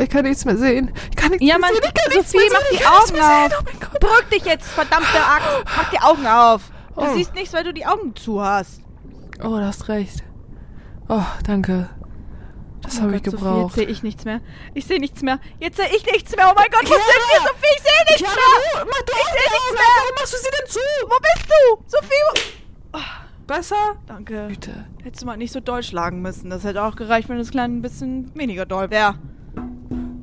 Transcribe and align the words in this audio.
ich 0.00 0.08
kann 0.10 0.24
nichts 0.24 0.44
mehr 0.44 0.56
sehen. 0.56 0.92
Ich 1.10 1.16
kann 1.16 1.30
nichts 1.30 1.46
Ja, 1.46 1.58
mehr 1.58 1.68
Mann, 1.68 1.74
sehen. 1.74 1.84
Ich 1.86 1.94
kann 1.94 2.12
nichts 2.16 2.32
Sophie, 2.32 2.48
mehr 2.48 2.58
mach 2.60 2.68
sehen. 2.68 2.78
die 2.78 2.86
Augen 2.86 3.12
mehr 3.12 3.48
sehen. 3.48 3.52
auf. 3.52 3.60
Oh 3.60 3.64
mein 3.70 3.80
Gott. 3.80 4.00
Beruhig 4.00 4.24
dich 4.32 4.44
jetzt, 4.44 4.68
verdammte 4.68 5.08
Axt. 5.18 5.64
Mach 5.76 5.90
die 5.90 6.00
Augen 6.00 6.26
auf. 6.26 6.62
Du 6.96 7.00
Oh. 7.02 7.14
siehst 7.14 7.34
nichts, 7.34 7.52
weil 7.54 7.64
du 7.64 7.72
die 7.72 7.86
Augen 7.86 8.14
zu 8.16 8.42
hast. 8.42 8.80
Oh, 9.40 9.48
du 9.56 9.64
hast 9.64 9.88
recht. 9.88 10.24
Oh, 11.08 11.22
danke. 11.46 11.88
Das 12.82 12.98
Oh 12.98 13.02
habe 13.02 13.16
ich 13.16 13.22
Gott, 13.22 13.32
Sophie, 13.32 13.44
gebraucht. 13.44 13.64
Jetzt 13.66 13.74
sehe 13.76 13.86
ich 13.86 14.02
nichts 14.02 14.24
mehr. 14.24 14.40
Ich 14.74 14.86
sehe 14.86 14.98
nichts 14.98 15.22
mehr. 15.22 15.38
Jetzt 15.60 15.76
sehe 15.76 15.88
ich 15.94 16.04
nichts 16.06 16.34
mehr. 16.34 16.46
Oh 16.50 16.54
mein 16.56 16.70
Gott, 16.70 16.82
wo 16.84 16.86
Chiara! 16.86 17.02
sind 17.02 17.22
wir, 17.28 17.40
Sophie? 17.48 17.74
Ich 17.76 17.82
sehe 17.82 18.04
nichts 18.08 18.18
Chiara, 18.18 18.34
mehr. 18.74 18.84
du, 18.84 18.90
mach 18.90 19.02
doch 19.02 19.14
Ich 19.16 19.24
sehe 19.24 19.50
nichts 19.52 19.72
mehr. 19.72 19.80
auf. 19.82 19.96
Warum 19.98 20.14
machst 20.16 20.32
du 20.32 20.36
sie 20.38 20.50
denn 20.58 20.70
zu? 20.70 20.80
Wo 21.02 21.18
bist 21.20 21.48
du? 21.48 21.84
Sophie, 21.86 22.22
wo... 22.92 22.98
Besser? 23.46 23.96
Danke. 24.06 24.46
Bitte. 24.48 24.84
Hättest 25.02 25.22
du 25.22 25.26
mal 25.26 25.36
nicht 25.38 25.52
so 25.52 25.60
doll 25.60 25.82
schlagen 25.82 26.20
müssen. 26.20 26.50
Das 26.50 26.64
hätte 26.64 26.82
auch 26.82 26.96
gereicht, 26.96 27.28
wenn 27.30 27.38
es 27.38 27.50
klein 27.50 27.78
ein 27.78 27.82
bisschen 27.82 28.30
weniger 28.34 28.66
doll 28.66 28.90
wäre. 28.90 29.14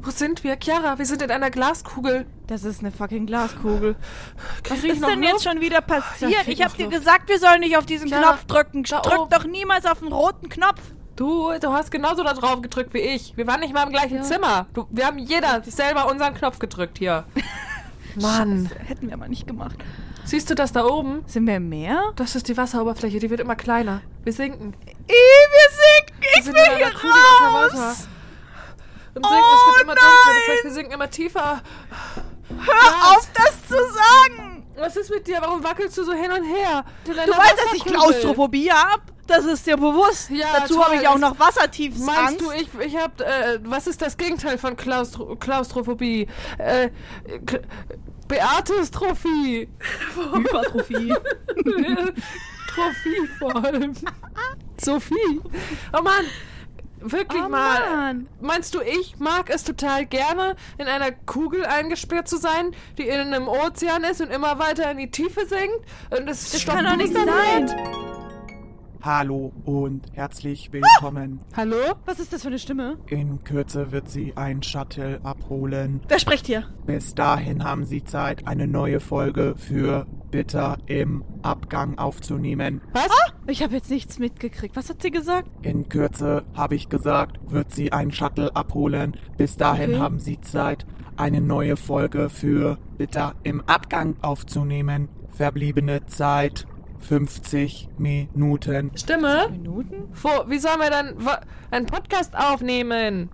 Wo 0.05 0.11
sind 0.11 0.43
wir? 0.43 0.55
Chiara, 0.61 0.97
wir 0.99 1.05
sind 1.05 1.21
in 1.23 1.31
einer 1.31 1.49
Glaskugel. 1.49 2.27
Das 2.47 2.63
ist 2.63 2.81
eine 2.81 2.91
fucking 2.91 3.25
Glaskugel. 3.25 3.95
Was 4.69 4.83
ist 4.83 5.01
denn 5.01 5.19
Luft? 5.21 5.23
jetzt 5.33 5.43
schon 5.43 5.61
wieder 5.61 5.81
passiert? 5.81 6.47
Ich 6.47 6.59
noch 6.59 6.73
dir 6.73 6.85
Luft. 6.85 6.97
gesagt, 6.97 7.29
wir 7.29 7.39
sollen 7.39 7.61
nicht 7.61 7.75
auf 7.75 7.87
diesen 7.87 8.07
Klar. 8.09 8.21
Knopf 8.21 8.45
drücken. 8.45 8.83
Drück 8.83 9.29
doch 9.31 9.45
niemals 9.45 9.85
auf 9.87 9.99
den 9.99 10.11
roten 10.13 10.47
Knopf. 10.49 10.79
Du, 11.15 11.51
du 11.59 11.71
hast 11.73 11.89
genauso 11.91 12.23
da 12.23 12.33
drauf 12.33 12.61
gedrückt 12.61 12.93
wie 12.93 12.99
ich. 12.99 13.35
Wir 13.35 13.47
waren 13.47 13.61
nicht 13.61 13.73
mal 13.73 13.83
im 13.83 13.89
gleichen 13.91 14.17
Ja. 14.17 14.21
Zimmer. 14.23 14.67
Du, 14.73 14.85
wir 14.91 15.07
haben 15.07 15.17
jeder 15.17 15.63
selber 15.63 16.07
unseren 16.11 16.35
Knopf 16.35 16.59
gedrückt 16.59 16.99
hier. 16.99 17.23
Mann. 18.15 18.67
Scheiße, 18.69 18.79
hätten 18.85 19.07
wir 19.07 19.13
aber 19.15 19.27
nicht 19.27 19.47
gemacht. 19.47 19.75
Siehst 20.23 20.49
du 20.49 20.55
das 20.55 20.71
da 20.71 20.85
oben? 20.85 21.23
Sind 21.25 21.47
wir 21.47 21.55
im 21.57 21.69
Meer? 21.69 22.11
Das 22.15 22.35
ist 22.35 22.47
die 22.47 22.57
Wasseroberfläche, 22.57 23.19
die 23.19 23.29
wird 23.29 23.39
immer 23.39 23.55
kleiner. 23.55 24.01
Wir 24.23 24.33
sinken. 24.33 24.73
Ih, 24.85 24.91
wir 25.07 25.69
sinken. 25.71 26.21
Wir 26.21 26.29
Ich 26.37 26.43
sind 26.43 26.53
will 26.55 26.63
in 26.63 26.69
einer 26.69 26.77
hier 26.77 26.93
Kugel 26.93 27.11
unter 27.39 27.77
Wasser. 27.77 28.07
Und 29.15 29.25
sinken, 29.25 29.43
Oh 29.43 29.55
es 29.55 29.73
wird 29.73 29.83
immer 29.83 29.95
dunkler. 29.95 30.11
Das 30.11 30.35
nein! 30.35 30.55
heißt, 30.55 30.63
wir 30.63 30.71
sinken 30.71 30.93
immer 30.93 31.09
tiefer. 31.09 31.61
Hör 32.49 33.11
auf, 33.11 33.29
das 33.33 33.67
zu 33.67 33.75
sagen. 33.75 34.67
Was 34.77 34.95
ist 34.97 35.09
mit 35.09 35.25
dir? 35.25 35.37
Warum 35.41 35.63
wackelst 35.63 35.97
du 35.97 36.03
so 36.03 36.11
hin 36.13 36.31
und 36.31 36.43
her? 36.43 36.83
Du 37.05 37.11
weißt, 37.11 37.57
dass 37.65 37.73
ich 37.73 37.85
Klaustrophobie 37.85 38.71
hab. 38.71 39.01
Das 39.27 39.45
ist 39.45 39.65
dir 39.65 39.77
bewusst. 39.77 40.29
Ja, 40.29 40.59
Dazu 40.59 40.83
habe 40.83 40.97
ich 40.97 41.07
auch 41.07 41.17
noch 41.17 41.39
Wassertiefsangst. 41.39 42.41
Meinst 42.41 42.41
du, 42.41 42.51
ich, 42.51 42.67
ich 42.85 42.95
hab, 42.95 43.19
äh, 43.21 43.59
was 43.63 43.87
ist 43.87 44.01
das 44.01 44.17
Gegenteil 44.17 44.59
von 44.59 44.75
Klaustro 44.75 45.35
Klaustrophobie? 45.35 46.27
Äh, 46.59 46.89
Beatestrophie. 48.27 49.67
Hypertrophie. 50.33 51.13
Trophie 52.67 53.27
vor 53.39 53.55
allem. 53.63 53.93
Sophie. 54.77 55.41
Oh 55.93 56.01
Mann. 56.01 56.25
Wirklich 57.07 57.43
Oh 57.45 57.49
mal. 57.49 57.79
Mann. 57.95 58.27
Meinst 58.41 58.73
du, 58.73 58.81
ich 58.81 59.19
mag 59.19 59.49
es 59.51 59.63
total 59.63 60.05
gerne, 60.07 60.55
in 60.79 60.87
einer 60.87 61.11
Kugel 61.11 61.63
eingesperrt 61.65 62.27
zu 62.27 62.37
sein, 62.37 62.71
die 62.97 63.03
in 63.03 63.19
einem 63.19 63.47
Ozean 63.47 64.03
ist 64.03 64.21
und 64.21 64.31
immer 64.31 64.57
weiter 64.57 64.89
in 64.89 64.97
die 64.97 65.11
Tiefe 65.11 65.45
sinkt? 65.45 65.85
Und 66.09 66.27
es 66.27 66.51
Das 66.51 66.61
stoppt 66.61 66.77
kann 66.77 66.85
doch 66.85 66.97
nicht 66.97 67.13
sein. 67.13 67.69
Hallo 69.03 69.53
und 69.65 70.01
herzlich 70.13 70.71
willkommen. 70.73 71.39
Hallo? 71.55 71.77
Was 72.05 72.19
ist 72.19 72.33
das 72.33 72.41
für 72.41 72.47
eine 72.47 72.57
Stimme? 72.57 72.97
In 73.05 73.43
Kürze 73.43 73.91
wird 73.91 74.09
sie 74.09 74.33
ein 74.35 74.63
Shuttle 74.63 75.19
abholen. 75.23 76.01
Wer 76.07 76.17
spricht 76.17 76.47
hier? 76.47 76.63
Bis 76.87 77.13
dahin 77.13 77.63
haben 77.63 77.85
Sie 77.85 78.03
Zeit, 78.03 78.47
eine 78.47 78.65
neue 78.65 78.99
Folge 78.99 79.53
für 79.57 80.07
Bitter 80.35 80.77
im 80.85 81.23
Abgang 81.43 81.97
aufzunehmen. 81.97 82.81
Was? 82.91 83.07
Ich 83.47 83.63
habe 83.63 83.75
jetzt 83.75 83.89
nichts 83.89 84.19
mitgekriegt. 84.19 84.75
Was 84.75 84.89
hat 84.89 85.01
sie 85.01 85.09
gesagt? 85.11 85.47
In 85.61 85.87
Kürze, 85.87 86.43
habe 86.53 86.75
ich 86.75 86.89
gesagt, 86.89 87.39
wird 87.47 87.71
sie 87.71 87.93
ein 87.93 88.11
Shuttle 88.11 88.53
abholen. 88.53 89.15
Bis 89.37 89.55
dahin 89.55 89.91
Okay. 89.91 89.99
haben 90.01 90.19
Sie 90.19 90.41
Zeit, 90.41 90.85
eine 91.15 91.39
neue 91.39 91.77
Folge 91.77 92.29
für 92.29 92.77
Bitter 92.97 93.35
im 93.43 93.61
Abgang 93.61 94.17
aufzunehmen. 94.21 95.07
Verbliebene 95.29 96.05
Zeit 96.07 96.67
50 96.99 97.87
Minuten. 97.97 98.91
Stimme? 98.97 99.47
Minuten? 99.51 100.09
Wo, 100.21 100.49
wie 100.49 100.59
sollen 100.59 100.79
wir 100.79 100.89
dann 100.89 101.15
einen 101.71 101.85
Podcast 101.85 102.35
aufnehmen? 102.37 103.29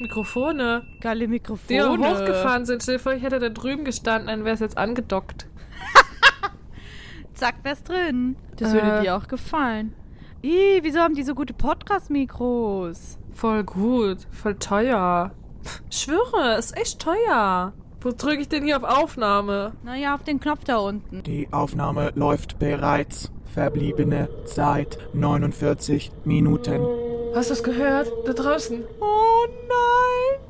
Mikrofone, 0.00 0.82
Geile 1.00 1.20
die 1.20 1.28
Mikrofone. 1.28 1.98
hochgefahren 1.98 2.64
sind. 2.66 2.82
Stell 2.82 2.96
dir 2.96 3.02
vor, 3.02 3.12
ich 3.12 3.22
hätte 3.22 3.38
da 3.40 3.48
drüben 3.48 3.84
gestanden, 3.84 4.28
dann 4.28 4.44
wäre 4.44 4.54
es 4.54 4.60
jetzt 4.60 4.78
angedockt. 4.78 5.46
Zack, 7.34 7.56
wär's 7.62 7.82
drin. 7.82 8.36
Das 8.56 8.70
Äh. 8.72 8.74
würde 8.74 9.00
dir 9.02 9.16
auch 9.16 9.28
gefallen. 9.28 9.94
Ih, 10.42 10.80
wieso 10.82 11.00
haben 11.00 11.14
die 11.14 11.22
so 11.24 11.34
gute 11.34 11.52
Podcast-Mikros? 11.54 13.18
Voll 13.32 13.64
gut, 13.64 14.18
voll 14.30 14.54
teuer. 14.56 15.32
Ich 15.90 15.98
schwöre, 15.98 16.56
ist 16.58 16.76
echt 16.76 17.00
teuer. 17.00 17.72
Wo 18.00 18.10
drücke 18.10 18.40
ich 18.42 18.48
denn 18.48 18.64
hier 18.64 18.76
auf 18.76 18.84
Aufnahme? 18.84 19.72
Naja, 19.82 20.14
auf 20.14 20.22
den 20.22 20.38
Knopf 20.38 20.62
da 20.64 20.76
unten. 20.78 21.24
Die 21.24 21.48
Aufnahme 21.52 22.12
läuft 22.14 22.58
bereits. 22.60 23.32
Verbliebene 23.62 24.28
Zeit 24.44 24.98
49 25.14 26.12
Minuten. 26.24 26.80
Hast 27.34 27.50
du 27.50 27.54
es 27.54 27.64
gehört? 27.64 28.06
Da 28.24 28.32
draußen. 28.32 28.84
Oh 29.00 29.46
nein. 29.66 30.40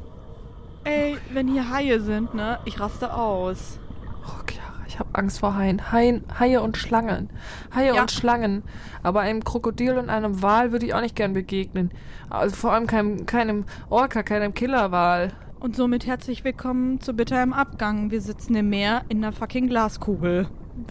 Ey, 0.85 1.17
wenn 1.33 1.49
hier 1.49 1.71
Haie 1.73 2.01
sind, 2.01 2.35
ne? 2.35 2.59
Ich 2.67 2.79
raste 2.79 3.15
aus. 3.15 3.79
Oh, 4.27 4.43
Clara, 4.45 4.83
ich 4.87 4.99
habe 4.99 5.09
Angst 5.15 5.41
vor 5.41 5.57
Haien. 5.57 5.91
Haien. 5.91 6.23
Haie 6.39 6.61
und 6.61 6.77
Schlangen. 6.77 7.31
Haie 7.75 7.95
Ja. 7.95 8.03
und 8.03 8.11
Schlangen. 8.11 8.63
Aber 9.03 9.21
einem 9.21 9.43
Krokodil 9.43 9.97
und 9.97 10.11
einem 10.11 10.43
Wal 10.43 10.71
würde 10.73 10.85
ich 10.85 10.93
auch 10.93 11.01
nicht 11.01 11.17
gern 11.17 11.33
begegnen. 11.33 11.91
Also 12.29 12.57
vor 12.57 12.75
allem 12.75 12.87
keinem, 12.87 13.25
keinem 13.25 13.65
Orca, 13.89 14.23
keinem 14.23 14.53
Killerwal. 14.53 15.33
Und 15.61 15.77
somit 15.77 16.07
herzlich 16.07 16.45
willkommen 16.45 17.01
zu 17.01 17.15
Bitter 17.15 17.43
im 17.43 17.55
Abgang. 17.55 18.11
Wir 18.11 18.21
sitzen 18.21 18.55
im 18.55 18.69
Meer 18.69 19.01
in 19.09 19.25
einer 19.25 19.33
fucking 19.33 19.67
Glaskugel. 19.69 20.47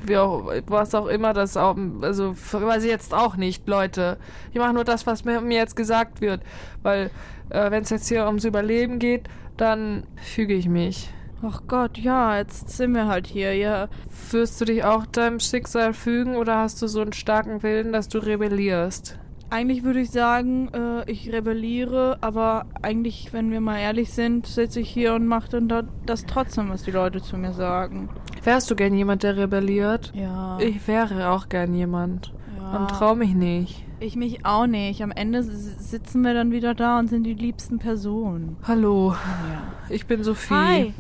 Wie 0.06 0.18
auch, 0.18 0.52
was 0.68 0.94
auch 0.96 1.08
immer 1.08 1.34
das 1.34 1.58
auch, 1.58 1.78
also 2.02 2.36
weiß 2.36 2.84
ich 2.84 2.90
jetzt 2.90 3.14
auch 3.14 3.36
nicht, 3.36 3.68
Leute. 3.68 4.18
Ich 4.52 4.60
mache 4.60 4.74
nur 4.74 4.84
das, 4.84 5.08
was 5.08 5.26
mir, 5.26 5.42
mir 5.42 5.58
jetzt 5.58 5.76
gesagt 5.76 6.22
wird. 6.22 6.42
Weil, 6.84 7.10
äh, 7.50 7.72
wenn 7.72 7.84
es 7.84 7.90
jetzt 7.90 8.08
hier 8.08 8.26
ums 8.26 8.44
Überleben 8.44 9.00
geht, 9.00 9.30
dann 9.56 10.04
füge 10.16 10.54
ich 10.54 10.68
mich. 10.68 11.10
Ach 11.44 11.62
Gott, 11.68 12.00
ja, 12.00 12.38
jetzt 12.38 12.70
sind 12.70 12.96
wir 12.96 13.08
halt 13.08 13.28
hier, 13.28 13.54
ja. 13.56 13.90
Wirst 14.32 14.60
du 14.60 14.66
dich 14.66 14.84
auch 14.84 15.06
deinem 15.06 15.40
Schicksal 15.40 15.94
fügen 15.94 16.36
oder 16.36 16.58
hast 16.58 16.82
du 16.82 16.88
so 16.88 17.00
einen 17.02 17.14
starken 17.14 17.62
Willen, 17.62 17.94
dass 17.94 18.08
du 18.08 18.18
rebellierst? 18.18 19.20
Eigentlich 19.50 19.84
würde 19.84 20.02
ich 20.02 20.10
sagen, 20.10 20.70
äh, 20.74 21.10
ich 21.10 21.32
rebelliere, 21.32 22.18
aber 22.22 22.66
eigentlich, 22.82 23.32
wenn 23.34 23.52
wir 23.52 23.62
mal 23.62 23.78
ehrlich 23.80 24.12
sind, 24.12 24.48
sitze 24.48 24.80
ich 24.80 24.90
hier 24.90 25.14
und 25.14 25.28
mache 25.28 25.50
dann 25.50 25.70
da, 25.70 25.84
das 26.06 26.26
trotzdem, 26.26 26.70
was 26.70 26.84
die 26.84 26.92
Leute 26.92 27.22
zu 27.22 27.38
mir 27.38 27.54
sagen. 27.54 28.10
Wärst 28.48 28.72
du 28.72 28.78
gern 28.78 28.94
jemand, 28.94 29.24
der 29.24 29.36
rebelliert? 29.36 30.14
Ja. 30.16 30.58
Ich 30.62 30.88
wäre 30.88 31.32
auch 31.32 31.50
gern 31.50 31.74
jemand. 31.74 32.32
ja. 32.58 32.78
Und 32.78 32.90
trau 32.90 33.14
mich 33.14 33.34
nicht. 33.34 33.84
Ich 34.00 34.16
mich 34.16 34.46
auch 34.46 34.68
nicht. 34.68 35.04
Am 35.04 35.12
Ende 35.12 35.44
sitzen 35.44 36.22
wir 36.22 36.34
dann 36.34 36.52
wieder 36.52 36.74
da 36.74 36.98
und 36.98 37.10
sind 37.10 37.24
die 37.24 37.34
liebsten 37.34 37.78
Personen. 37.78 38.56
Hallo, 38.64 39.12
Ja. 39.12 39.64
ich 39.90 40.06
bin 40.08 40.24
Sophie. 40.24 40.54
Hi, 40.54 40.94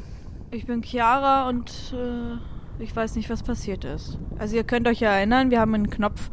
ich 0.51 0.65
bin 0.65 0.81
Chiara 0.83 1.47
und 1.47 1.93
äh, 1.95 2.83
ich 2.83 2.93
weiß 2.93 3.15
nicht, 3.15 3.29
was 3.29 3.43
passiert 3.43 3.85
ist. 3.85 4.19
Also 4.37 4.57
ihr 4.57 4.65
könnt 4.65 4.85
euch 4.85 4.99
ja 4.99 5.11
erinnern, 5.11 5.49
wir 5.49 5.61
haben 5.61 5.73
einen 5.73 5.89
Knopf 5.89 6.29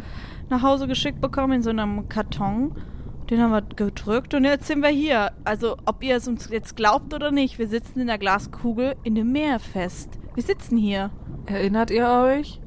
nach 0.50 0.62
Hause 0.62 0.88
geschickt 0.88 1.20
bekommen 1.20 1.53
in 1.53 1.62
so 1.62 1.70
einem 1.70 2.08
Karton. 2.08 2.72
Den 3.30 3.41
haben 3.41 3.53
wir 3.53 3.62
gedrückt 3.62 4.34
und 4.34 4.44
jetzt 4.44 4.66
sind 4.66 4.82
wir 4.82 4.91
hier. 4.91 5.32
Also 5.44 5.76
ob 5.86 6.03
ihr 6.04 6.16
es 6.16 6.28
uns 6.28 6.50
jetzt 6.50 6.76
glaubt 6.76 7.15
oder 7.15 7.30
nicht, 7.30 7.59
wir 7.59 7.68
sitzen 7.68 8.00
in 8.00 8.06
der 8.06 8.18
Glaskugel 8.18 8.97
in 9.03 9.15
dem 9.15 9.32
Meer 9.32 9.59
fest. 9.60 10.18
Wir 10.34 10.42
sitzen 10.42 10.76
hier. 10.76 11.10
Erinnert 11.47 11.91
ihr 11.91 12.09
euch? 12.09 12.60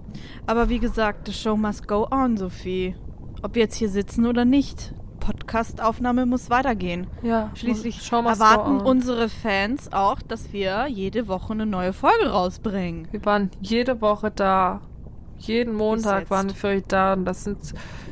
Aber 0.45 0.69
wie 0.69 0.80
gesagt, 0.80 1.27
the 1.27 1.33
show 1.33 1.56
must 1.56 1.88
go 1.88 2.07
on, 2.09 2.38
Sophie. 2.38 2.95
Ob 3.44 3.56
wir 3.56 3.63
jetzt 3.63 3.75
hier 3.75 3.89
sitzen 3.89 4.25
oder 4.25 4.45
nicht. 4.45 4.94
Podcast-Aufnahme 5.19 6.25
muss 6.25 6.50
weitergehen. 6.50 7.07
Ja. 7.21 7.51
Schließlich 7.53 8.10
erwarten 8.12 8.80
unsere 8.80 9.27
Fans 9.27 9.92
auch, 9.92 10.21
dass 10.21 10.53
wir 10.53 10.88
jede 10.88 11.27
Woche 11.27 11.51
eine 11.51 11.65
neue 11.65 11.92
Folge 11.92 12.30
rausbringen. 12.30 13.10
Wir 13.12 13.25
waren 13.25 13.51
jede 13.60 14.00
Woche 14.00 14.31
da. 14.31 14.81
Jeden 15.39 15.75
Montag 15.75 16.30
waren 16.30 16.48
wir 16.48 16.56
für 16.56 16.68
euch 16.68 16.84
da 16.88 17.13
und 17.13 17.25
das 17.25 17.44
sind 17.44 17.57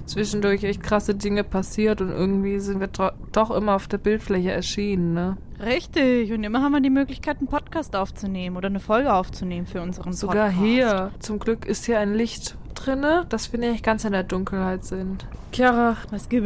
zwischendurch 0.06 0.64
echt 0.64 0.84
krasse 0.84 1.16
Dinge 1.16 1.44
passiert 1.44 2.02
und 2.02 2.10
irgendwie 2.10 2.60
sind 2.60 2.80
wir 2.80 2.90
doch 3.32 3.52
immer 3.52 3.76
auf 3.76 3.88
der 3.88 3.98
Bildfläche 3.98 4.52
erschienen, 4.52 5.14
ne? 5.14 5.38
Richtig. 5.64 6.32
Und 6.32 6.44
immer 6.44 6.62
haben 6.62 6.74
wir 6.74 6.82
die 6.82 6.90
Möglichkeit, 6.90 7.38
einen 7.40 7.48
Podcast 7.48 7.96
aufzunehmen 7.96 8.58
oder 8.58 8.68
eine 8.68 8.80
Folge 8.80 9.14
aufzunehmen 9.14 9.66
für 9.66 9.82
unseren 9.82 10.14
Sogar 10.14 10.50
Podcast. 10.50 10.64
hier. 10.64 11.12
Zum 11.20 11.40
Glück 11.40 11.66
ist 11.66 11.86
hier 11.86 12.00
ein 12.00 12.14
Licht 12.14 12.58
drinne, 12.76 13.26
dass 13.30 13.52
wir 13.52 13.60
nicht 13.60 13.84
ganz 13.84 14.04
in 14.04 14.12
der 14.12 14.24
Dunkelheit 14.24 14.84
sind. 14.84 15.26
Chiara, 15.54 15.98
Was 16.12 16.30
gibt 16.30 16.46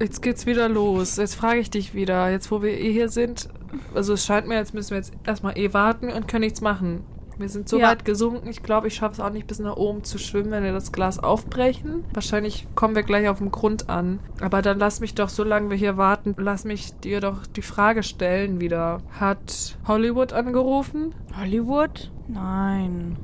jetzt 0.00 0.22
geht's 0.22 0.46
wieder 0.46 0.68
los. 0.68 1.16
Jetzt 1.16 1.34
frage 1.34 1.60
ich 1.60 1.70
dich 1.70 1.94
wieder, 1.94 2.30
jetzt 2.30 2.50
wo 2.50 2.62
wir 2.62 2.70
eh 2.78 2.92
hier 2.92 3.08
sind. 3.08 3.48
Also 3.94 4.14
es 4.14 4.24
scheint 4.24 4.46
mir, 4.46 4.56
jetzt 4.56 4.74
müssen 4.74 4.90
wir 4.90 4.98
jetzt 4.98 5.12
erstmal 5.24 5.56
eh 5.58 5.72
warten 5.72 6.10
und 6.10 6.28
können 6.28 6.44
nichts 6.44 6.60
machen. 6.60 7.04
Wir 7.38 7.48
sind 7.48 7.68
so 7.68 7.78
Ja. 7.78 7.88
weit 7.90 8.04
gesunken. 8.04 8.48
Ich 8.48 8.62
glaube, 8.62 8.88
ich 8.88 8.94
schaffe 8.94 9.14
es 9.14 9.20
auch 9.20 9.30
nicht 9.30 9.46
bis 9.46 9.58
nach 9.58 9.76
oben 9.76 10.04
zu 10.04 10.18
schwimmen, 10.18 10.50
wenn 10.50 10.64
wir 10.64 10.72
das 10.72 10.92
Glas 10.92 11.18
aufbrechen. 11.18 12.04
Wahrscheinlich 12.14 12.66
kommen 12.74 12.94
wir 12.94 13.02
gleich 13.02 13.28
auf 13.28 13.38
dem 13.38 13.50
Grund 13.50 13.88
an. 13.90 14.20
Aber 14.40 14.62
dann 14.62 14.78
lass 14.78 15.00
mich 15.00 15.14
doch, 15.14 15.28
solange 15.28 15.70
wir 15.70 15.76
hier 15.76 15.96
warten, 15.96 16.34
lass 16.38 16.64
mich 16.64 16.94
dir 17.00 17.20
doch 17.20 17.46
die 17.46 17.62
Frage 17.62 18.02
stellen 18.02 18.60
wieder. 18.60 18.98
Hat 19.20 19.76
Hollywood 19.86 20.32
angerufen? 20.32 21.14
Hollywood? 21.38 22.10
Nein. 22.28 23.16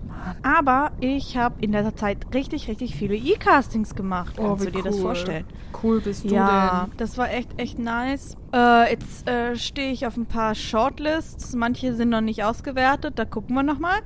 Aber 0.42 0.92
ich 1.00 1.36
habe 1.36 1.56
in 1.60 1.72
der 1.72 1.94
Zeit 1.96 2.26
richtig, 2.32 2.68
richtig 2.68 2.94
viele 2.94 3.16
E-Castings 3.16 3.94
gemacht. 3.94 4.36
Oh, 4.38 4.48
Kannst 4.48 4.66
wie 4.66 4.70
du 4.70 4.78
dir 4.78 4.84
das 4.84 4.96
cool. 4.96 5.02
vorstellen? 5.02 5.44
Cool 5.82 6.00
bist 6.00 6.24
du 6.24 6.28
Ja, 6.34 6.86
denn? 6.86 6.96
das 6.98 7.18
war 7.18 7.30
echt, 7.30 7.58
echt 7.58 7.78
nice. 7.78 8.36
Äh, 8.54 8.90
jetzt 8.92 9.28
äh, 9.28 9.56
stehe 9.56 9.90
ich 9.90 10.06
auf 10.06 10.16
ein 10.16 10.26
paar 10.26 10.54
Shortlists. 10.54 11.54
Manche 11.56 11.94
sind 11.94 12.10
noch 12.10 12.20
nicht 12.20 12.44
ausgewertet, 12.44 13.18
da 13.18 13.24
gucken 13.24 13.56
wir 13.56 13.62
nochmal. 13.64 13.98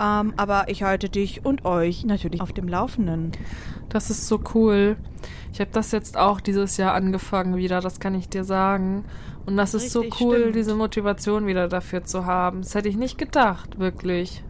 Ähm, 0.00 0.32
aber 0.38 0.68
ich 0.68 0.82
halte 0.82 1.10
dich 1.10 1.44
und 1.44 1.66
euch 1.66 2.06
natürlich 2.06 2.40
auf 2.40 2.52
dem 2.54 2.68
Laufenden. 2.68 3.32
Das 3.90 4.08
ist 4.08 4.28
so 4.28 4.40
cool. 4.54 4.96
Ich 5.52 5.60
habe 5.60 5.70
das 5.72 5.92
jetzt 5.92 6.16
auch 6.16 6.40
dieses 6.40 6.78
Jahr 6.78 6.94
angefangen 6.94 7.56
wieder, 7.56 7.80
das 7.80 8.00
kann 8.00 8.14
ich 8.14 8.28
dir 8.28 8.44
sagen. 8.44 9.04
Und 9.46 9.56
das 9.56 9.74
ist 9.74 9.90
so 9.90 10.04
cool, 10.20 10.38
stimmt. 10.38 10.56
diese 10.56 10.74
Motivation 10.74 11.46
wieder 11.46 11.68
dafür 11.68 12.04
zu 12.04 12.26
haben. 12.26 12.62
Das 12.62 12.74
hätte 12.74 12.88
ich 12.88 12.96
nicht 12.96 13.18
gedacht, 13.18 13.78
wirklich. 13.78 14.44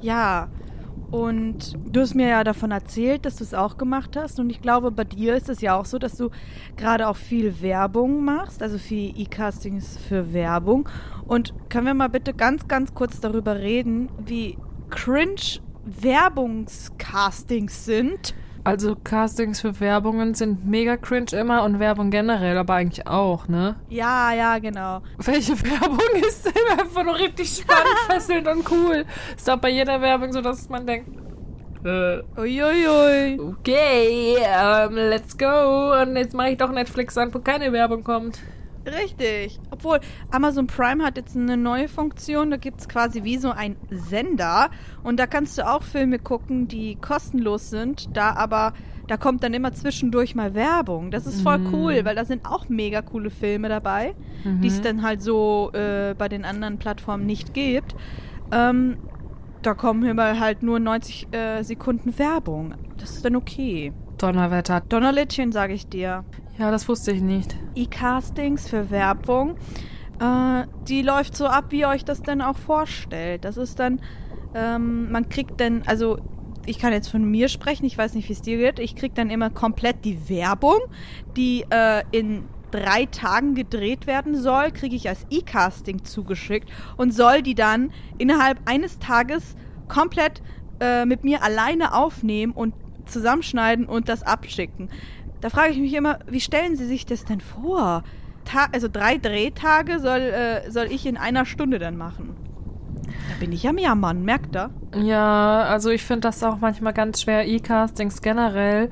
Ja, 0.00 0.48
und 1.10 1.74
du 1.86 2.00
hast 2.00 2.14
mir 2.14 2.28
ja 2.28 2.42
davon 2.42 2.72
erzählt, 2.72 3.24
dass 3.24 3.36
du 3.36 3.44
es 3.44 3.54
auch 3.54 3.76
gemacht 3.76 4.16
hast. 4.16 4.40
Und 4.40 4.50
ich 4.50 4.60
glaube, 4.60 4.90
bei 4.90 5.04
dir 5.04 5.36
ist 5.36 5.48
es 5.48 5.60
ja 5.60 5.78
auch 5.78 5.84
so, 5.84 5.98
dass 5.98 6.16
du 6.16 6.30
gerade 6.76 7.08
auch 7.08 7.16
viel 7.16 7.62
Werbung 7.62 8.24
machst, 8.24 8.62
also 8.62 8.78
viel 8.78 9.14
E-Castings 9.16 9.96
für 9.96 10.32
Werbung. 10.32 10.88
Und 11.24 11.54
können 11.68 11.86
wir 11.86 11.94
mal 11.94 12.08
bitte 12.08 12.34
ganz, 12.34 12.66
ganz 12.66 12.94
kurz 12.94 13.20
darüber 13.20 13.60
reden, 13.60 14.08
wie 14.26 14.58
cringe 14.90 15.60
Werbungscastings 15.84 17.84
sind? 17.84 18.34
Also 18.64 18.96
Castings 18.96 19.60
für 19.60 19.78
Werbungen 19.78 20.32
sind 20.32 20.66
mega 20.66 20.96
cringe 20.96 21.32
immer 21.38 21.64
und 21.64 21.78
Werbung 21.80 22.10
generell, 22.10 22.56
aber 22.56 22.74
eigentlich 22.74 23.06
auch, 23.06 23.46
ne? 23.46 23.76
Ja, 23.90 24.32
ja, 24.32 24.58
genau. 24.58 25.02
Welche 25.18 25.52
Werbung 25.62 25.98
ist 26.26 26.46
denn 26.46 26.78
einfach 26.78 27.04
nur 27.04 27.14
richtig 27.18 27.60
spannend, 27.62 27.98
fesselnd 28.08 28.48
und 28.48 28.70
cool? 28.70 29.04
Ist 29.36 29.46
doch 29.46 29.58
bei 29.58 29.68
jeder 29.68 30.00
Werbung 30.00 30.32
so, 30.32 30.40
dass 30.40 30.70
man 30.70 30.86
denkt, 30.86 31.10
äh, 31.84 32.22
Uiuiui. 32.38 33.38
okay, 33.38 34.36
ähm, 34.40 34.94
let's 34.94 35.36
go. 35.36 36.00
Und 36.00 36.16
jetzt 36.16 36.32
mache 36.34 36.50
ich 36.52 36.56
doch 36.56 36.72
Netflix 36.72 37.18
an, 37.18 37.34
wo 37.34 37.40
keine 37.40 37.70
Werbung 37.70 38.02
kommt. 38.02 38.38
Richtig. 38.86 39.58
Obwohl, 39.70 40.00
Amazon 40.30 40.66
Prime 40.66 41.02
hat 41.04 41.16
jetzt 41.16 41.36
eine 41.36 41.56
neue 41.56 41.88
Funktion. 41.88 42.50
Da 42.50 42.56
gibt 42.56 42.80
es 42.80 42.88
quasi 42.88 43.24
wie 43.24 43.38
so 43.38 43.50
ein 43.50 43.76
Sender. 43.90 44.70
Und 45.02 45.18
da 45.18 45.26
kannst 45.26 45.58
du 45.58 45.66
auch 45.66 45.82
Filme 45.82 46.18
gucken, 46.18 46.68
die 46.68 46.96
kostenlos 46.96 47.70
sind. 47.70 48.16
Da 48.16 48.34
aber, 48.34 48.74
da 49.06 49.16
kommt 49.16 49.42
dann 49.42 49.54
immer 49.54 49.72
zwischendurch 49.72 50.34
mal 50.34 50.54
Werbung. 50.54 51.10
Das 51.10 51.26
ist 51.26 51.40
voll 51.42 51.60
cool, 51.72 52.04
weil 52.04 52.14
da 52.14 52.24
sind 52.24 52.46
auch 52.46 52.68
mega 52.68 53.02
coole 53.02 53.30
Filme 53.30 53.68
dabei, 53.68 54.14
die 54.44 54.68
es 54.68 54.80
dann 54.80 55.02
halt 55.02 55.22
so 55.22 55.70
äh, 55.72 56.14
bei 56.16 56.28
den 56.28 56.44
anderen 56.44 56.78
Plattformen 56.78 57.26
nicht 57.26 57.54
gibt. 57.54 57.94
Ähm, 58.52 58.98
da 59.62 59.72
kommen 59.72 60.14
mal 60.14 60.38
halt 60.38 60.62
nur 60.62 60.78
90 60.78 61.28
äh, 61.32 61.62
Sekunden 61.62 62.18
Werbung. 62.18 62.74
Das 62.98 63.10
ist 63.10 63.24
dann 63.24 63.36
okay. 63.36 63.92
Donnerwetter. 64.18 64.80
Donnerlittchen, 64.80 65.52
sage 65.52 65.72
ich 65.72 65.88
dir. 65.88 66.24
Ja, 66.58 66.70
das 66.70 66.88
wusste 66.88 67.10
ich 67.10 67.20
nicht. 67.20 67.56
E-Castings 67.74 68.68
für 68.68 68.90
Werbung. 68.90 69.56
Äh, 70.20 70.66
die 70.88 71.02
läuft 71.02 71.36
so 71.36 71.46
ab, 71.46 71.66
wie 71.70 71.80
ihr 71.80 71.88
euch 71.88 72.04
das 72.04 72.22
denn 72.22 72.40
auch 72.40 72.56
vorstellt. 72.56 73.44
Das 73.44 73.56
ist 73.56 73.80
dann, 73.80 74.00
ähm, 74.54 75.10
man 75.10 75.28
kriegt 75.28 75.60
dann, 75.60 75.82
also 75.86 76.18
ich 76.66 76.78
kann 76.78 76.92
jetzt 76.92 77.08
von 77.08 77.24
mir 77.24 77.48
sprechen, 77.48 77.84
ich 77.84 77.98
weiß 77.98 78.14
nicht, 78.14 78.28
wie 78.28 78.32
es 78.32 78.40
dir 78.40 78.56
geht. 78.56 78.78
Ich 78.78 78.94
krieg 78.94 79.14
dann 79.16 79.30
immer 79.30 79.50
komplett 79.50 80.04
die 80.04 80.28
Werbung, 80.28 80.78
die 81.36 81.64
äh, 81.70 82.04
in 82.12 82.44
drei 82.70 83.06
Tagen 83.06 83.54
gedreht 83.54 84.06
werden 84.06 84.36
soll, 84.36 84.70
kriege 84.70 84.96
ich 84.96 85.08
als 85.08 85.26
E-Casting 85.30 86.04
zugeschickt 86.04 86.68
und 86.96 87.12
soll 87.12 87.42
die 87.42 87.54
dann 87.54 87.92
innerhalb 88.18 88.60
eines 88.64 88.98
Tages 88.98 89.56
komplett 89.88 90.42
äh, 90.80 91.04
mit 91.04 91.24
mir 91.24 91.42
alleine 91.42 91.94
aufnehmen 91.94 92.52
und 92.52 92.74
zusammenschneiden 93.06 93.86
und 93.86 94.08
das 94.08 94.22
abschicken. 94.22 94.88
Da 95.44 95.50
frage 95.50 95.72
ich 95.72 95.78
mich 95.78 95.92
immer, 95.92 96.20
wie 96.26 96.40
stellen 96.40 96.74
Sie 96.74 96.86
sich 96.86 97.04
das 97.04 97.26
denn 97.26 97.42
vor? 97.42 98.02
Ta 98.46 98.68
also 98.72 98.88
drei 98.90 99.18
Drehtage 99.18 100.00
soll, 100.00 100.20
äh, 100.20 100.70
soll 100.70 100.86
ich 100.86 101.04
in 101.04 101.18
einer 101.18 101.44
Stunde 101.44 101.78
dann 101.78 101.98
machen. 101.98 102.34
Da 103.04 103.34
bin 103.38 103.52
ich 103.52 103.68
am 103.68 103.76
Jammern, 103.76 104.24
merkt 104.24 104.56
ihr? 104.56 104.70
Ja, 104.96 105.64
also 105.64 105.90
ich 105.90 106.02
finde 106.02 106.20
das 106.20 106.42
auch 106.42 106.60
manchmal 106.60 106.94
ganz 106.94 107.20
schwer, 107.20 107.46
E-Castings 107.46 108.22
generell, 108.22 108.88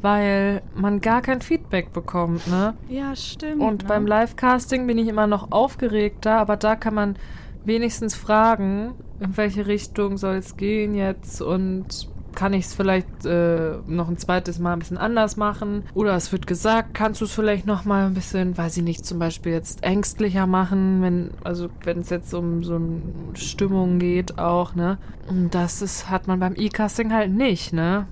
weil 0.00 0.62
man 0.76 1.00
gar 1.00 1.22
kein 1.22 1.40
Feedback 1.40 1.92
bekommt, 1.92 2.46
ne? 2.46 2.74
Ja, 2.88 3.16
stimmt. 3.16 3.60
Und 3.60 3.82
ne? 3.82 3.88
beim 3.88 4.06
Live-Casting 4.06 4.86
bin 4.86 4.98
ich 4.98 5.08
immer 5.08 5.26
noch 5.26 5.50
aufgeregter, 5.50 6.34
aber 6.38 6.56
da 6.56 6.76
kann 6.76 6.94
man 6.94 7.16
wenigstens 7.64 8.14
fragen, 8.14 8.94
in 9.18 9.36
welche 9.36 9.66
Richtung 9.66 10.18
soll 10.18 10.36
es 10.36 10.56
gehen 10.56 10.94
jetzt 10.94 11.42
und 11.42 12.08
kann 12.36 12.52
ich 12.52 12.66
es 12.66 12.74
vielleicht 12.74 13.26
äh, 13.26 13.78
noch 13.88 14.08
ein 14.08 14.16
zweites 14.18 14.60
Mal 14.60 14.74
ein 14.74 14.78
bisschen 14.78 14.98
anders 14.98 15.36
machen? 15.36 15.82
Oder 15.94 16.14
es 16.14 16.30
wird 16.30 16.46
gesagt, 16.46 16.94
kannst 16.94 17.20
du 17.20 17.24
es 17.24 17.32
vielleicht 17.32 17.66
noch 17.66 17.84
mal 17.84 18.06
ein 18.06 18.14
bisschen, 18.14 18.56
weiß 18.56 18.76
ich 18.76 18.84
nicht, 18.84 19.04
zum 19.04 19.18
Beispiel 19.18 19.52
jetzt 19.52 19.82
ängstlicher 19.82 20.46
machen, 20.46 21.02
wenn, 21.02 21.30
also 21.42 21.68
wenn 21.82 21.98
es 21.98 22.10
jetzt 22.10 22.32
um 22.34 22.62
so 22.62 22.76
eine 22.76 23.00
Stimmung 23.34 23.98
geht 23.98 24.38
auch, 24.38 24.76
ne? 24.76 24.98
Und 25.28 25.54
das 25.56 25.82
ist, 25.82 26.08
hat 26.08 26.28
man 26.28 26.38
beim 26.38 26.54
E-Casting 26.56 27.12
halt 27.12 27.32
nicht, 27.32 27.72
ne? 27.72 28.06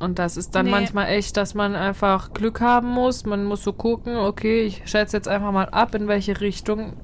Und 0.00 0.18
das 0.18 0.36
ist 0.36 0.54
dann 0.54 0.66
Nee. 0.66 0.70
manchmal 0.72 1.08
echt, 1.08 1.36
dass 1.36 1.54
man 1.54 1.74
einfach 1.74 2.32
Glück 2.32 2.60
haben 2.60 2.88
muss. 2.88 3.26
Man 3.26 3.44
muss 3.44 3.62
so 3.62 3.72
gucken, 3.72 4.16
okay, 4.16 4.62
ich 4.62 4.82
schätze 4.86 5.16
jetzt 5.16 5.28
einfach 5.28 5.52
mal 5.52 5.68
ab, 5.68 5.94
in 5.94 6.08
welche 6.08 6.40
Richtung 6.40 6.94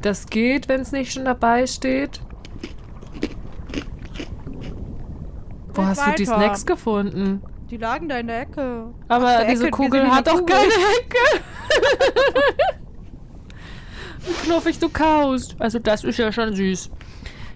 das 0.00 0.26
geht, 0.28 0.68
wenn 0.68 0.80
es 0.80 0.92
nicht 0.92 1.12
schon 1.12 1.24
dabei 1.24 1.66
steht. 1.66 2.20
Wo 5.78 5.86
hast 5.86 6.06
du 6.06 6.10
die 6.14 6.26
weiter. 6.28 6.38
Snacks 6.40 6.66
gefunden? 6.66 7.42
Die 7.70 7.76
lagen 7.76 8.08
da 8.08 8.18
in 8.18 8.26
der 8.28 8.40
Ecke. 8.42 8.86
Aber 9.08 9.26
der 9.38 9.44
diese 9.46 9.64
Ecke, 9.68 9.70
Kugel 9.76 10.10
hat 10.10 10.26
doch 10.26 10.44
keine 10.46 10.62
Hecke. 10.72 11.42
Wie 14.26 14.32
knuffig 14.46 14.78
du 14.78 14.88
kaust. 14.88 15.56
Also 15.58 15.78
das 15.78 16.04
ist 16.04 16.18
ja 16.18 16.32
schon 16.32 16.54
süß. 16.54 16.90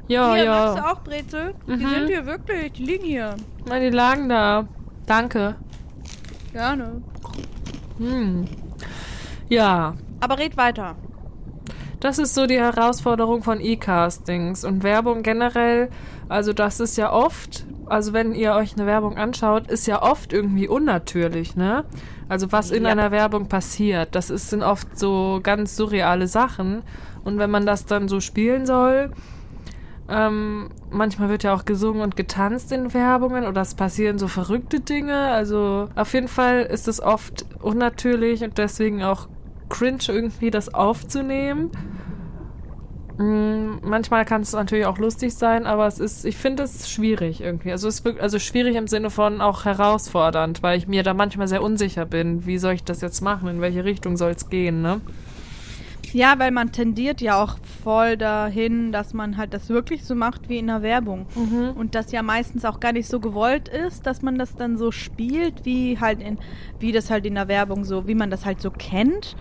Ja, 0.08 0.34
hier, 0.34 0.50
magst 0.50 0.74
du 0.74 0.78
ja. 0.82 0.92
auch 0.92 1.00
Brezel? 1.00 1.54
Die 1.66 1.72
Mhm. 1.72 1.88
sind 1.88 2.06
hier 2.08 2.26
wirklich, 2.26 2.72
die 2.72 2.84
liegen 2.84 3.04
hier. 3.04 3.36
Na, 3.66 3.78
die 3.78 3.90
lagen 3.90 4.28
da. 4.28 4.66
Danke. 5.06 5.54
Gerne. 6.52 7.02
Hm. 7.98 8.46
Ja, 9.48 9.94
Aber 10.20 10.38
red 10.38 10.56
weiter. 10.56 10.96
Das 12.00 12.18
ist 12.18 12.34
so 12.34 12.46
die 12.46 12.58
Herausforderung 12.58 13.42
von 13.42 13.60
E-Castings 13.60 14.64
und 14.64 14.82
Werbung 14.82 15.22
generell. 15.22 15.88
Also 16.28 16.52
das 16.52 16.80
ist 16.80 16.96
ja 16.96 17.12
oft, 17.12 17.64
also 17.92 18.12
wenn 18.12 18.34
ihr 18.34 18.54
euch 18.54 18.74
eine 18.76 18.86
Werbung 18.86 19.16
anschaut, 19.18 19.70
ist 19.70 19.86
ja 19.86 20.02
oft 20.02 20.32
irgendwie 20.32 20.66
unnatürlich, 20.68 21.56
ne? 21.56 21.84
Also 22.28 22.50
was 22.50 22.70
in 22.70 22.84
Ja. 22.84 22.90
einer 22.90 23.10
Werbung 23.10 23.48
passiert, 23.48 24.14
das 24.14 24.30
ist, 24.30 24.50
sind 24.50 24.62
oft 24.62 24.98
so 24.98 25.40
ganz 25.42 25.76
surreale 25.76 26.26
Sachen. 26.26 26.82
Und 27.24 27.38
wenn 27.38 27.50
man 27.50 27.66
das 27.66 27.84
dann 27.84 28.08
so 28.08 28.20
spielen 28.20 28.66
soll, 28.66 29.12
ähm, 30.08 30.70
manchmal 30.90 31.28
wird 31.28 31.42
ja 31.42 31.54
auch 31.54 31.64
gesungen 31.64 32.02
und 32.02 32.16
getanzt 32.16 32.72
in 32.72 32.92
Werbungen 32.92 33.46
oder 33.46 33.60
es 33.60 33.74
passieren 33.74 34.18
so 34.18 34.28
verrückte 34.28 34.80
Dinge. 34.80 35.28
Also 35.30 35.88
auf 35.94 36.12
jeden 36.14 36.28
Fall 36.28 36.62
ist 36.62 36.88
es 36.88 37.00
oft 37.00 37.46
unnatürlich 37.60 38.42
und 38.42 38.58
deswegen 38.58 39.02
auch 39.02 39.28
cringe 39.68 40.02
irgendwie 40.08 40.50
das 40.50 40.74
aufzunehmen. 40.74 41.70
Mm, 43.18 43.78
Manchmal 43.82 44.24
kann 44.24 44.42
es 44.42 44.52
natürlich 44.52 44.86
auch 44.86 44.98
lustig 44.98 45.34
sein, 45.34 45.66
aber 45.66 45.86
es 45.86 45.98
ist, 45.98 46.24
ich 46.24 46.36
finde 46.36 46.62
es 46.62 46.90
schwierig 46.90 47.40
irgendwie. 47.40 47.72
Also 47.72 47.88
es 47.88 47.96
ist 47.96 48.04
wirklich, 48.04 48.22
also 48.22 48.38
schwierig 48.38 48.76
im 48.76 48.88
Sinne 48.88 49.10
von 49.10 49.40
auch 49.40 49.64
herausfordernd, 49.64 50.62
weil 50.62 50.78
ich 50.78 50.88
mir 50.88 51.02
da 51.02 51.14
manchmal 51.14 51.48
sehr 51.48 51.62
unsicher 51.62 52.06
bin. 52.06 52.46
Wie 52.46 52.58
soll 52.58 52.74
ich 52.74 52.84
das 52.84 53.00
jetzt 53.00 53.20
machen? 53.20 53.48
In 53.48 53.60
welche 53.60 53.84
Richtung 53.84 54.16
soll 54.16 54.30
es 54.32 54.48
gehen, 54.48 54.82
ne? 54.82 55.00
Ja, 56.12 56.38
weil 56.38 56.50
man 56.50 56.72
tendiert 56.72 57.22
ja 57.22 57.42
auch 57.42 57.56
voll 57.82 58.18
dahin, 58.18 58.92
dass 58.92 59.14
man 59.14 59.38
halt 59.38 59.54
das 59.54 59.70
wirklich 59.70 60.04
so 60.04 60.14
macht 60.14 60.50
wie 60.50 60.58
in 60.58 60.66
der 60.66 60.82
Werbung. 60.82 61.24
Und 61.74 61.94
das 61.94 62.12
ja 62.12 62.22
meistens 62.22 62.66
auch 62.66 62.80
gar 62.80 62.92
nicht 62.92 63.08
so 63.08 63.18
gewollt 63.18 63.68
ist, 63.68 64.06
dass 64.06 64.20
man 64.20 64.36
das 64.36 64.54
dann 64.54 64.76
so 64.76 64.90
spielt, 64.90 65.64
wie 65.64 65.98
halt 65.98 66.20
in, 66.20 66.38
wie 66.80 66.92
das 66.92 67.08
halt 67.10 67.24
in 67.24 67.34
der 67.36 67.48
Werbung 67.48 67.84
so, 67.84 68.06
wie 68.06 68.14
man 68.14 68.28
das 68.28 68.44
halt 68.44 68.60
so 68.60 68.70
kennt. 68.70 69.36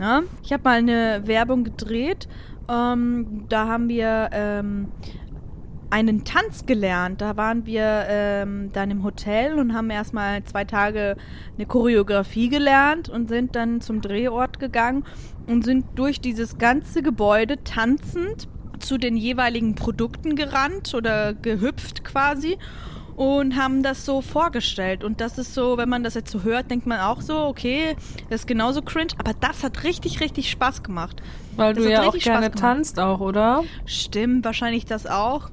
Ne? 0.00 0.24
Ich 0.42 0.52
habe 0.52 0.64
mal 0.64 0.78
eine 0.78 1.22
Werbung 1.26 1.62
gedreht, 1.62 2.26
ähm, 2.68 3.44
da 3.48 3.68
haben 3.68 3.88
wir 3.88 4.30
ähm, 4.32 4.88
einen 5.90 6.24
Tanz 6.24 6.66
gelernt. 6.66 7.20
Da 7.20 7.36
waren 7.36 7.66
wir 7.66 8.06
ähm, 8.08 8.70
dann 8.72 8.90
im 8.90 9.02
Hotel 9.02 9.58
und 9.58 9.74
haben 9.74 9.90
erstmal 9.90 10.42
zwei 10.44 10.64
Tage 10.64 11.16
eine 11.56 11.66
Choreografie 11.66 12.48
gelernt 12.48 13.08
und 13.08 13.28
sind 13.28 13.54
dann 13.54 13.80
zum 13.80 14.00
Drehort 14.00 14.58
gegangen 14.58 15.04
und 15.46 15.64
sind 15.64 15.86
durch 15.94 16.20
dieses 16.20 16.58
ganze 16.58 17.02
Gebäude 17.02 17.62
tanzend 17.62 18.48
zu 18.78 18.98
den 18.98 19.16
jeweiligen 19.16 19.74
Produkten 19.74 20.36
gerannt 20.36 20.94
oder 20.94 21.34
gehüpft 21.34 22.04
quasi 22.04 22.58
und 23.16 23.56
haben 23.56 23.82
das 23.82 24.04
so 24.04 24.20
vorgestellt. 24.20 25.02
Und 25.02 25.20
das 25.20 25.38
ist 25.38 25.54
so, 25.54 25.78
wenn 25.78 25.88
man 25.88 26.04
das 26.04 26.14
jetzt 26.14 26.30
so 26.30 26.42
hört, 26.42 26.70
denkt 26.70 26.86
man 26.86 27.00
auch 27.00 27.22
so, 27.22 27.38
okay, 27.38 27.96
das 28.28 28.42
ist 28.42 28.46
genauso 28.46 28.82
cringe. 28.82 29.12
Aber 29.18 29.32
das 29.32 29.64
hat 29.64 29.84
richtig, 29.84 30.20
richtig 30.20 30.50
Spaß 30.50 30.82
gemacht. 30.82 31.22
Weil 31.56 31.72
Das 31.72 31.82
du 31.82 31.90
ja 31.90 32.02
auch 32.02 32.16
gerne 32.16 32.50
tanzt 32.50 33.00
auch, 33.00 33.20
oder? 33.20 33.64
Stimmt, 33.86 34.44
wahrscheinlich 34.44 34.84
das 34.84 35.06
auch. 35.06 35.48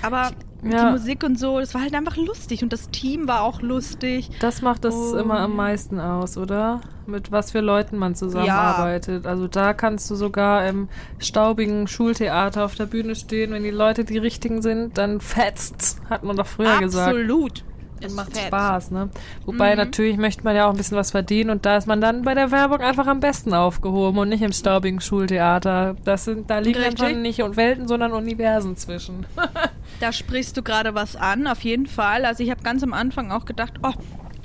Aber 0.00 0.30
Ja. 0.64 0.86
die 0.86 0.92
Musik 0.92 1.24
und 1.24 1.38
so, 1.38 1.58
das 1.58 1.74
war 1.74 1.80
halt 1.82 1.94
einfach 1.94 2.16
lustig. 2.16 2.62
Und 2.62 2.72
das 2.72 2.88
Team 2.90 3.26
war 3.28 3.42
auch 3.42 3.60
lustig. 3.62 4.30
Das 4.40 4.62
macht 4.62 4.84
das 4.84 4.94
Oh. 4.94 5.16
immer 5.16 5.40
am 5.40 5.56
meisten 5.56 5.98
aus, 5.98 6.36
oder? 6.38 6.80
Mit 7.06 7.32
was 7.32 7.50
für 7.50 7.60
Leuten 7.60 7.96
man 7.98 8.14
zusammenarbeitet. 8.14 9.26
Also 9.26 9.48
da 9.48 9.72
kannst 9.74 10.08
du 10.10 10.14
sogar 10.14 10.66
im 10.68 10.88
staubigen 11.18 11.88
Schultheater 11.88 12.64
auf 12.64 12.74
der 12.76 12.86
Bühne 12.86 13.16
stehen. 13.16 13.52
Wenn 13.52 13.64
die 13.64 13.70
Leute 13.70 14.04
die 14.04 14.18
richtigen 14.18 14.62
sind, 14.62 14.98
dann 14.98 15.20
fetzt's, 15.20 15.96
hat 16.08 16.22
man 16.22 16.36
doch 16.36 16.46
früher 16.46 16.78
gesagt. 16.78 17.08
Absolut. 17.08 17.64
Es 18.04 18.14
macht 18.14 18.32
fetzt. 18.32 18.46
Spaß, 18.48 18.90
ne? 18.90 19.10
Wobei 19.46 19.72
Mhm. 19.72 19.78
natürlich 19.78 20.16
möchte 20.16 20.42
man 20.42 20.56
ja 20.56 20.66
auch 20.66 20.70
ein 20.72 20.76
bisschen 20.76 20.96
was 20.96 21.12
verdienen 21.12 21.50
und 21.50 21.64
da 21.66 21.76
ist 21.76 21.86
man 21.86 22.00
dann 22.00 22.22
bei 22.22 22.34
der 22.34 22.50
Werbung 22.50 22.80
einfach 22.80 23.06
am 23.06 23.20
besten 23.20 23.54
aufgehoben 23.54 24.18
und 24.18 24.28
nicht 24.28 24.42
im 24.42 24.52
staubigen 24.52 25.00
Schultheater. 25.00 25.94
Das 26.04 26.24
sind, 26.24 26.50
da 26.50 26.58
liegen 26.58 26.80
dann 26.82 26.96
schon 26.96 27.22
nicht 27.22 27.38
Welten, 27.56 27.86
sondern 27.86 28.12
Universen 28.12 28.76
zwischen. 28.76 29.24
Da 30.02 30.12
sprichst 30.12 30.56
du 30.56 30.64
gerade 30.64 30.96
was 30.96 31.14
an, 31.14 31.46
auf 31.46 31.60
jeden 31.60 31.86
Fall. 31.86 32.24
Also 32.24 32.42
ich 32.42 32.50
habe 32.50 32.60
ganz 32.64 32.82
am 32.82 32.92
Anfang 32.92 33.30
auch 33.30 33.44
gedacht, 33.44 33.74
oh, 33.84 33.92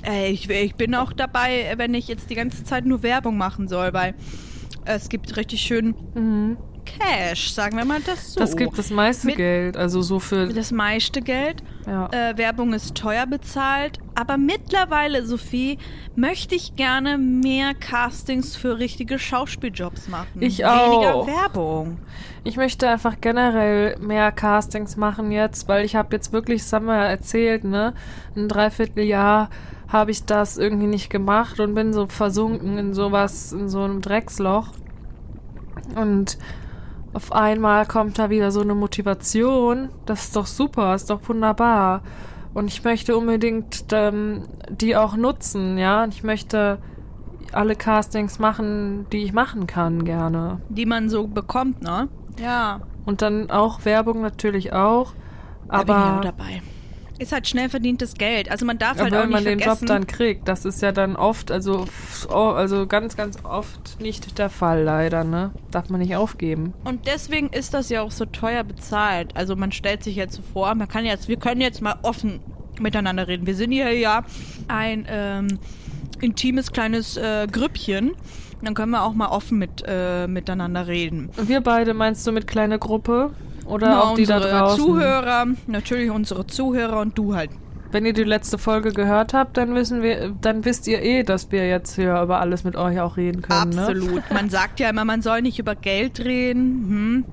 ey, 0.02 0.30
ich, 0.30 0.48
ich 0.48 0.76
bin 0.76 0.94
auch 0.94 1.12
dabei, 1.12 1.74
wenn 1.76 1.94
ich 1.94 2.06
jetzt 2.06 2.30
die 2.30 2.36
ganze 2.36 2.62
Zeit 2.62 2.86
nur 2.86 3.02
Werbung 3.02 3.36
machen 3.36 3.66
soll, 3.66 3.92
weil 3.92 4.14
es 4.84 5.08
gibt 5.08 5.36
richtig 5.36 5.62
schön 5.62 5.96
Cash, 6.98 7.52
sagen 7.52 7.76
wir 7.76 7.84
mal 7.84 8.00
das 8.04 8.32
so. 8.34 8.40
Das 8.40 8.56
gibt 8.56 8.78
das 8.78 8.90
meiste 8.90 9.26
Mit- 9.26 9.36
Geld, 9.36 9.76
also 9.76 10.00
so 10.02 10.18
für 10.18 10.46
das 10.48 10.70
meiste 10.72 11.20
Geld. 11.20 11.62
ja. 11.86 12.08
Äh, 12.12 12.36
Werbung 12.38 12.72
ist 12.72 12.94
teuer 12.94 13.26
bezahlt, 13.26 13.98
aber 14.14 14.36
mittlerweile, 14.36 15.24
Sophie, 15.26 15.78
möchte 16.16 16.54
ich 16.54 16.76
gerne 16.76 17.18
mehr 17.18 17.74
Castings 17.74 18.56
für 18.56 18.78
richtige 18.78 19.18
Schauspieljobs 19.18 20.08
machen. 20.08 20.26
Ich 20.40 20.58
Weniger 20.58 21.14
auch. 21.14 21.26
Werbung. 21.26 21.98
Ich 22.44 22.56
möchte 22.56 22.88
einfach 22.88 23.16
generell 23.20 23.98
mehr 23.98 24.32
Castings 24.32 24.96
machen 24.96 25.30
jetzt, 25.32 25.68
weil 25.68 25.84
ich 25.84 25.96
habe 25.96 26.14
jetzt 26.16 26.32
wirklich, 26.32 26.62
das 26.62 26.72
haben 26.72 26.86
wir 26.86 26.96
ja 26.96 27.04
erzählt, 27.04 27.64
ne, 27.64 27.92
ein 28.36 28.48
Dreivierteljahr 28.48 29.50
habe 29.88 30.10
ich 30.10 30.24
das 30.24 30.56
irgendwie 30.58 30.86
nicht 30.86 31.08
gemacht 31.10 31.60
und 31.60 31.74
bin 31.74 31.92
so 31.92 32.06
versunken 32.06 32.76
in 32.78 32.92
sowas, 32.94 33.52
in 33.52 33.68
so 33.68 33.82
einem 33.82 34.00
Drecksloch. 34.02 34.68
Und 35.94 36.36
auf 37.12 37.32
einmal 37.32 37.86
kommt 37.86 38.18
da 38.18 38.30
wieder 38.30 38.50
so 38.50 38.60
eine 38.60 38.74
Motivation. 38.74 39.88
Das 40.06 40.24
ist 40.24 40.36
doch 40.36 40.46
super, 40.46 40.94
ist 40.94 41.10
doch 41.10 41.20
wunderbar. 41.28 42.02
Und 42.54 42.68
ich 42.68 42.82
möchte 42.84 43.16
unbedingt 43.16 43.86
ähm, 43.92 44.44
die 44.68 44.96
auch 44.96 45.16
nutzen, 45.16 45.78
ja. 45.78 46.04
Und 46.04 46.14
ich 46.14 46.24
möchte 46.24 46.78
alle 47.52 47.76
Castings 47.76 48.38
machen, 48.38 49.06
die 49.12 49.18
ich 49.18 49.32
machen 49.32 49.66
kann, 49.66 50.04
gerne. 50.04 50.60
Die 50.68 50.86
man 50.86 51.08
so 51.08 51.26
bekommt, 51.26 51.82
ne? 51.82 52.08
Ja. 52.40 52.80
Und 53.04 53.22
dann 53.22 53.50
auch 53.50 53.84
Werbung 53.84 54.20
natürlich 54.20 54.72
auch. 54.72 55.12
Da 55.68 55.78
bin 55.78 55.88
ich 55.88 55.94
auch 55.94 56.06
Aber, 56.06 56.20
dabei. 56.22 56.62
Ist 57.18 57.32
halt 57.32 57.48
schnell 57.48 57.68
verdientes 57.68 58.14
Geld. 58.14 58.50
Also 58.50 58.64
man 58.64 58.78
darf 58.78 58.98
halt 58.98 59.12
aber 59.12 59.20
auch 59.20 59.24
wenn 59.24 59.30
man 59.30 59.44
den. 59.44 59.58
Job 59.58 59.78
dann 59.86 60.06
kriegt, 60.06 60.46
das 60.46 60.64
ist 60.64 60.82
ja 60.82 60.92
dann 60.92 61.16
oft, 61.16 61.50
also, 61.50 61.86
also 62.28 62.86
ganz, 62.86 63.16
ganz 63.16 63.44
oft 63.44 64.00
nicht 64.00 64.38
der 64.38 64.50
Fall, 64.50 64.84
leider, 64.84 65.24
ne? 65.24 65.50
Darf 65.70 65.90
man 65.90 66.00
nicht 66.00 66.14
aufgeben. 66.14 66.74
und 66.84 67.06
deswegen 67.06 67.48
ist 67.48 67.74
das 67.74 67.88
ja 67.88 68.02
auch 68.02 68.12
so 68.12 68.24
teuer 68.24 68.62
bezahlt. 68.62 69.36
Also 69.36 69.56
man 69.56 69.72
stellt 69.72 70.04
sich 70.04 70.16
jetzt 70.16 70.36
so 70.36 70.42
vor, 70.42 70.74
man 70.74 70.88
kann 70.88 71.04
jetzt, 71.04 71.28
wir 71.28 71.36
können 71.36 71.60
jetzt 71.60 71.82
mal 71.82 71.96
offen 72.02 72.40
miteinander 72.80 73.26
reden. 73.26 73.46
Wir 73.46 73.56
sind 73.56 73.72
hier 73.72 73.92
ja 73.92 74.24
ein 74.68 75.06
ähm, 75.08 75.58
intimes 76.20 76.72
kleines 76.72 77.16
äh, 77.16 77.46
Grüppchen. 77.50 78.12
Dann 78.62 78.74
können 78.74 78.90
wir 78.90 79.02
auch 79.04 79.14
mal 79.14 79.28
offen 79.28 79.58
mit 79.58 79.84
äh, 79.86 80.26
miteinander 80.26 80.86
reden. 80.86 81.30
Wir 81.36 81.60
beide 81.60 81.94
meinst 81.94 82.26
du 82.26 82.32
mit 82.32 82.46
kleiner 82.46 82.78
Gruppe? 82.78 83.30
Oder 83.68 83.88
Na, 83.88 84.00
auch 84.02 84.14
die 84.14 84.24
da 84.26 84.36
unsere 84.36 84.58
draußen? 84.58 84.84
Zuhörer, 84.84 85.46
natürlich 85.66 86.10
unsere 86.10 86.46
Zuhörer 86.46 87.00
und 87.00 87.16
du 87.18 87.34
halt. 87.34 87.50
Wenn 87.90 88.04
ihr 88.04 88.12
die 88.12 88.24
letzte 88.24 88.58
Folge 88.58 88.92
gehört 88.92 89.32
habt, 89.32 89.56
dann 89.56 89.74
wissen 89.74 90.02
wir, 90.02 90.34
dann 90.40 90.64
wisst 90.64 90.86
ihr 90.88 91.00
eh, 91.02 91.22
dass 91.22 91.50
wir 91.52 91.66
jetzt 91.68 91.94
hier 91.94 92.20
über 92.20 92.38
alles 92.40 92.64
mit 92.64 92.76
euch 92.76 93.00
auch 93.00 93.16
reden 93.16 93.40
können, 93.40 93.70
ne? 93.70 93.80
Absolut. 93.82 94.22
Man 94.32 94.50
sagt 94.50 94.78
ja 94.80 94.90
immer, 94.90 95.04
man 95.06 95.22
soll 95.22 95.40
nicht 95.42 95.58
über 95.58 95.74
Geld 95.74 96.20
reden. 96.20 97.24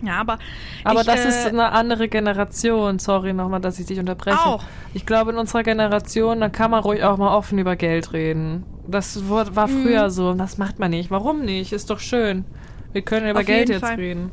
Hm. 0.00 0.06
Ja, 0.06 0.18
aber. 0.20 0.38
Aber 0.84 1.00
ich, 1.00 1.06
das 1.06 1.24
äh, 1.24 1.28
ist 1.28 1.46
eine 1.46 1.72
andere 1.72 2.08
Generation. 2.08 2.98
Sorry 2.98 3.32
nochmal, 3.34 3.60
dass 3.60 3.78
ich 3.78 3.86
dich 3.86 3.98
unterbreche. 3.98 4.38
Auch. 4.38 4.64
Ich 4.94 5.04
glaube, 5.06 5.30
in 5.32 5.36
unserer 5.38 5.62
Generation, 5.62 6.40
da 6.40 6.48
kann 6.48 6.70
man 6.70 6.82
ruhig 6.82 7.02
auch 7.04 7.16
mal 7.18 7.34
offen 7.34 7.58
über 7.58 7.76
Geld 7.76 8.12
reden. 8.14 8.64
Das 8.86 9.28
war, 9.28 9.66
Mhm. 9.68 9.82
früher 9.82 10.10
so. 10.10 10.30
und 10.30 10.38
Das 10.38 10.56
macht 10.58 10.78
man 10.78 10.90
nicht. 10.90 11.10
Warum 11.10 11.40
nicht? 11.42 11.72
Ist 11.72 11.90
doch 11.90 12.00
schön. 12.00 12.44
Wir 12.92 13.02
können 13.02 13.28
über 13.30 13.40
Auf 13.40 13.46
Geld 13.46 13.68
jetzt 13.68 13.80
Fall. 13.84 13.96
reden. 13.96 14.30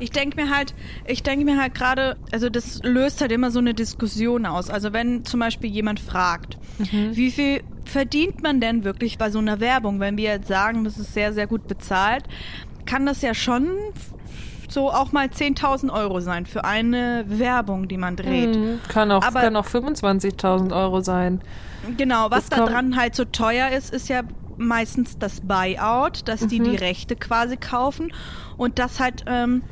Ich 0.00 0.10
denke 0.10 0.40
mir 0.42 0.54
halt, 0.54 0.74
ich 1.06 1.22
denke 1.22 1.44
mir 1.44 1.60
halt 1.60 1.74
gerade, 1.74 2.16
also 2.32 2.48
das 2.48 2.80
löst 2.82 3.20
halt 3.20 3.32
immer 3.32 3.50
so 3.50 3.58
eine 3.58 3.74
Diskussion 3.74 4.46
aus. 4.46 4.70
Also 4.70 4.92
wenn 4.92 5.24
zum 5.24 5.40
Beispiel 5.40 5.70
jemand 5.70 6.00
fragt, 6.00 6.58
Mhm. 6.78 7.14
wie 7.16 7.30
viel 7.30 7.62
verdient 7.84 8.42
man 8.42 8.60
denn 8.60 8.82
wirklich 8.84 9.18
bei 9.18 9.30
so 9.30 9.38
einer 9.38 9.60
Werbung? 9.60 10.00
Wenn 10.00 10.16
wir 10.16 10.30
jetzt 10.30 10.48
sagen, 10.48 10.84
das 10.84 10.98
ist 10.98 11.12
sehr, 11.14 11.32
sehr 11.32 11.46
gut 11.46 11.66
bezahlt, 11.68 12.24
kann 12.86 13.04
das 13.06 13.22
ja 13.22 13.34
schon 13.34 13.68
so 14.68 14.90
auch 14.90 15.12
mal 15.12 15.26
10.000 15.28 15.90
Euro 15.92 16.20
sein 16.20 16.46
für 16.46 16.64
eine 16.64 17.24
Werbung, 17.28 17.88
die 17.88 17.98
man 17.98 18.16
dreht. 18.16 18.56
Mhm. 18.56 18.80
Kann 18.88 19.10
auch, 19.12 19.22
Aber- 19.22 19.40
kann 19.42 19.54
auch 19.56 19.66
25.000 19.66 20.72
Euro 20.72 21.00
sein. 21.02 21.42
Genau, 21.96 22.30
was 22.30 22.48
da 22.48 22.64
dran 22.64 22.96
halt 22.96 23.14
so 23.14 23.24
teuer 23.24 23.68
ist, 23.70 23.92
ist 23.92 24.08
ja 24.08 24.22
meistens 24.56 25.18
das 25.18 25.40
Buyout, 25.40 26.22
dass 26.26 26.46
die 26.46 26.60
Mhm. 26.60 26.64
die 26.64 26.76
Rechte 26.76 27.16
quasi 27.16 27.56
kaufen 27.56 28.12
und 28.56 28.78
das 28.78 29.00
halt, 29.00 29.24
ähm, 29.26 29.62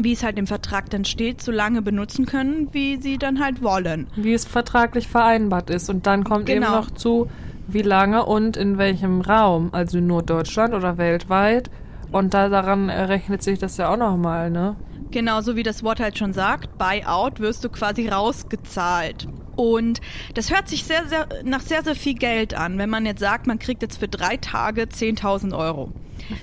wie 0.00 0.12
es 0.12 0.22
halt 0.22 0.38
im 0.38 0.46
Vertrag 0.46 0.90
dann 0.90 1.04
steht, 1.04 1.40
so 1.40 1.50
lange 1.52 1.80
benutzen 1.82 2.26
können, 2.26 2.68
wie 2.72 3.00
sie 3.00 3.16
dann 3.18 3.40
halt 3.42 3.62
wollen. 3.62 4.08
Wie 4.16 4.34
es 4.34 4.44
vertraglich 4.44 5.08
vereinbart 5.08 5.70
ist. 5.70 5.88
Und 5.88 6.06
dann 6.06 6.24
kommt 6.24 6.48
eben 6.50 6.60
Genau. 6.62 6.76
noch 6.76 6.90
zu, 6.90 7.28
wie 7.66 7.82
lange 7.82 8.26
und 8.26 8.56
in 8.58 8.76
welchem 8.78 9.22
Raum. 9.22 9.70
Also 9.72 9.98
nur 9.98 10.22
Deutschland 10.22 10.74
oder 10.74 10.98
weltweit. 10.98 11.70
Und 12.12 12.34
da 12.34 12.48
daran 12.48 12.88
errechnet 12.90 13.42
sich 13.42 13.58
das 13.58 13.78
ja 13.78 13.88
auch 13.88 13.96
nochmal, 13.96 14.50
ne? 14.50 14.76
Genauso 15.10 15.56
wie 15.56 15.62
das 15.62 15.82
Wort 15.82 15.98
halt 15.98 16.18
schon 16.18 16.32
sagt, 16.32 16.76
Buyout 16.78 17.40
wirst 17.40 17.64
du 17.64 17.68
quasi 17.70 18.08
rausgezahlt. 18.08 19.26
Und 19.56 20.00
das 20.34 20.52
hört 20.52 20.68
sich 20.68 20.84
sehr, 20.84 21.06
sehr 21.06 21.26
nach 21.44 21.60
sehr, 21.60 21.82
sehr 21.82 21.94
viel 21.94 22.14
Geld 22.14 22.54
an, 22.54 22.78
wenn 22.78 22.90
man 22.90 23.06
jetzt 23.06 23.20
sagt, 23.20 23.46
man 23.46 23.58
kriegt 23.58 23.82
jetzt 23.82 23.98
für 23.98 24.08
drei 24.08 24.36
Tage 24.36 24.82
10.000 24.82 25.56
Euro. 25.56 25.92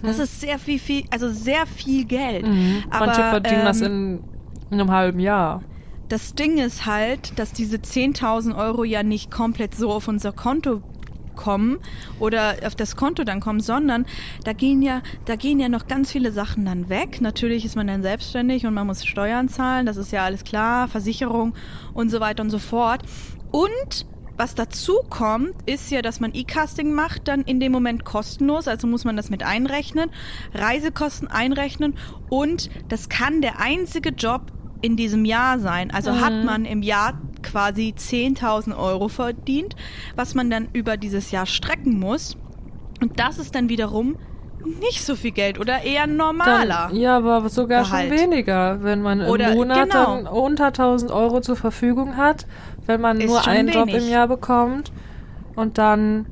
Das 0.01 0.20
ist 0.20 0.41
sehr 0.41 0.60
viel, 0.60 0.79
viel, 0.79 1.03
also 1.10 1.29
sehr 1.29 1.65
viel 1.65 2.05
Geld. 2.05 2.48
Mhm. 2.48 2.84
Aber, 2.89 3.08
Manche 3.08 3.22
verdienen 3.22 3.65
das 3.65 3.82
ähm, 3.82 3.86
in, 3.86 4.24
in 4.72 4.82
einem 4.82 4.91
halben 4.91 5.20
Jahr. 5.20 5.63
Das 6.10 6.36
Ding 6.36 6.58
ist 6.58 6.86
halt, 6.86 7.39
dass 7.39 7.53
diese 7.53 7.77
10.000 7.77 8.55
Euro 8.58 8.84
ja 8.84 9.03
nicht 9.03 9.32
komplett 9.32 9.75
so 9.75 9.91
auf 9.91 10.08
unser 10.08 10.32
Konto 10.32 10.82
kommen 11.35 11.79
oder 12.19 12.55
auf 12.65 12.75
das 12.75 12.95
Konto 12.95 13.23
dann 13.23 13.39
kommen, 13.39 13.59
sondern 13.59 14.05
da 14.43 14.53
gehen 14.53 14.81
ja, 14.81 15.01
da 15.25 15.35
gehen 15.35 15.59
ja 15.59 15.69
noch 15.69 15.87
ganz 15.87 16.11
viele 16.11 16.31
Sachen 16.31 16.65
dann 16.65 16.89
weg. 16.89 17.21
Natürlich 17.21 17.65
ist 17.65 17.75
man 17.75 17.87
dann 17.87 18.01
selbstständig 18.01 18.65
und 18.65 18.73
man 18.73 18.87
muss 18.87 19.05
Steuern 19.05 19.49
zahlen, 19.49 19.85
das 19.85 19.97
ist 19.97 20.11
ja 20.11 20.23
alles 20.23 20.43
klar, 20.43 20.87
Versicherung 20.87 21.53
und 21.93 22.09
so 22.09 22.19
weiter 22.19 22.43
und 22.43 22.49
so 22.49 22.59
fort. 22.59 23.03
Und 23.51 24.05
was 24.35 24.55
dazu 24.55 24.95
kommt, 25.09 25.53
ist 25.67 25.91
ja, 25.91 26.01
dass 26.01 26.19
man 26.19 26.31
E-Casting 26.33 26.91
macht, 26.91 27.27
dann 27.27 27.41
in 27.43 27.59
dem 27.59 27.71
Moment 27.71 28.03
kostenlos, 28.03 28.67
also 28.67 28.87
muss 28.87 29.05
man 29.05 29.15
das 29.15 29.29
mit 29.29 29.43
einrechnen, 29.43 30.09
Reisekosten 30.55 31.27
einrechnen 31.27 31.93
und 32.29 32.69
das 32.89 33.09
kann 33.09 33.41
der 33.41 33.59
einzige 33.59 34.09
Job 34.09 34.51
in 34.81 34.97
diesem 34.97 35.23
Jahr 35.23 35.59
sein. 35.59 35.91
Also 35.91 36.11
Mhm. 36.11 36.21
hat 36.21 36.45
man 36.45 36.65
im 36.65 36.81
Jahr 36.81 37.21
quasi 37.43 37.93
10.000 37.97 38.75
Euro 38.77 39.07
verdient, 39.09 39.75
was 40.15 40.33
man 40.33 40.50
dann 40.50 40.67
über 40.73 40.97
dieses 40.97 41.31
Jahr 41.31 41.45
strecken 41.45 42.00
muss. 42.00 42.38
Und 43.01 43.19
das 43.19 43.38
ist 43.38 43.53
dann 43.55 43.69
wiederum 43.69 44.15
nicht 44.79 45.03
so 45.05 45.15
viel 45.15 45.31
Geld 45.31 45.59
oder 45.59 45.83
eher 45.83 46.07
normaler. 46.07 46.88
Dann, 46.89 46.95
ja, 46.95 47.17
aber 47.17 47.50
sogar 47.50 47.83
Gehalt. 47.83 48.09
schon 48.09 48.17
weniger, 48.31 48.81
wenn 48.81 49.01
man 49.01 49.19
im 49.19 49.27
Oder- 49.29 49.53
Monat 49.55 49.89
genau. 49.91 50.15
dann 50.17 50.27
unter 50.27 50.67
1000 50.67 51.12
Euro 51.12 51.41
zur 51.41 51.57
Verfügung 51.57 52.15
hat, 52.15 52.47
wenn 52.85 53.01
man 53.01 53.19
Ist 53.19 53.27
nur 53.27 53.45
einen 53.45 53.67
Job 53.69 53.88
wenig. 53.88 54.03
im 54.05 54.09
Jahr 54.09 54.27
bekommt 54.29 54.93
und 55.55 55.77
dann 55.77 56.27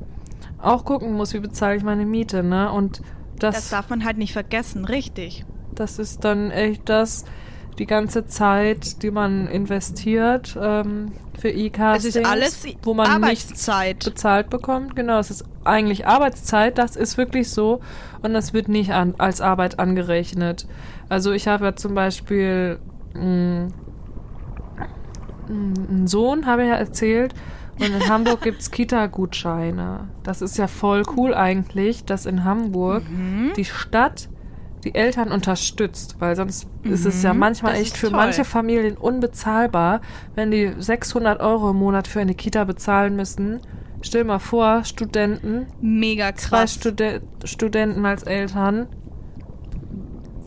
auch 0.58 0.84
gucken 0.86 1.12
muss, 1.12 1.34
wie 1.34 1.40
bezahle 1.40 1.76
ich 1.76 1.82
meine 1.82 2.06
Miete, 2.06 2.42
ne? 2.42 2.70
Und 2.72 3.02
das, 3.38 3.54
das 3.56 3.68
darf 3.70 3.90
man 3.90 4.04
halt 4.04 4.16
nicht 4.16 4.32
vergessen, 4.32 4.84
richtig. 4.86 5.44
das 5.74 5.98
ist 5.98 6.24
dann 6.24 6.50
echt 6.50 6.88
das, 6.88 7.24
die 7.78 7.86
ganze 7.86 8.26
Zeit, 8.26 9.02
die 9.02 9.10
man 9.10 9.46
investiert, 9.48 10.56
ähm, 10.60 11.12
für 11.38 11.48
E-Castings. 11.48 12.16
Es 12.16 12.16
ist 12.16 12.26
alles 12.26 12.64
wo 12.82 12.94
man 12.94 13.06
Arbeitszeit. 13.06 14.04
bezahlt 14.04 14.50
bekommt. 14.50 14.94
Genau, 14.94 15.18
es 15.18 15.30
ist 15.30 15.44
eigentlich 15.64 16.06
Arbeitszeit, 16.06 16.76
das 16.78 16.96
ist 16.96 17.16
wirklich 17.16 17.50
so. 17.50 17.80
Und 18.22 18.34
das 18.34 18.52
wird 18.52 18.68
nicht 18.68 18.92
an, 18.92 19.14
als 19.18 19.40
Arbeit 19.40 19.78
angerechnet. 19.78 20.66
Also 21.08 21.32
ich 21.32 21.48
habe 21.48 21.64
ja 21.64 21.74
zum 21.76 21.94
Beispiel 21.94 22.78
mh, 23.14 23.68
einen 25.48 26.06
Sohn, 26.06 26.46
habe 26.46 26.62
ich 26.62 26.68
ja 26.68 26.74
erzählt. 26.76 27.34
Und 27.78 27.86
in 27.86 28.08
Hamburg 28.08 28.40
gibt 28.42 28.60
es 28.60 28.70
Kita-Gutscheine. 28.70 30.08
Das 30.22 30.42
ist 30.42 30.58
ja 30.58 30.66
voll 30.66 31.02
cool 31.16 31.34
eigentlich, 31.34 32.04
dass 32.04 32.26
in 32.26 32.44
Hamburg 32.44 33.02
Mhm. 33.10 33.52
die 33.56 33.64
Stadt 33.64 34.28
die 34.84 34.94
Eltern 34.94 35.30
unterstützt, 35.30 36.16
weil 36.18 36.34
sonst 36.36 36.66
ist 36.82 37.06
es 37.06 37.22
ja 37.22 37.34
manchmal 37.34 37.72
Mhm. 37.72 37.76
das 37.78 37.86
echt 37.86 37.96
für 37.96 38.08
toll. 38.08 38.16
manche 38.16 38.44
Familien 38.44 38.96
unbezahlbar, 38.96 40.00
wenn 40.34 40.50
die 40.50 40.72
600 40.78 41.40
Euro 41.40 41.70
im 41.70 41.76
Monat 41.76 42.08
für 42.08 42.20
eine 42.20 42.34
Kita 42.34 42.64
bezahlen 42.64 43.14
müssen. 43.16 43.60
Stell 44.02 44.24
mal 44.24 44.40
vor, 44.40 44.84
Studenten, 44.84 45.66
Mega 45.80 46.34
zwei 46.34 46.58
krass. 46.58 46.74
Studen 46.74 47.20
Studenten 47.44 48.04
als 48.04 48.24
Eltern 48.24 48.88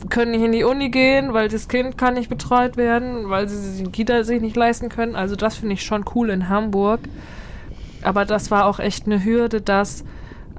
können 0.09 0.31
nicht 0.31 0.43
in 0.43 0.51
die 0.51 0.63
Uni 0.63 0.89
gehen, 0.89 1.33
weil 1.33 1.47
das 1.47 1.67
Kind 1.67 1.97
kann 1.97 2.13
nicht 2.13 2.29
betreut 2.29 2.77
werden, 2.77 3.29
weil 3.29 3.47
sie 3.47 3.83
die 3.85 3.89
Kita 3.89 4.23
sich 4.23 4.39
nicht 4.41 4.55
leisten 4.55 4.89
können. 4.89 5.15
Also 5.15 5.35
das 5.35 5.55
finde 5.55 5.73
ich 5.73 5.83
schon 5.83 6.05
cool 6.13 6.29
in 6.29 6.49
Hamburg. 6.49 6.99
Aber 8.03 8.25
das 8.25 8.51
war 8.51 8.65
auch 8.65 8.79
echt 8.79 9.07
eine 9.07 9.23
Hürde, 9.23 9.61
das 9.61 10.03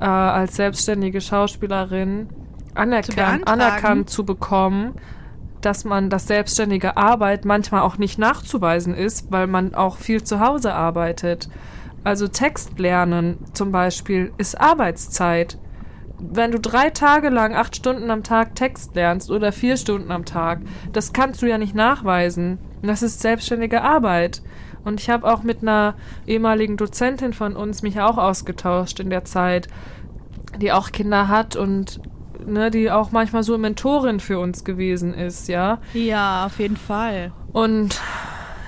äh, 0.01 0.05
als 0.05 0.57
selbstständige 0.57 1.21
Schauspielerin 1.21 2.29
anerkannt, 2.77 3.17
beantragen? 3.17 3.61
anerkannt 3.61 4.11
zu 4.11 4.25
bekommen, 4.25 4.95
dass 5.61 5.85
man 5.85 6.11
das 6.11 6.27
selbstständige 6.27 6.97
Arbeit 6.97 7.45
manchmal 7.45 7.83
auch 7.83 7.99
nicht 7.99 8.19
nachzuweisen 8.19 8.95
ist, 8.95 9.33
weil 9.33 9.47
man 9.47 9.75
auch 9.75 9.97
viel 9.97 10.23
zu 10.23 10.41
Hause 10.41 10.75
arbeitet. 10.75 11.49
Also 12.05 12.29
Text 12.29 12.79
lernen 12.79 13.39
zum 13.53 13.73
Beispiel 13.73 14.33
ist 14.39 14.61
Arbeitszeit. 14.61 15.59
Wenn 16.19 16.53
du 16.53 16.61
drei 16.61 16.91
Tage 16.91 17.29
lang 17.31 17.55
acht 17.55 17.75
Stunden 17.75 18.11
am 18.11 18.23
Tag 18.23 18.55
Text 18.55 18.95
lernst 18.95 19.31
oder 19.31 19.51
vier 19.51 19.77
Stunden 19.77 20.13
am 20.13 20.25
Tag, 20.25 20.61
das 20.93 21.13
kannst 21.13 21.43
du 21.43 21.47
ja 21.47 21.59
nicht 21.59 21.75
nachweisen. 21.75 22.59
Das 22.83 23.03
ist 23.03 23.21
selbstständige 23.21 23.83
Arbeit. 23.83 24.43
Und 24.85 25.01
ich 25.01 25.11
habe 25.11 25.31
auch 25.31 25.43
mit 25.43 25.63
einer 25.63 25.97
ehemaligen 26.29 26.77
Dozentin 26.77 27.33
von 27.33 27.57
uns 27.57 27.83
mich 27.83 28.01
auch 28.01 28.19
ausgetauscht 28.19 29.01
in 29.01 29.11
der 29.11 29.25
Zeit, 29.25 29.67
die 30.61 30.71
auch 30.71 30.93
Kinder 30.93 31.27
hat 31.27 31.57
und 31.57 32.01
ne, 32.45 32.71
die 32.71 32.91
auch 32.91 33.13
manchmal 33.13 33.43
so 33.43 33.57
Mentorin 33.59 34.21
für 34.21 34.39
uns 34.39 34.65
gewesen 34.65 35.15
ist, 35.15 35.49
ja. 35.49 35.79
Ja, 35.95 36.47
auf 36.47 36.59
jeden 36.59 36.77
Fall. 36.77 37.33
Und 37.53 38.01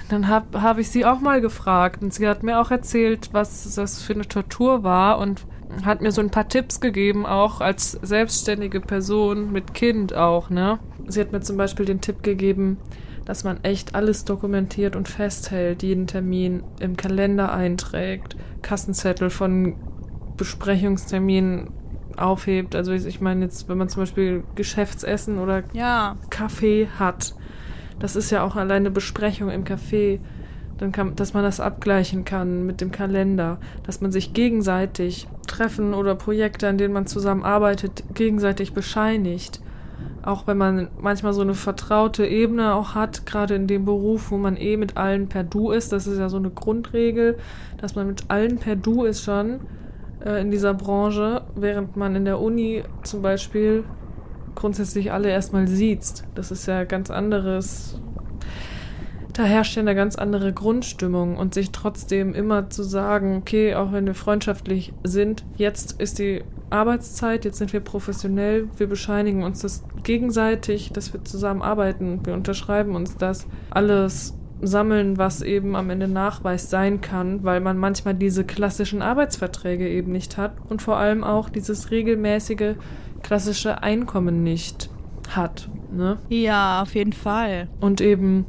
dann 0.08 0.28
habe 0.28 0.62
hab 0.62 0.78
ich 0.78 0.90
sie 0.90 1.04
auch 1.04 1.20
mal 1.20 1.40
gefragt 1.40 2.02
und 2.02 2.14
sie 2.14 2.26
hat 2.26 2.42
mir 2.42 2.60
auch 2.60 2.70
erzählt, 2.70 3.30
was 3.32 3.74
das 3.74 4.02
für 4.02 4.14
eine 4.14 4.26
Tortur 4.26 4.82
war 4.82 5.18
und 5.18 5.44
hat 5.84 6.00
mir 6.00 6.12
so 6.12 6.22
ein 6.22 6.30
paar 6.30 6.48
Tipps 6.48 6.80
gegeben, 6.80 7.26
auch 7.26 7.60
als 7.60 7.92
selbstständige 7.92 8.80
Person 8.80 9.52
mit 9.52 9.74
Kind 9.74 10.14
auch, 10.14 10.48
ne? 10.50 10.78
Sie 11.06 11.20
hat 11.20 11.32
mir 11.32 11.40
zum 11.40 11.56
Beispiel 11.56 11.84
den 11.84 12.00
Tipp 12.00 12.22
gegeben, 12.22 12.78
dass 13.24 13.44
man 13.44 13.62
echt 13.62 13.94
alles 13.94 14.24
dokumentiert 14.24 14.96
und 14.96 15.08
festhält, 15.08 15.82
jeden 15.82 16.06
Termin 16.06 16.62
im 16.80 16.96
Kalender 16.96 17.52
einträgt, 17.52 18.36
Kassenzettel 18.62 19.28
von 19.28 19.76
Besprechungsterminen 20.38 21.70
aufhebt. 22.18 22.74
Also 22.74 22.92
ich 22.92 23.20
meine 23.20 23.44
jetzt, 23.44 23.68
wenn 23.68 23.78
man 23.78 23.88
zum 23.88 24.02
Beispiel 24.02 24.44
Geschäftsessen 24.54 25.38
oder 25.38 25.62
Ja. 25.72 26.16
Kaffee 26.30 26.88
hat. 26.98 27.34
Das 27.98 28.16
ist 28.16 28.30
ja 28.30 28.44
auch 28.44 28.56
alleine 28.56 28.90
Besprechung 28.90 29.50
im 29.50 29.64
Café. 29.64 30.20
Dann 30.78 30.92
kann, 30.92 31.16
dass 31.16 31.34
man 31.34 31.42
das 31.42 31.58
abgleichen 31.58 32.24
kann 32.24 32.64
mit 32.64 32.80
dem 32.80 32.92
Kalender, 32.92 33.58
dass 33.84 34.00
man 34.00 34.12
sich 34.12 34.32
gegenseitig 34.32 35.26
Treffen 35.48 35.92
oder 35.92 36.14
Projekte, 36.14 36.68
an 36.68 36.78
denen 36.78 36.94
man 36.94 37.06
zusammenarbeitet, 37.06 38.04
gegenseitig 38.14 38.72
bescheinigt. 38.72 39.60
Auch 40.22 40.46
wenn 40.46 40.58
man 40.58 40.88
manchmal 41.00 41.32
so 41.32 41.40
eine 41.40 41.54
vertraute 41.54 42.26
Ebene 42.26 42.74
auch 42.74 42.94
hat, 42.94 43.26
gerade 43.26 43.54
in 43.54 43.66
dem 43.66 43.84
Beruf, 43.84 44.30
wo 44.30 44.36
man 44.36 44.56
eh 44.56 44.76
mit 44.76 44.96
allen 44.96 45.28
per 45.28 45.42
Du 45.42 45.70
ist, 45.70 45.90
das 45.90 46.06
ist 46.06 46.18
ja 46.18 46.28
so 46.28 46.36
eine 46.36 46.50
Grundregel, 46.50 47.38
dass 47.78 47.96
man 47.96 48.06
mit 48.06 48.24
allen 48.28 48.58
per 48.58 48.76
Du 48.76 49.04
ist 49.04 49.24
schon 49.24 49.60
äh, 50.24 50.40
in 50.40 50.50
dieser 50.50 50.74
Branche, 50.74 51.42
während 51.54 51.96
man 51.96 52.16
in 52.16 52.24
der 52.24 52.40
Uni 52.40 52.82
zum 53.02 53.22
Beispiel 53.22 53.84
grundsätzlich 54.54 55.12
alle 55.12 55.30
erstmal 55.30 55.68
sieht. 55.68 56.24
Das 56.34 56.50
ist 56.50 56.66
ja 56.66 56.84
ganz 56.84 57.10
anderes. 57.10 58.00
Da 59.32 59.44
herrscht 59.44 59.76
ja 59.76 59.82
eine 59.82 59.94
ganz 59.94 60.16
andere 60.16 60.52
Grundstimmung 60.52 61.36
und 61.36 61.54
sich 61.54 61.70
trotzdem 61.70 62.34
immer 62.34 62.70
zu 62.70 62.82
sagen, 62.82 63.36
okay, 63.36 63.76
auch 63.76 63.92
wenn 63.92 64.06
wir 64.06 64.14
freundschaftlich 64.14 64.92
sind, 65.04 65.44
jetzt 65.56 66.00
ist 66.00 66.18
die 66.18 66.42
Arbeitszeit, 66.70 67.44
jetzt 67.44 67.58
sind 67.58 67.72
wir 67.72 67.80
professionell, 67.80 68.68
wir 68.76 68.88
bescheinigen 68.88 69.44
uns 69.44 69.60
das 69.60 69.84
gegenseitig, 70.02 70.92
dass 70.92 71.12
wir 71.12 71.24
zusammenarbeiten, 71.24 72.26
wir 72.26 72.34
unterschreiben 72.34 72.96
uns 72.96 73.16
das 73.16 73.46
alles 73.70 74.37
sammeln, 74.60 75.18
was 75.18 75.42
eben 75.42 75.76
am 75.76 75.90
Ende 75.90 76.08
Nachweis 76.08 76.70
sein 76.70 77.00
kann, 77.00 77.44
weil 77.44 77.60
man 77.60 77.78
manchmal 77.78 78.14
diese 78.14 78.44
klassischen 78.44 79.02
Arbeitsverträge 79.02 79.88
eben 79.88 80.12
nicht 80.12 80.36
hat 80.36 80.52
und 80.68 80.82
vor 80.82 80.96
allem 80.96 81.24
auch 81.24 81.48
dieses 81.48 81.90
regelmäßige 81.90 82.74
klassische 83.22 83.82
Einkommen 83.82 84.42
nicht 84.42 84.90
hat. 85.30 85.68
Ne? 85.92 86.18
Ja, 86.28 86.82
auf 86.82 86.94
jeden 86.94 87.12
Fall. 87.12 87.68
Und 87.80 88.00
eben 88.00 88.46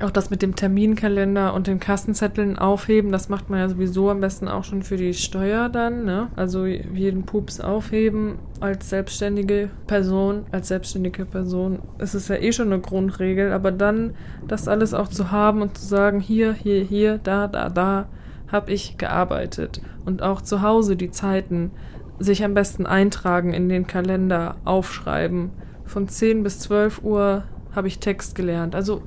auch 0.00 0.10
das 0.10 0.30
mit 0.30 0.42
dem 0.42 0.56
Terminkalender 0.56 1.54
und 1.54 1.66
den 1.66 1.78
Kassenzetteln 1.78 2.58
aufheben, 2.58 3.12
das 3.12 3.28
macht 3.28 3.48
man 3.48 3.60
ja 3.60 3.68
sowieso 3.68 4.10
am 4.10 4.20
besten 4.20 4.48
auch 4.48 4.64
schon 4.64 4.82
für 4.82 4.96
die 4.96 5.14
Steuer 5.14 5.68
dann, 5.68 6.04
ne? 6.04 6.28
Also 6.34 6.66
jeden 6.66 7.24
Pups 7.24 7.60
aufheben 7.60 8.38
als 8.60 8.90
selbstständige 8.90 9.70
Person, 9.86 10.46
als 10.50 10.68
selbstständige 10.68 11.24
Person 11.24 11.78
ist 11.98 12.14
es 12.14 12.28
ja 12.28 12.36
eh 12.36 12.52
schon 12.52 12.72
eine 12.72 12.80
Grundregel, 12.80 13.52
aber 13.52 13.70
dann 13.70 14.14
das 14.48 14.66
alles 14.66 14.94
auch 14.94 15.08
zu 15.08 15.30
haben 15.30 15.62
und 15.62 15.78
zu 15.78 15.86
sagen, 15.86 16.20
hier, 16.20 16.52
hier, 16.52 16.82
hier, 16.82 17.18
da, 17.18 17.46
da, 17.46 17.68
da, 17.68 18.08
habe 18.48 18.72
ich 18.72 18.98
gearbeitet 18.98 19.80
und 20.04 20.22
auch 20.22 20.40
zu 20.40 20.62
Hause 20.62 20.96
die 20.96 21.10
Zeiten 21.10 21.72
sich 22.18 22.44
am 22.44 22.54
besten 22.54 22.86
eintragen 22.86 23.52
in 23.52 23.68
den 23.68 23.86
Kalender, 23.86 24.56
aufschreiben. 24.64 25.50
Von 25.84 26.08
10 26.08 26.42
bis 26.42 26.60
12 26.60 27.02
Uhr 27.02 27.44
habe 27.74 27.88
ich 27.88 27.98
Text 27.98 28.34
gelernt. 28.34 28.74
Also 28.74 29.02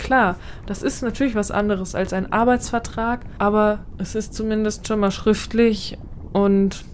klar, 0.00 0.36
das 0.66 0.82
ist 0.82 1.02
natürlich 1.02 1.34
was 1.34 1.50
anderes 1.50 1.94
als 1.94 2.12
ein 2.12 2.32
Arbeitsvertrag, 2.32 3.20
aber 3.38 3.80
es 3.98 4.14
ist 4.14 4.34
zumindest 4.34 4.86
schon 4.88 5.00
mal 5.00 5.10
schriftlich 5.10 5.98
und 6.32 6.84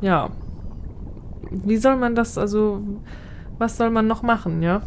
ja. 0.00 0.30
Wie 1.50 1.76
soll 1.76 1.96
man 1.96 2.14
das, 2.14 2.38
also, 2.38 2.80
was 3.58 3.76
soll 3.76 3.90
man 3.90 4.06
noch 4.06 4.22
machen, 4.22 4.62
ja? 4.62 4.82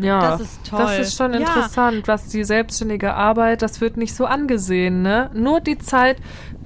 Ja, 0.00 0.20
Das 0.30 0.40
ist 0.40 0.66
toll. 0.68 0.78
Das 0.78 0.98
ist 0.98 1.16
schon 1.16 1.32
Ja. 1.32 1.38
interessant, 1.40 2.08
was 2.08 2.28
die 2.28 2.44
selbstständige 2.44 3.14
Arbeit, 3.14 3.62
das 3.62 3.80
wird 3.80 3.96
nicht 3.96 4.14
so 4.14 4.24
angesehen, 4.26 5.02
ne? 5.02 5.30
Nur 5.34 5.60
die 5.60 5.78
Zeit, 5.78 6.16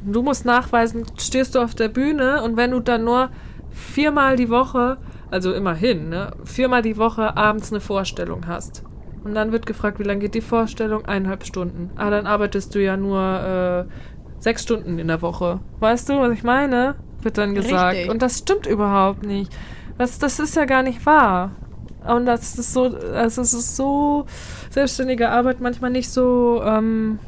du 0.05 0.23
musst 0.23 0.45
nachweisen, 0.45 1.05
stehst 1.19 1.55
du 1.55 1.61
auf 1.61 1.75
der 1.75 1.89
Bühne 1.89 2.43
und 2.43 2.57
wenn 2.57 2.71
du 2.71 2.81
dann 2.81 3.05
nur 3.05 3.31
viermal 3.71 4.37
die 4.37 4.51
Woche, 4.51 4.99
also 5.31 5.53
immerhin, 5.53 6.09
ne, 6.11 6.31
viermal 6.45 6.83
die 6.83 6.97
Woche 6.97 7.37
abends 7.37 7.73
eine 7.73 7.81
Vorstellung 7.81 8.47
hast. 8.47 8.83
Und 9.25 9.35
dann 9.35 9.53
wird 9.53 9.67
gefragt, 9.67 9.99
wie 9.99 10.03
lange 10.03 10.21
geht 10.21 10.35
die 10.35 10.43
Vorstellung? 10.43 11.07
Eineinhalb 11.07 11.45
Stunden. 11.45 11.91
Ah, 11.97 12.11
dann 12.11 12.27
arbeitest 12.27 12.75
du 12.75 12.83
ja 12.83 12.97
nur 12.97 13.89
äh, 13.89 13.93
sechs 14.43 14.63
Stunden 14.63 14.99
in 14.99 15.09
der 15.09 15.23
Woche. 15.23 15.61
Weißt 15.81 16.09
du, 16.11 16.21
was 16.21 16.33
ich 16.33 16.45
meine? 16.45 16.95
Wird 17.23 17.39
dann 17.39 17.55
gesagt. 17.55 17.95
Richtig. 17.97 18.11
Und 18.11 18.21
das 18.21 18.39
stimmt 18.39 18.67
überhaupt 18.67 19.25
nicht. 19.25 19.51
Das, 19.97 20.19
das 20.19 20.39
ist 20.39 20.57
ja 20.57 20.67
gar 20.67 20.83
nicht 20.83 21.07
wahr. 21.07 21.53
Und 22.07 22.27
das 22.27 22.59
ist 22.59 22.75
so, 22.75 22.83
also 23.15 23.41
es 23.41 23.55
ist 23.55 23.77
so 23.77 24.27
selbstständige 24.69 25.31
Arbeit 25.31 25.61
manchmal 25.61 25.91
nicht 25.91 26.11
so 26.11 26.63
ähm, 26.63 27.19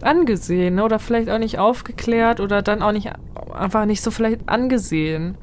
angesehen 0.00 0.76
ne? 0.76 0.84
oder 0.84 0.98
vielleicht 0.98 1.28
auch 1.28 1.38
nicht 1.38 1.58
aufgeklärt 1.58 2.40
oder 2.40 2.62
dann 2.62 2.80
auch 2.80 2.92
nicht 2.92 3.10
einfach 3.52 3.84
nicht 3.84 4.02
so 4.02 4.10
vielleicht 4.10 4.48
angesehen. 4.48 5.36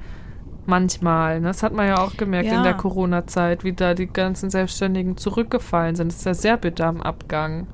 Manchmal. 0.72 1.42
Ne? 1.42 1.48
Das 1.48 1.64
hat 1.64 1.74
man 1.74 1.86
ja 1.88 1.98
auch 2.02 2.16
gemerkt 2.16 2.48
in 2.48 2.54
Ja. 2.54 2.64
der 2.64 2.76
Corona-Zeit, 2.76 3.66
wie 3.66 3.74
da 3.74 3.94
die 3.94 4.08
ganzen 4.08 4.50
Selbstständigen 4.50 5.18
zurückgefallen 5.18 5.98
sind. 5.98 6.08
Das 6.14 6.20
ist 6.20 6.26
ja 6.26 6.34
sehr 6.34 6.56
bitter 6.58 6.86
am 6.88 7.02
Abgang. 7.02 7.68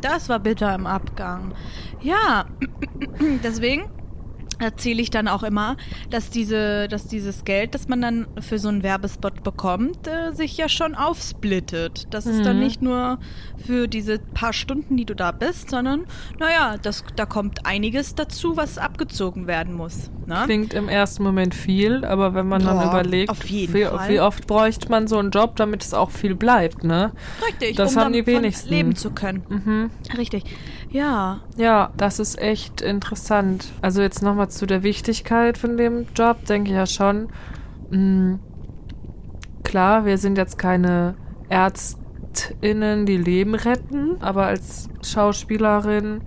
Das 0.00 0.28
war 0.28 0.40
bitter 0.40 0.74
im 0.74 0.84
Abgang. 0.86 1.52
Ja, 2.00 2.46
deswegen 3.44 3.82
erzähle 4.58 5.00
ich 5.00 5.10
dann 5.10 5.26
auch 5.28 5.42
immer, 5.42 5.76
dass 6.10 6.28
diese, 6.28 6.86
dass 6.88 7.06
dieses 7.06 7.44
Geld, 7.44 7.74
das 7.74 7.88
man 7.88 8.02
dann 8.02 8.26
für 8.40 8.58
so 8.58 8.68
einen 8.68 8.82
Werbespot 8.82 9.42
bekommt, 9.42 10.06
äh, 10.06 10.32
sich 10.34 10.56
ja 10.56 10.68
schon 10.68 10.94
aufsplittet. 10.94 12.12
Das 12.12 12.26
ist 12.26 12.44
dann 12.44 12.56
Mhm. 12.56 12.62
nicht 12.64 12.82
nur 12.82 13.18
für 13.64 13.88
diese 13.88 14.18
paar 14.18 14.52
Stunden, 14.52 14.96
die 14.98 15.06
du 15.06 15.14
da 15.14 15.30
bist, 15.32 15.70
sondern 15.70 16.04
naja, 16.38 16.76
das, 16.82 17.04
da 17.16 17.24
kommt 17.26 17.64
einiges 17.64 18.14
dazu, 18.16 18.56
was 18.56 18.76
abgezogen 18.76 19.46
werden 19.46 19.72
muss. 19.74 20.10
Ne? 20.30 20.42
Klingt 20.46 20.72
im 20.72 20.88
ersten 20.88 21.22
Moment 21.22 21.54
viel, 21.54 22.04
aber 22.04 22.32
wenn 22.34 22.48
man 22.48 22.64
dann 22.64 22.78
Boah, 22.78 22.86
überlegt, 22.88 23.48
wie, 23.50 23.72
wie 23.74 24.20
oft 24.20 24.46
bräuchte 24.46 24.88
man 24.88 25.06
so 25.06 25.18
einen 25.18 25.30
Job, 25.30 25.56
damit 25.56 25.82
es 25.82 25.92
auch 25.92 26.10
viel 26.10 26.34
bleibt, 26.34 26.84
ne? 26.84 27.12
Richtig, 27.46 27.76
Das 27.76 27.94
um 27.94 28.00
haben 28.00 28.12
die 28.14 28.26
wenigsten. 28.26 28.70
leben 28.70 28.96
zu 28.96 29.10
können. 29.10 29.42
Mhm. 29.48 29.90
Richtig. 30.16 30.44
Ja, 30.90 31.40
Ja, 31.56 31.90
das 31.96 32.18
ist 32.18 32.38
echt 32.40 32.80
interessant. 32.80 33.66
Also 33.82 34.00
jetzt 34.02 34.22
nochmal 34.22 34.48
zu 34.50 34.66
der 34.66 34.82
Wichtigkeit 34.82 35.58
von 35.58 35.76
dem 35.76 36.06
Job, 36.16 36.44
denke 36.46 36.70
ich 36.70 36.76
ja 36.76 36.86
schon. 36.86 37.28
Mh, 37.90 38.38
klar, 39.64 40.04
wir 40.04 40.16
sind 40.18 40.38
jetzt 40.38 40.58
keine 40.58 41.14
ÄrztInnen, 41.48 43.06
die 43.06 43.16
Leben 43.16 43.54
retten, 43.54 44.16
aber 44.20 44.46
als 44.46 44.88
Schauspielerin 45.02 46.22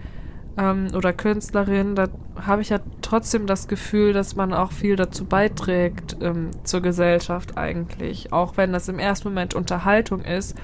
ähm, 0.57 0.87
oder 0.95 1.13
Künstlerin, 1.13 1.95
da 1.95 2.07
habe 2.45 2.61
ich 2.61 2.69
ja 2.69 2.79
trotzdem 3.01 3.47
das 3.47 3.67
Gefühl, 3.67 4.13
dass 4.13 4.35
man 4.35 4.53
auch 4.53 4.71
viel 4.71 4.95
dazu 4.95 5.25
beiträgt 5.25 6.17
ähm, 6.21 6.51
zur 6.63 6.81
Gesellschaft 6.81 7.57
eigentlich. 7.57 8.31
Auch 8.31 8.57
wenn 8.57 8.73
das 8.73 8.87
im 8.87 8.99
ersten 8.99 9.29
Moment 9.29 9.55
Unterhaltung 9.55 10.21
ist, 10.21 10.55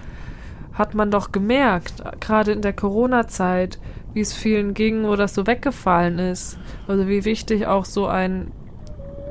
hat 0.73 0.93
man 0.93 1.11
doch 1.11 1.31
gemerkt, 1.31 2.03
gerade 2.19 2.51
in 2.51 2.61
der 2.61 2.73
Corona-Zeit, 2.73 3.79
wie 4.13 4.21
es 4.21 4.33
vielen 4.33 4.73
ging, 4.73 5.03
wo 5.03 5.15
das 5.15 5.35
so 5.35 5.45
weggefallen 5.45 6.19
ist. 6.19 6.57
Also 6.87 7.07
wie 7.07 7.25
wichtig 7.25 7.67
auch 7.67 7.85
so 7.85 8.07
ein, 8.07 8.51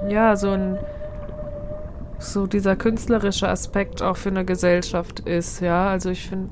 ja, 0.08 0.36
so 0.36 0.50
ein, 0.50 0.78
so 2.18 2.46
dieser 2.46 2.76
künstlerische 2.76 3.48
Aspekt 3.48 4.02
auch 4.02 4.16
für 4.16 4.28
eine 4.28 4.44
Gesellschaft 4.44 5.20
ist, 5.20 5.60
ja. 5.60 5.88
Also 5.88 6.10
ich 6.10 6.28
finde, 6.28 6.50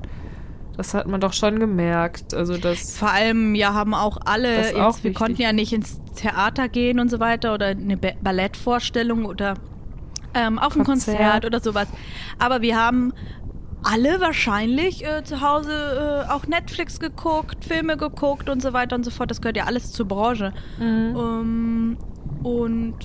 das 0.77 0.93
hat 0.93 1.07
man 1.07 1.19
doch 1.19 1.33
schon 1.33 1.59
gemerkt. 1.59 2.33
Also 2.33 2.57
das, 2.57 2.95
vor 2.95 3.11
allem 3.11 3.55
ja 3.55 3.73
haben 3.73 3.93
auch 3.93 4.17
alle, 4.25 4.57
jetzt, 4.57 4.75
auch 4.75 4.97
wir 5.03 5.13
konnten 5.13 5.41
ja 5.41 5.51
nicht 5.51 5.73
ins 5.73 5.99
Theater 6.15 6.69
gehen 6.69 6.99
und 6.99 7.09
so 7.09 7.19
weiter 7.19 7.53
oder 7.53 7.67
eine 7.67 7.97
Ba- 7.97 8.13
Ballettvorstellung 8.21 9.25
oder 9.25 9.55
ähm, 10.33 10.59
auf 10.59 10.75
ein 10.75 10.83
Konzert. 10.83 11.17
Konzert 11.17 11.45
oder 11.45 11.59
sowas. 11.59 11.87
Aber 12.39 12.61
wir 12.61 12.79
haben 12.79 13.11
alle 13.83 14.19
wahrscheinlich 14.19 15.05
äh, 15.05 15.23
zu 15.23 15.41
Hause 15.41 16.25
äh, 16.27 16.31
auch 16.31 16.45
Netflix 16.47 16.99
geguckt, 16.99 17.63
Filme 17.65 17.97
geguckt 17.97 18.49
und 18.49 18.61
so 18.61 18.73
weiter 18.73 18.95
und 18.95 19.03
so 19.03 19.11
fort. 19.11 19.31
Das 19.31 19.41
gehört 19.41 19.57
ja 19.57 19.65
alles 19.65 19.91
zur 19.91 20.07
Branche. 20.07 20.53
Mhm. 20.79 21.15
Ähm, 21.15 21.97
und 22.43 22.95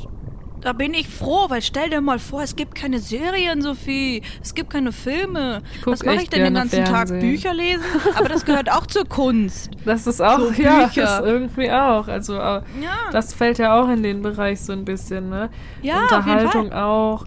da 0.62 0.72
bin 0.72 0.94
ich 0.94 1.08
froh, 1.08 1.46
weil 1.48 1.60
stell 1.60 1.90
dir 1.90 2.00
mal 2.00 2.18
vor, 2.18 2.42
es 2.42 2.54
gibt 2.56 2.74
keine 2.76 3.00
Serien, 3.00 3.62
Sophie. 3.62 4.22
Es 4.40 4.54
gibt 4.54 4.70
keine 4.70 4.92
Filme. 4.92 5.62
Was 5.84 6.04
mache 6.04 6.22
ich 6.22 6.30
denn 6.30 6.44
den 6.44 6.54
ganzen 6.54 6.84
Tag? 6.84 7.08
Fernsehen. 7.08 7.20
Bücher 7.20 7.52
lesen? 7.52 7.84
Aber 8.16 8.28
das 8.28 8.44
gehört 8.44 8.70
auch 8.70 8.86
zur 8.86 9.04
Kunst. 9.04 9.70
das 9.84 10.06
ist 10.06 10.20
auch, 10.22 10.38
so 10.38 10.52
ja, 10.52 10.86
Bücher. 10.86 11.02
das 11.02 11.20
irgendwie 11.20 11.70
auch. 11.70 12.06
Also 12.06 12.34
äh, 12.34 12.38
Ja. 12.38 12.62
das 13.10 13.34
fällt 13.34 13.58
ja 13.58 13.80
auch 13.80 13.88
in 13.88 14.02
den 14.02 14.22
Bereich 14.22 14.60
so 14.60 14.72
ein 14.72 14.84
bisschen, 14.84 15.30
ne? 15.30 15.50
Ja, 15.82 16.02
Unterhaltung 16.02 16.72
auch. 16.72 17.24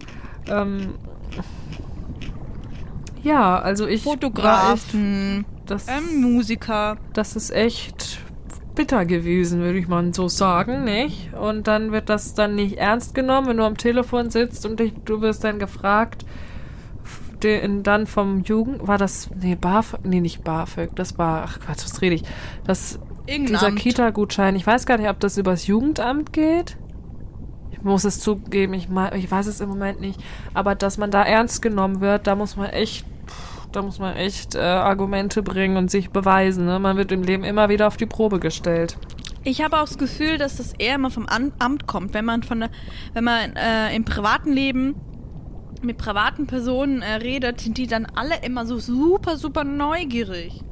Ähm, 0.48 0.94
ja, 3.22 3.58
also 3.58 3.86
ich 3.86 4.02
Fotografen, 4.02 5.44
das, 5.66 5.88
ähm, 5.88 6.20
Musiker. 6.22 6.96
das 7.12 7.36
ist 7.36 7.50
echt 7.50 8.18
bitter 8.76 9.04
gewesen, 9.04 9.60
würde 9.60 9.78
ich 9.78 9.88
mal 9.88 10.14
so 10.14 10.28
sagen, 10.28 10.84
nicht? 10.84 11.32
Und 11.34 11.66
dann 11.66 11.90
wird 11.90 12.08
das 12.08 12.34
dann 12.34 12.54
nicht 12.54 12.78
ernst 12.78 13.14
genommen, 13.14 13.48
wenn 13.48 13.56
du 13.56 13.64
am 13.64 13.76
Telefon 13.76 14.30
sitzt 14.30 14.64
und 14.64 14.78
dich, 14.78 14.92
du 15.04 15.20
wirst 15.20 15.42
dann 15.42 15.58
gefragt, 15.58 16.24
den, 17.42 17.82
dann 17.82 18.06
vom 18.06 18.42
Jugend, 18.42 18.86
war 18.86 18.98
das, 18.98 19.30
nee, 19.34 19.56
BAföG, 19.56 20.00
nee, 20.04 20.20
nicht 20.20 20.44
BAföG, 20.44 20.94
das 20.94 21.18
war, 21.18 21.44
ach 21.44 21.60
Quatsch, 21.60 21.84
was 21.84 22.00
rede 22.00 22.14
ich, 22.14 22.22
das, 22.64 22.98
dieser. 23.28 23.72
Kita-Gutschein, 23.72 24.56
ich 24.56 24.66
weiß 24.66 24.86
gar 24.86 24.98
nicht, 24.98 25.08
ob 25.08 25.20
das 25.20 25.36
übers 25.36 25.66
Jugendamt 25.66 26.32
geht. 26.32 26.76
Ich 27.72 27.82
muss 27.82 28.04
es 28.04 28.20
zugeben, 28.20 28.74
ich, 28.74 28.88
ich 29.14 29.30
weiß 29.30 29.46
es 29.46 29.60
im 29.60 29.68
Moment 29.68 30.00
nicht. 30.00 30.20
Aber 30.54 30.74
dass 30.74 30.98
man 30.98 31.10
da 31.10 31.22
ernst 31.22 31.62
genommen 31.62 32.00
wird, 32.00 32.26
da 32.26 32.34
muss 32.34 32.56
man 32.56 32.70
echt, 32.70 33.04
da 33.76 33.82
muss 33.82 33.98
man 33.98 34.16
echt 34.16 34.54
äh, 34.54 34.60
Argumente 34.60 35.42
bringen 35.42 35.76
und 35.76 35.90
sich 35.90 36.10
beweisen. 36.10 36.64
Ne? 36.64 36.78
Man 36.78 36.96
wird 36.96 37.12
im 37.12 37.22
Leben 37.22 37.44
immer 37.44 37.68
wieder 37.68 37.86
auf 37.86 37.98
die 37.98 38.06
Probe 38.06 38.40
gestellt. 38.40 38.96
Ich 39.44 39.62
habe 39.62 39.76
auch 39.76 39.84
das 39.86 39.98
Gefühl, 39.98 40.38
dass 40.38 40.56
das 40.56 40.72
eher 40.72 40.94
immer 40.94 41.10
vom 41.10 41.26
Amt 41.26 41.86
kommt, 41.86 42.14
wenn 42.14 42.24
man 42.24 42.42
von 42.42 42.64
wenn 43.12 43.24
man 43.24 43.54
äh, 43.54 43.94
im 43.94 44.04
privaten 44.04 44.52
Leben 44.52 44.96
mit 45.82 45.98
privaten 45.98 46.46
Personen 46.46 47.02
äh, 47.02 47.16
redet, 47.16 47.60
sind 47.60 47.76
die 47.76 47.86
dann 47.86 48.06
alle 48.14 48.36
immer 48.42 48.64
so 48.64 48.78
super, 48.78 49.36
super 49.36 49.62
neugierig. 49.62 50.62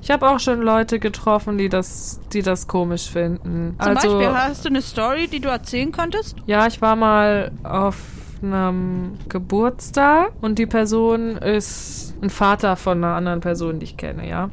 Ich 0.00 0.10
habe 0.10 0.30
auch 0.30 0.38
schon 0.38 0.62
Leute 0.62 1.00
getroffen, 1.00 1.58
die 1.58 1.68
das, 1.68 2.20
die 2.32 2.42
das 2.42 2.68
komisch 2.68 3.10
finden. 3.10 3.76
Zum 3.78 3.96
also, 3.96 4.18
Beispiel, 4.18 4.34
hast 4.34 4.64
du 4.64 4.68
eine 4.68 4.82
Story, 4.82 5.26
die 5.26 5.40
du 5.40 5.48
erzählen 5.48 5.90
könntest? 5.90 6.36
Ja, 6.46 6.66
ich 6.68 6.80
war 6.80 6.94
mal 6.94 7.50
auf 7.64 7.96
einem 8.42 9.18
Geburtstag 9.28 10.32
und 10.40 10.58
die 10.58 10.66
Person 10.66 11.36
ist 11.36 12.11
ein 12.22 12.30
Vater 12.30 12.76
von 12.76 13.02
einer 13.02 13.14
anderen 13.14 13.40
Person, 13.40 13.78
die 13.80 13.84
ich 13.84 13.96
kenne, 13.96 14.28
ja. 14.28 14.50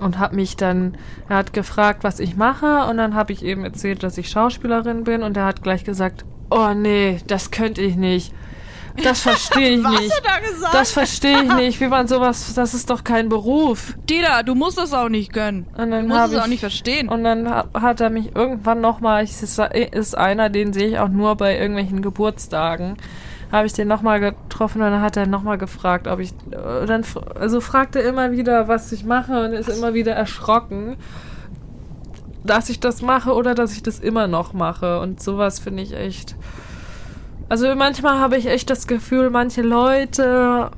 Und 0.00 0.18
hat 0.18 0.32
mich 0.34 0.56
dann, 0.56 0.96
er 1.28 1.36
hat 1.36 1.52
gefragt, 1.54 2.04
was 2.04 2.20
ich 2.20 2.36
mache 2.36 2.84
und 2.90 2.98
dann 2.98 3.14
habe 3.14 3.32
ich 3.32 3.42
eben 3.44 3.64
erzählt, 3.64 4.02
dass 4.02 4.18
ich 4.18 4.28
Schauspielerin 4.28 5.04
bin 5.04 5.22
und 5.22 5.36
er 5.36 5.46
hat 5.46 5.62
gleich 5.62 5.84
gesagt, 5.84 6.24
oh 6.50 6.74
nee, 6.74 7.18
das 7.26 7.50
könnte 7.50 7.80
ich 7.80 7.96
nicht. 7.96 8.34
Das 9.02 9.20
verstehe 9.20 9.70
ich 9.78 9.84
Was 9.84 10.00
nicht. 10.00 10.12
hat 10.16 10.24
er 10.26 10.50
gesagt? 10.50 10.74
Das 10.74 10.90
verstehe 10.90 11.42
ich 11.44 11.54
nicht, 11.54 11.80
wie 11.80 11.88
man 11.88 12.08
sowas, 12.08 12.52
das 12.54 12.74
ist 12.74 12.90
doch 12.90 13.04
kein 13.04 13.28
Beruf. 13.28 13.94
Dida, 14.08 14.42
du 14.42 14.54
musst 14.54 14.76
das 14.78 14.92
auch 14.94 15.08
nicht 15.08 15.32
gönnen. 15.32 15.66
Und 15.76 15.90
dann 15.90 16.08
du 16.08 16.14
musst 16.14 16.32
es 16.32 16.38
auch 16.38 16.44
ich- 16.44 16.50
nicht 16.50 16.60
verstehen. 16.60 17.08
Und 17.08 17.24
dann 17.24 17.48
ha- 17.48 17.66
hat 17.74 18.00
er 18.00 18.10
mich 18.10 18.34
irgendwann 18.34 18.80
nochmal, 18.80 19.24
ist 19.24 20.18
einer, 20.18 20.48
den 20.50 20.72
sehe 20.74 20.88
ich 20.88 20.98
auch 20.98 21.08
nur 21.08 21.36
bei 21.36 21.58
irgendwelchen 21.58 22.00
Geburtstagen, 22.02 22.96
habe 23.52 23.66
ich 23.66 23.72
den 23.72 23.88
nochmal 23.88 24.20
getroffen 24.20 24.82
und 24.82 24.90
dann 24.90 25.02
hat 25.02 25.16
er 25.16 25.26
nochmal 25.26 25.58
gefragt, 25.58 26.08
ob 26.08 26.20
ich, 26.20 26.32
dann, 26.50 27.04
also 27.38 27.60
fragte 27.60 28.02
er 28.02 28.08
immer 28.08 28.32
wieder, 28.32 28.68
was 28.68 28.90
ich 28.92 29.04
mache 29.04 29.44
und 29.44 29.52
ist 29.52 29.68
immer 29.68 29.94
wieder 29.94 30.12
erschrocken, 30.12 30.96
dass 32.44 32.68
ich 32.68 32.80
das 32.80 33.02
mache 33.02 33.34
oder 33.34 33.54
dass 33.54 33.72
ich 33.72 33.82
das 33.82 33.98
immer 33.98 34.26
noch 34.26 34.52
mache. 34.52 35.00
Und 35.00 35.22
sowas 35.22 35.58
finde 35.58 35.82
ich 35.82 35.94
echt, 35.94 36.36
also 37.48 37.74
manchmal 37.74 38.18
habe 38.18 38.36
ich 38.36 38.46
echt 38.46 38.70
das 38.70 38.86
Gefühl, 38.86 39.30
manche 39.30 39.62
Leute 39.62 40.70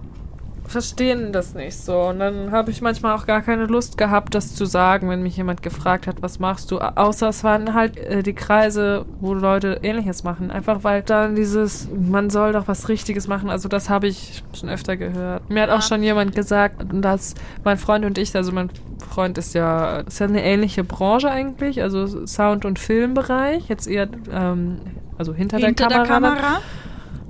verstehen 0.68 1.32
das 1.32 1.54
nicht 1.54 1.76
so. 1.76 2.02
Und 2.02 2.20
dann 2.20 2.52
habe 2.52 2.70
ich 2.70 2.80
manchmal 2.80 3.16
auch 3.16 3.26
gar 3.26 3.42
keine 3.42 3.66
Lust 3.66 3.98
gehabt, 3.98 4.34
das 4.34 4.54
zu 4.54 4.66
sagen, 4.66 5.08
wenn 5.08 5.22
mich 5.22 5.36
jemand 5.36 5.62
gefragt 5.62 6.06
hat, 6.06 6.22
was 6.22 6.38
machst 6.38 6.70
du? 6.70 6.78
Außer 6.78 7.28
es 7.28 7.42
waren 7.42 7.74
halt 7.74 7.96
äh, 7.96 8.22
die 8.22 8.34
Kreise, 8.34 9.06
wo 9.20 9.34
Leute 9.34 9.80
ähnliches 9.82 10.24
machen. 10.24 10.50
Einfach 10.50 10.84
weil 10.84 11.02
dann 11.02 11.34
dieses, 11.34 11.88
man 11.90 12.30
soll 12.30 12.52
doch 12.52 12.68
was 12.68 12.88
Richtiges 12.88 13.26
machen. 13.26 13.50
Also 13.50 13.68
das 13.68 13.88
habe 13.88 14.06
ich 14.06 14.42
schon 14.52 14.68
öfter 14.68 14.96
gehört. 14.96 15.48
Mir 15.50 15.62
hat 15.62 15.70
auch 15.70 15.82
schon 15.82 16.02
jemand 16.02 16.34
gesagt, 16.34 16.84
dass 16.92 17.34
mein 17.64 17.78
Freund 17.78 18.04
und 18.04 18.18
ich, 18.18 18.34
also 18.36 18.52
mein 18.52 18.70
Freund 19.10 19.38
ist 19.38 19.54
ja, 19.54 20.00
ist 20.00 20.18
ja 20.20 20.26
eine 20.26 20.44
ähnliche 20.44 20.84
Branche 20.84 21.30
eigentlich, 21.30 21.82
also 21.82 22.26
Sound- 22.26 22.64
und 22.64 22.78
Filmbereich. 22.78 23.68
Jetzt 23.68 23.86
eher, 23.86 24.08
ähm, 24.30 24.78
also 25.16 25.34
hinter, 25.34 25.58
Hinter 25.58 25.88
der 25.88 25.98
der 25.98 26.06
Kamera. 26.06 26.60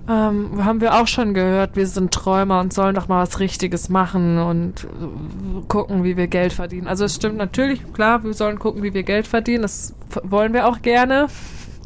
Ähm, 0.09 0.65
haben 0.65 0.81
wir 0.81 0.95
auch 0.95 1.07
schon 1.07 1.35
gehört, 1.35 1.77
wir 1.77 1.87
sind 1.87 2.13
Träumer 2.13 2.61
und 2.61 2.73
sollen 2.73 2.95
doch 2.95 3.09
mal 3.09 3.23
was 3.23 3.41
Richtiges 3.41 3.91
machen 3.91 4.39
und 4.39 4.85
äh, 4.85 5.67
gucken, 5.69 6.03
wie 6.03 6.17
wir 6.17 6.29
Geld 6.29 6.55
verdienen. 6.55 6.87
Also 6.87 7.05
es 7.05 7.15
stimmt 7.15 7.37
natürlich, 7.37 7.93
klar, 7.93 8.25
wir 8.25 8.33
sollen 8.33 8.59
gucken, 8.59 8.83
wie 8.83 8.95
wir 8.95 9.03
Geld 9.03 9.27
verdienen. 9.27 9.63
Das 9.63 9.95
wollen 10.23 10.55
wir 10.55 10.67
auch 10.67 10.81
gerne. 10.81 11.27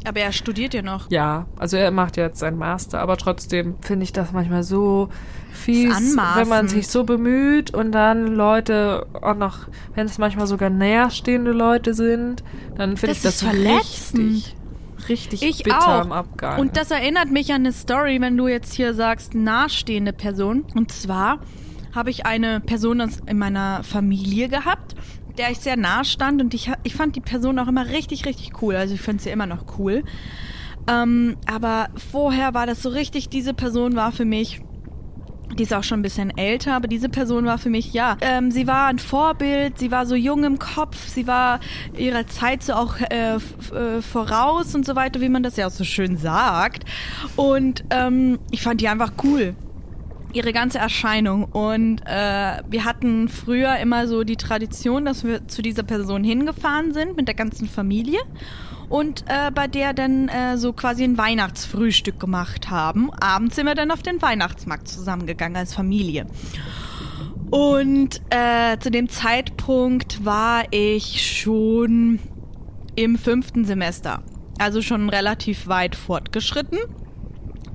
Aber 0.05 0.19
er 0.19 0.31
studiert 0.31 0.73
ja 0.73 0.81
noch. 0.81 1.09
Ja, 1.11 1.47
also 1.57 1.75
er 1.75 1.91
macht 1.91 2.15
jetzt 2.15 2.39
seinen 2.39 2.57
Master, 2.57 2.99
aber 2.99 3.17
trotzdem 3.17 3.75
finde 3.81 4.03
ich 4.03 4.13
das 4.13 4.31
manchmal 4.31 4.63
so 4.63 5.09
fies, 5.51 6.17
wenn 6.35 6.47
man 6.47 6.67
sich 6.67 6.87
so 6.87 7.03
bemüht 7.03 7.73
und 7.73 7.91
dann 7.91 8.27
Leute 8.27 9.05
auch 9.21 9.35
noch, 9.35 9.67
wenn 9.95 10.05
es 10.05 10.17
manchmal 10.17 10.47
sogar 10.47 10.69
näherstehende 10.69 11.51
Leute 11.51 11.93
sind, 11.93 12.43
dann 12.75 12.97
finde 12.97 13.15
ich 13.15 13.21
das 13.21 13.35
ist 13.35 13.43
verletzend. 13.43 14.19
richtig, 14.19 14.55
richtig 15.09 15.41
Ich 15.41 15.63
bitter 15.63 15.79
auch. 15.79 16.01
am 16.01 16.11
Abgang. 16.11 16.59
Und 16.59 16.77
das 16.77 16.91
erinnert 16.91 17.31
mich 17.31 17.51
an 17.51 17.61
eine 17.61 17.71
Story, 17.71 18.19
wenn 18.21 18.37
du 18.37 18.47
jetzt 18.47 18.73
hier 18.73 18.93
sagst, 18.93 19.33
nahestehende 19.35 20.13
Person. 20.13 20.65
Und 20.75 20.91
zwar 20.91 21.39
habe 21.93 22.09
ich 22.09 22.25
eine 22.25 22.59
Person 22.59 22.99
in 23.25 23.37
meiner 23.37 23.83
Familie 23.83 24.49
gehabt, 24.49 24.95
der 25.37 25.51
ich 25.51 25.59
sehr 25.59 25.77
nahe 25.77 26.05
stand 26.05 26.41
und 26.41 26.53
ich, 26.53 26.71
ich 26.83 26.95
fand 26.95 27.15
die 27.15 27.21
Person 27.21 27.59
auch 27.59 27.67
immer 27.67 27.87
richtig, 27.89 28.25
richtig 28.25 28.61
cool. 28.61 28.75
Also 28.75 28.95
ich 28.95 29.01
finde 29.01 29.23
sie 29.23 29.29
immer 29.29 29.45
noch 29.47 29.77
cool. 29.77 30.03
Ähm, 30.87 31.37
aber 31.45 31.87
vorher 31.95 32.53
war 32.53 32.65
das 32.65 32.81
so 32.83 32.89
richtig, 32.89 33.29
diese 33.29 33.53
Person 33.53 33.95
war 33.95 34.11
für 34.11 34.25
mich 34.25 34.61
die 35.53 35.63
ist 35.63 35.73
auch 35.73 35.83
schon 35.83 35.99
ein 35.99 36.03
bisschen 36.03 36.35
älter, 36.37 36.75
aber 36.75 36.87
diese 36.87 37.09
Person 37.09 37.45
war 37.45 37.57
für 37.57 37.69
mich, 37.69 37.93
ja, 37.93 38.17
ähm, 38.21 38.51
sie 38.51 38.67
war 38.67 38.87
ein 38.87 38.99
Vorbild, 38.99 39.79
sie 39.79 39.91
war 39.91 40.05
so 40.05 40.15
jung 40.15 40.43
im 40.43 40.59
Kopf, 40.59 41.07
sie 41.07 41.27
war 41.27 41.59
ihrer 41.97 42.27
Zeit 42.27 42.63
so 42.63 42.73
auch 42.73 42.95
äh, 42.99 43.35
äh, 43.35 44.01
voraus 44.01 44.75
und 44.75 44.85
so 44.85 44.95
weiter, 44.95 45.21
wie 45.21 45.29
man 45.29 45.43
das 45.43 45.57
ja 45.57 45.67
auch 45.67 45.71
so 45.71 45.83
schön 45.83 46.17
sagt. 46.17 46.85
Und 47.35 47.83
ähm, 47.89 48.39
ich 48.51 48.61
fand 48.61 48.81
die 48.81 48.87
einfach 48.87 49.11
cool. 49.23 49.55
Ihre 50.33 50.53
ganze 50.53 50.79
Erscheinung. 50.79 51.45
Und 51.45 52.01
äh, 52.05 52.61
wir 52.67 52.85
hatten 52.85 53.29
früher 53.29 53.77
immer 53.77 54.07
so 54.07 54.23
die 54.23 54.35
Tradition, 54.35 55.05
dass 55.05 55.23
wir 55.23 55.47
zu 55.47 55.61
dieser 55.61 55.83
Person 55.83 56.23
hingefahren 56.23 56.93
sind 56.93 57.15
mit 57.15 57.27
der 57.27 57.35
ganzen 57.35 57.67
Familie 57.67 58.19
und 58.89 59.23
äh, 59.27 59.49
bei 59.51 59.67
der 59.67 59.93
dann 59.93 60.27
äh, 60.27 60.57
so 60.57 60.73
quasi 60.73 61.03
ein 61.03 61.17
Weihnachtsfrühstück 61.17 62.19
gemacht 62.19 62.69
haben. 62.69 63.11
Abends 63.13 63.55
sind 63.55 63.65
wir 63.65 63.75
dann 63.75 63.91
auf 63.91 64.03
den 64.03 64.21
Weihnachtsmarkt 64.21 64.87
zusammengegangen 64.87 65.57
als 65.57 65.73
Familie. 65.73 66.27
Und 67.49 68.21
äh, 68.29 68.77
zu 68.79 68.91
dem 68.91 69.09
Zeitpunkt 69.09 70.25
war 70.25 70.63
ich 70.71 71.39
schon 71.39 72.19
im 72.95 73.17
fünften 73.17 73.65
Semester. 73.65 74.23
Also 74.59 74.81
schon 74.81 75.09
relativ 75.09 75.67
weit 75.67 75.95
fortgeschritten. 75.95 76.79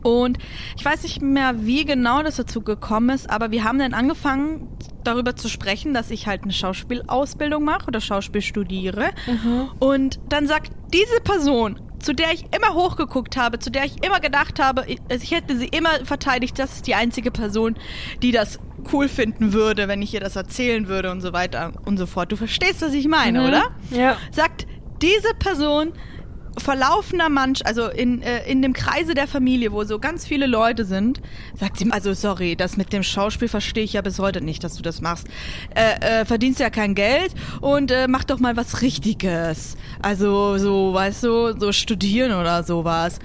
Und 0.08 0.38
ich 0.76 0.84
weiß 0.84 1.02
nicht 1.02 1.22
mehr, 1.22 1.66
wie 1.66 1.84
genau 1.84 2.22
das 2.22 2.36
dazu 2.36 2.62
gekommen 2.62 3.10
ist, 3.10 3.28
aber 3.28 3.50
wir 3.50 3.64
haben 3.64 3.78
dann 3.78 3.94
angefangen, 3.94 4.68
darüber 5.04 5.36
zu 5.36 5.48
sprechen, 5.48 5.94
dass 5.94 6.10
ich 6.10 6.26
halt 6.26 6.42
eine 6.42 6.52
Schauspielausbildung 6.52 7.64
mache 7.64 7.86
oder 7.88 8.00
Schauspiel 8.00 8.42
studiere. 8.42 9.10
Mhm. 9.26 9.68
Und 9.78 10.20
dann 10.28 10.46
sagt 10.46 10.72
diese 10.92 11.20
Person, 11.22 11.80
zu 11.98 12.14
der 12.14 12.32
ich 12.32 12.44
immer 12.54 12.74
hochgeguckt 12.74 13.36
habe, 13.36 13.58
zu 13.58 13.70
der 13.70 13.84
ich 13.84 14.04
immer 14.04 14.20
gedacht 14.20 14.62
habe, 14.62 14.84
ich, 14.86 14.98
ich 15.08 15.32
hätte 15.32 15.56
sie 15.56 15.66
immer 15.66 16.04
verteidigt, 16.04 16.58
das 16.58 16.76
ist 16.76 16.86
die 16.86 16.94
einzige 16.94 17.30
Person, 17.30 17.76
die 18.22 18.30
das 18.30 18.60
cool 18.92 19.08
finden 19.08 19.52
würde, 19.52 19.88
wenn 19.88 20.00
ich 20.02 20.14
ihr 20.14 20.20
das 20.20 20.36
erzählen 20.36 20.88
würde 20.88 21.10
und 21.10 21.20
so 21.20 21.32
weiter 21.32 21.72
und 21.84 21.98
so 21.98 22.06
fort. 22.06 22.30
Du 22.30 22.36
verstehst, 22.36 22.82
was 22.82 22.92
ich 22.92 23.08
meine, 23.08 23.40
mhm. 23.40 23.46
oder? 23.48 23.62
Ja. 23.90 24.16
Sagt 24.30 24.66
diese 25.02 25.34
Person 25.38 25.92
verlaufender 26.56 27.28
Manch, 27.28 27.64
also 27.66 27.88
in, 27.88 28.22
äh, 28.22 28.50
in 28.50 28.62
dem 28.62 28.72
Kreise 28.72 29.14
der 29.14 29.26
Familie, 29.26 29.72
wo 29.72 29.84
so 29.84 29.98
ganz 29.98 30.26
viele 30.26 30.46
Leute 30.46 30.84
sind, 30.84 31.20
sagt 31.54 31.78
sie, 31.78 31.90
also 31.90 32.14
sorry, 32.14 32.56
das 32.56 32.76
mit 32.76 32.92
dem 32.92 33.02
Schauspiel 33.02 33.48
verstehe 33.48 33.84
ich 33.84 33.94
ja 33.94 34.02
bis 34.02 34.18
heute 34.18 34.40
nicht, 34.40 34.64
dass 34.64 34.74
du 34.74 34.82
das 34.82 35.00
machst. 35.00 35.26
Äh, 35.74 36.20
äh, 36.20 36.24
verdienst 36.24 36.60
ja 36.60 36.70
kein 36.70 36.94
Geld 36.94 37.34
und 37.60 37.90
äh, 37.90 38.08
mach 38.08 38.24
doch 38.24 38.38
mal 38.38 38.56
was 38.56 38.82
Richtiges. 38.82 39.76
Also 40.02 40.58
so, 40.58 40.94
weißt 40.94 41.24
du, 41.24 41.58
so 41.58 41.72
studieren 41.72 42.32
oder 42.32 42.62
sowas. 42.62 43.18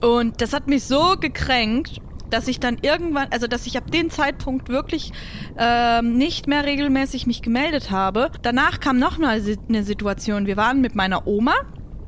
Und 0.00 0.40
das 0.40 0.52
hat 0.52 0.66
mich 0.66 0.84
so 0.84 1.16
gekränkt, 1.18 2.00
dass 2.30 2.48
ich 2.48 2.60
dann 2.60 2.78
irgendwann, 2.82 3.28
also 3.30 3.46
dass 3.46 3.66
ich 3.66 3.76
ab 3.78 3.90
dem 3.90 4.10
Zeitpunkt 4.10 4.68
wirklich 4.68 5.12
ähm, 5.56 6.14
nicht 6.14 6.46
mehr 6.46 6.64
regelmäßig 6.64 7.26
mich 7.26 7.42
gemeldet 7.42 7.90
habe. 7.90 8.30
Danach 8.42 8.80
kam 8.80 8.98
noch 8.98 9.18
mal 9.18 9.40
eine 9.68 9.84
Situation. 9.84 10.46
Wir 10.46 10.56
waren 10.56 10.80
mit 10.80 10.94
meiner 10.94 11.26
Oma 11.26 11.54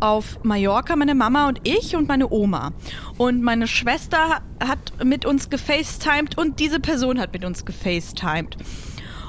auf 0.01 0.43
Mallorca, 0.43 0.97
meine 0.97 1.15
Mama 1.15 1.49
und 1.49 1.61
ich 1.65 1.97
und 1.97 2.09
meine 2.09 2.31
Oma. 2.31 2.73
Und 3.17 3.43
meine 3.43 3.67
Schwester 3.67 4.43
hat 4.61 5.05
mit 5.05 5.25
uns 5.25 5.51
gefacetimed 5.51 6.39
und 6.39 6.61
diese 6.61 6.81
Person 6.81 7.21
hat 7.21 7.33
mit 7.33 7.45
uns 7.45 7.65
gefacetimed. 7.65 8.57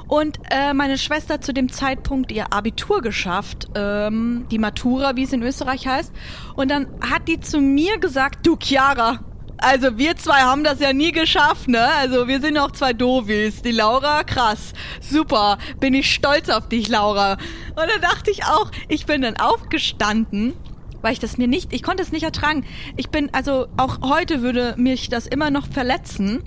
Und 0.08 0.40
äh, 0.50 0.74
meine 0.74 0.98
Schwester 0.98 1.36
hat 1.36 1.46
zu 1.46 1.54
dem 1.54 1.72
Zeitpunkt 1.72 2.32
ihr 2.32 2.52
Abitur 2.52 3.02
geschafft, 3.02 3.68
ähm, 3.76 4.48
die 4.50 4.58
Matura, 4.58 5.16
wie 5.16 5.24
es 5.24 5.34
in 5.34 5.44
Österreich 5.44 5.86
heißt. 5.86 6.12
Und 6.56 6.72
dann 6.72 6.88
hat 7.00 7.28
die 7.28 7.40
zu 7.40 7.60
mir 7.60 8.00
gesagt, 8.00 8.48
du 8.48 8.58
Chiara, 8.58 9.20
also 9.62 9.98
wir 9.98 10.16
zwei 10.16 10.42
haben 10.42 10.64
das 10.64 10.80
ja 10.80 10.94
nie 10.94 11.12
geschafft, 11.12 11.68
ne? 11.68 11.86
Also 12.00 12.28
wir 12.28 12.42
sind 12.42 12.58
auch 12.58 12.72
zwei 12.72 12.94
Dovis. 12.94 13.62
Die 13.62 13.72
Laura, 13.72 14.24
krass. 14.24 14.74
Super. 15.02 15.58
Bin 15.80 15.94
ich 15.94 16.14
stolz 16.14 16.50
auf 16.50 16.70
dich, 16.70 16.88
Laura. 16.88 17.34
Und 17.34 17.78
da 17.78 17.98
dachte 18.02 18.32
ich 18.32 18.46
auch, 18.46 18.72
ich 18.88 19.06
bin 19.06 19.22
dann 19.22 19.38
aufgestanden 19.38 20.54
weil 21.02 21.14
ich 21.14 21.20
das 21.20 21.38
mir 21.38 21.48
nicht, 21.48 21.72
ich 21.72 21.82
konnte 21.84 22.04
es 22.04 22.12
nicht 22.12 22.24
ertragen. 22.24 22.66
Ich 22.98 23.10
bin, 23.10 23.30
also 23.34 23.68
auch 23.78 24.02
heute 24.02 24.42
würde 24.42 24.76
mich 24.78 25.08
das 25.08 25.28
immer 25.28 25.50
noch 25.50 25.68
verletzen. 25.68 26.44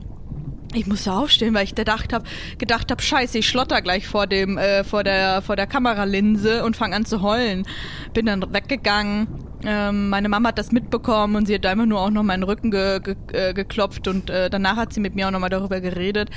Ich 0.74 0.86
musste 0.86 1.12
aufstehen, 1.12 1.52
weil 1.54 1.64
ich 1.64 1.74
gedacht 1.74 2.12
habe, 2.12 2.24
gedacht 2.58 2.90
habe, 2.90 3.02
scheiße, 3.02 3.38
ich 3.38 3.48
schlotter 3.48 3.82
gleich 3.82 4.06
vor 4.06 4.26
dem, 4.26 4.56
äh, 4.56 4.84
vor 4.84 5.04
der, 5.04 5.42
vor 5.42 5.54
der 5.54 5.66
Kameralinse 5.66 6.64
und 6.64 6.76
fange 6.76 6.96
an 6.96 7.04
zu 7.04 7.20
heulen. 7.20 7.66
Bin 8.14 8.26
dann 8.26 8.52
weggegangen, 8.52 9.28
ähm, 9.64 10.08
meine 10.08 10.28
Mama 10.28 10.48
hat 10.48 10.58
das 10.58 10.72
mitbekommen 10.72 11.36
und 11.36 11.46
sie 11.46 11.54
hat 11.54 11.66
einfach 11.66 11.86
nur 11.86 12.00
auch 12.00 12.10
noch 12.10 12.22
meinen 12.22 12.42
Rücken 12.42 12.70
ge 12.70 13.00
ge 13.00 13.16
äh, 13.32 13.54
geklopft 13.54 14.08
und 14.08 14.30
äh, 14.30 14.50
danach 14.50 14.76
hat 14.76 14.92
sie 14.92 15.00
mit 15.00 15.14
mir 15.14 15.26
auch 15.26 15.30
nochmal 15.30 15.50
darüber 15.50 15.80
geredet. 15.80 16.30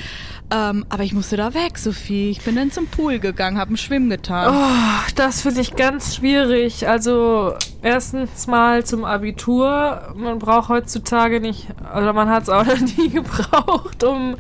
Ähm, 0.52 0.86
aber 0.90 1.04
ich 1.04 1.14
musste 1.14 1.38
da 1.38 1.54
weg, 1.54 1.78
Sophie. 1.78 2.30
Ich 2.30 2.44
bin 2.44 2.56
dann 2.56 2.72
zum 2.72 2.88
Pool 2.88 3.20
gegangen, 3.20 3.58
habe 3.58 3.74
ein 3.74 3.78
Schwimmen 3.78 4.10
getan. 4.10 4.54
Oh, 4.54 5.12
das 5.16 5.42
finde 5.42 5.62
ich 5.62 5.76
ganz 5.76 6.16
schwierig. 6.16 6.88
Also 6.88 7.54
erstens 7.82 8.48
mal 8.48 8.84
zum 8.86 9.06
Abitur. 9.06 10.14
Man 10.16 10.40
braucht 10.40 10.70
heutzutage 10.70 11.40
nicht, 11.40 11.68
oder 11.96 12.14
man 12.14 12.30
hat 12.30 12.44
es 12.44 12.50
auch 12.50 12.66
noch 12.66 12.80
nie 12.80 13.10
gebraucht, 13.10 14.04
um 14.04 14.36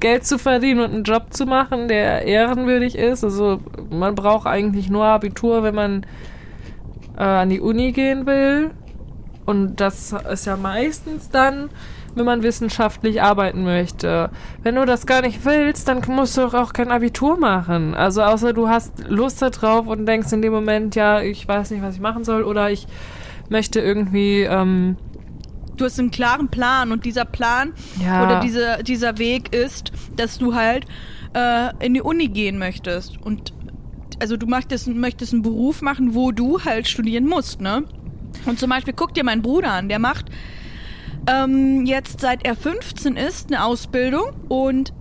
Geld 0.00 0.24
zu 0.24 0.38
verdienen 0.38 0.80
und 0.80 0.92
einen 0.92 1.04
Job 1.04 1.34
zu 1.34 1.44
machen, 1.46 1.88
der 1.88 2.22
ehrenwürdig 2.22 2.96
ist. 2.96 3.24
Also 3.24 3.60
man 3.90 4.14
braucht 4.14 4.46
eigentlich 4.46 4.88
nur 4.88 5.04
Abitur, 5.04 5.62
wenn 5.62 5.74
man 5.74 6.06
äh, 7.18 7.22
an 7.22 7.50
die 7.50 7.60
Uni 7.60 7.92
gehen 7.92 8.26
will. 8.26 8.70
Und 9.44 9.76
das 9.80 10.14
ist 10.30 10.46
ja 10.46 10.56
meistens 10.56 11.30
dann, 11.30 11.70
wenn 12.14 12.24
man 12.24 12.42
wissenschaftlich 12.42 13.22
arbeiten 13.22 13.64
möchte. 13.64 14.30
Wenn 14.62 14.74
du 14.74 14.84
das 14.84 15.06
gar 15.06 15.22
nicht 15.22 15.44
willst, 15.44 15.88
dann 15.88 16.02
musst 16.08 16.36
du 16.36 16.42
auch 16.46 16.72
kein 16.72 16.90
Abitur 16.90 17.38
machen. 17.38 17.94
Also 17.94 18.22
außer 18.22 18.52
du 18.52 18.68
hast 18.68 19.08
Lust 19.08 19.40
darauf 19.40 19.86
und 19.86 20.06
denkst 20.06 20.32
in 20.32 20.42
dem 20.42 20.52
Moment, 20.52 20.94
ja, 20.94 21.20
ich 21.20 21.46
weiß 21.48 21.70
nicht, 21.70 21.82
was 21.82 21.94
ich 21.94 22.00
machen 22.00 22.24
soll 22.24 22.42
oder 22.42 22.70
ich 22.70 22.86
möchte 23.48 23.80
irgendwie. 23.80 24.42
Ähm, 24.42 24.96
du 25.76 25.84
hast 25.84 25.98
einen 25.98 26.10
klaren 26.10 26.48
Plan 26.48 26.92
und 26.92 27.04
dieser 27.04 27.24
Plan 27.24 27.72
ja. 28.04 28.24
oder 28.24 28.40
diese, 28.40 28.82
dieser 28.82 29.18
Weg 29.18 29.54
ist, 29.54 29.92
dass 30.16 30.36
du 30.36 30.54
halt 30.54 30.84
äh, 31.34 31.70
in 31.78 31.94
die 31.94 32.02
Uni 32.02 32.28
gehen 32.28 32.58
möchtest 32.58 33.16
und 33.22 33.52
also 34.18 34.36
du 34.36 34.46
möchtest, 34.46 34.88
möchtest 34.88 35.32
einen 35.32 35.42
Beruf 35.42 35.82
machen, 35.82 36.14
wo 36.14 36.32
du 36.32 36.64
halt 36.64 36.88
studieren 36.88 37.26
musst, 37.26 37.60
ne? 37.60 37.84
Und 38.46 38.58
zum 38.58 38.70
Beispiel 38.70 38.94
guck 38.94 39.14
dir 39.14 39.24
meinen 39.24 39.42
Bruder 39.42 39.72
an, 39.72 39.88
der 39.88 39.98
macht 39.98 40.26
ähm, 41.28 41.84
jetzt 41.84 42.20
seit 42.20 42.44
er 42.46 42.56
15 42.56 43.16
ist 43.16 43.48
eine 43.48 43.64
Ausbildung. 43.64 44.32
Und 44.48 44.92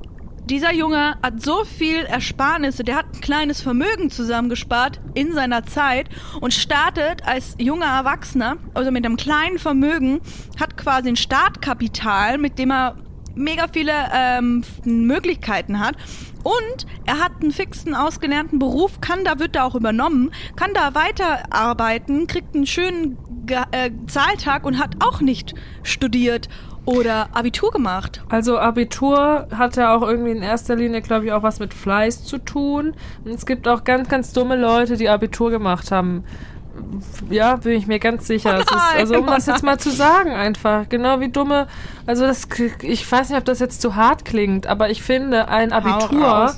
dieser 0.50 0.74
Junge 0.74 1.18
hat 1.22 1.42
so 1.42 1.64
viel 1.66 2.04
Ersparnisse, 2.06 2.84
der 2.84 2.96
hat 2.96 3.06
ein 3.14 3.22
kleines 3.22 3.62
Vermögen 3.62 4.10
zusammengespart 4.10 5.00
in 5.14 5.34
seiner 5.34 5.66
Zeit 5.66 6.08
und 6.40 6.54
startet 6.54 7.26
als 7.26 7.56
junger 7.60 7.88
Erwachsener, 7.88 8.58
also 8.74 8.92
mit 8.92 9.06
einem 9.06 9.18
kleinen 9.18 9.60
Vermögen, 9.60 10.22
hat 10.60 10.78
quasi 10.78 11.10
ein 11.10 11.16
Startkapital, 11.18 12.38
mit 12.38 12.60
dem 12.60 12.72
er 12.72 12.96
mega 13.38 13.68
viele 13.72 13.94
ähm, 14.14 14.64
Möglichkeiten 14.84 15.80
hat 15.80 15.96
und 16.44 16.88
er 17.06 17.20
hat 17.20 17.34
einen 17.42 17.52
fixen, 17.52 17.94
ausgelernten 17.94 18.60
Beruf, 18.60 19.02
kann 19.02 19.24
da, 19.24 19.40
wird 19.40 19.56
da 19.56 19.64
auch 19.64 19.76
übernommen, 19.76 20.32
kann 20.56 20.72
da 20.74 20.96
weiterarbeiten, 20.96 22.28
kriegt 22.28 22.56
einen 22.56 22.66
schönen 22.66 23.18
Ge 23.46 23.58
äh, 23.72 23.92
Zahltag 24.08 24.66
und 24.66 24.78
hat 24.78 24.96
auch 25.00 25.22
nicht 25.22 25.56
studiert 25.84 26.50
oder 26.88 27.36
Abitur 27.36 27.72
gemacht. 27.72 28.24
Also 28.30 28.58
Abitur 28.58 29.48
hat 29.54 29.76
ja 29.76 29.94
auch 29.94 30.04
irgendwie 30.04 30.32
in 30.32 30.42
erster 30.42 30.78
Linie, 30.78 31.02
glaube 31.02 31.26
ich, 31.26 31.34
auch 31.34 31.44
was 31.44 31.60
mit 31.60 31.74
Fleiß 31.74 32.24
zu 32.24 32.38
tun. 32.38 32.94
Und 33.26 33.32
es 33.32 33.46
gibt 33.46 33.68
auch 33.68 33.84
ganz, 33.84 34.08
ganz 34.08 34.32
dumme 34.32 34.56
Leute, 34.56 34.96
die 34.96 35.10
Abitur 35.10 35.52
gemacht 35.52 35.92
haben. 35.92 36.24
Ja, 37.30 37.58
bin 37.58 37.74
ich 37.74 37.88
mir 37.88 38.00
ganz 38.00 38.28
sicher. 38.28 38.60
Ist, 38.60 38.72
also 38.96 39.16
um 39.18 39.26
das 39.26 39.46
jetzt 39.46 39.64
mal 39.64 39.78
zu 39.78 39.90
sagen 39.90 40.32
einfach, 40.32 40.88
genau 40.90 41.20
wie 41.20 41.30
dumme, 41.30 41.68
also 42.06 42.26
das, 42.26 42.48
ich 42.82 43.10
weiß 43.12 43.30
nicht, 43.30 43.38
ob 43.38 43.46
das 43.46 43.60
jetzt 43.60 43.82
zu 43.82 43.96
hart 43.96 44.26
klingt, 44.26 44.68
aber 44.68 44.90
ich 44.90 45.02
finde 45.02 45.48
ein 45.48 45.72
Abitur, 45.72 46.54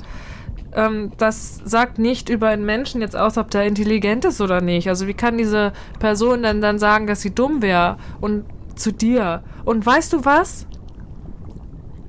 ähm, 0.74 1.12
das 1.18 1.60
sagt 1.64 1.98
nicht 1.98 2.28
über 2.28 2.48
einen 2.48 2.64
Menschen 2.64 3.00
jetzt 3.00 3.16
aus, 3.16 3.38
ob 3.38 3.50
der 3.50 3.64
intelligent 3.64 4.24
ist 4.24 4.40
oder 4.40 4.60
nicht. 4.60 4.88
Also 4.88 5.06
wie 5.06 5.14
kann 5.14 5.38
diese 5.38 5.72
Person 5.98 6.42
dann, 6.42 6.60
dann 6.60 6.78
sagen, 6.78 7.06
dass 7.06 7.22
sie 7.22 7.34
dumm 7.34 7.62
wäre 7.62 7.96
und 8.20 8.44
zu 8.76 8.92
dir? 8.92 9.42
Und 9.64 9.84
weißt 9.84 10.12
du 10.12 10.24
was? 10.24 10.66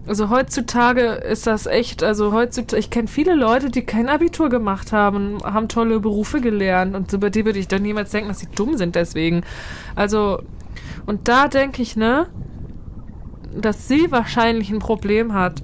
Also 0.08 0.30
heutzutage 0.30 1.02
ist 1.02 1.46
das 1.46 1.68
echt, 1.68 2.02
also 2.02 2.34
heutzutage, 2.34 2.80
ich 2.80 2.90
kenne 2.90 3.08
viele 3.08 3.36
Leute, 3.36 3.70
die 3.70 3.84
kein 3.84 4.10
Abitur 4.10 4.50
gemacht 4.50 4.92
haben, 4.92 5.38
haben 5.44 5.68
tolle 5.68 6.00
Berufe 6.00 6.42
gelernt 6.42 6.96
und 6.96 7.14
über 7.14 7.30
die 7.30 7.46
würde 7.46 7.60
ich 7.60 7.68
doch 7.68 7.80
niemals 7.80 8.10
denken, 8.10 8.30
dass 8.30 8.40
sie 8.40 8.48
dumm 8.56 8.78
sind 8.78 8.96
deswegen. 8.96 9.44
Also, 9.96 10.42
und 11.06 11.28
da 11.28 11.48
denke 11.48 11.84
ich, 11.84 11.96
ne, 11.96 12.28
dass 13.56 13.88
sie 13.88 14.12
wahrscheinlich 14.12 14.72
ein 14.72 14.80
Problem 14.80 15.34
hat, 15.34 15.62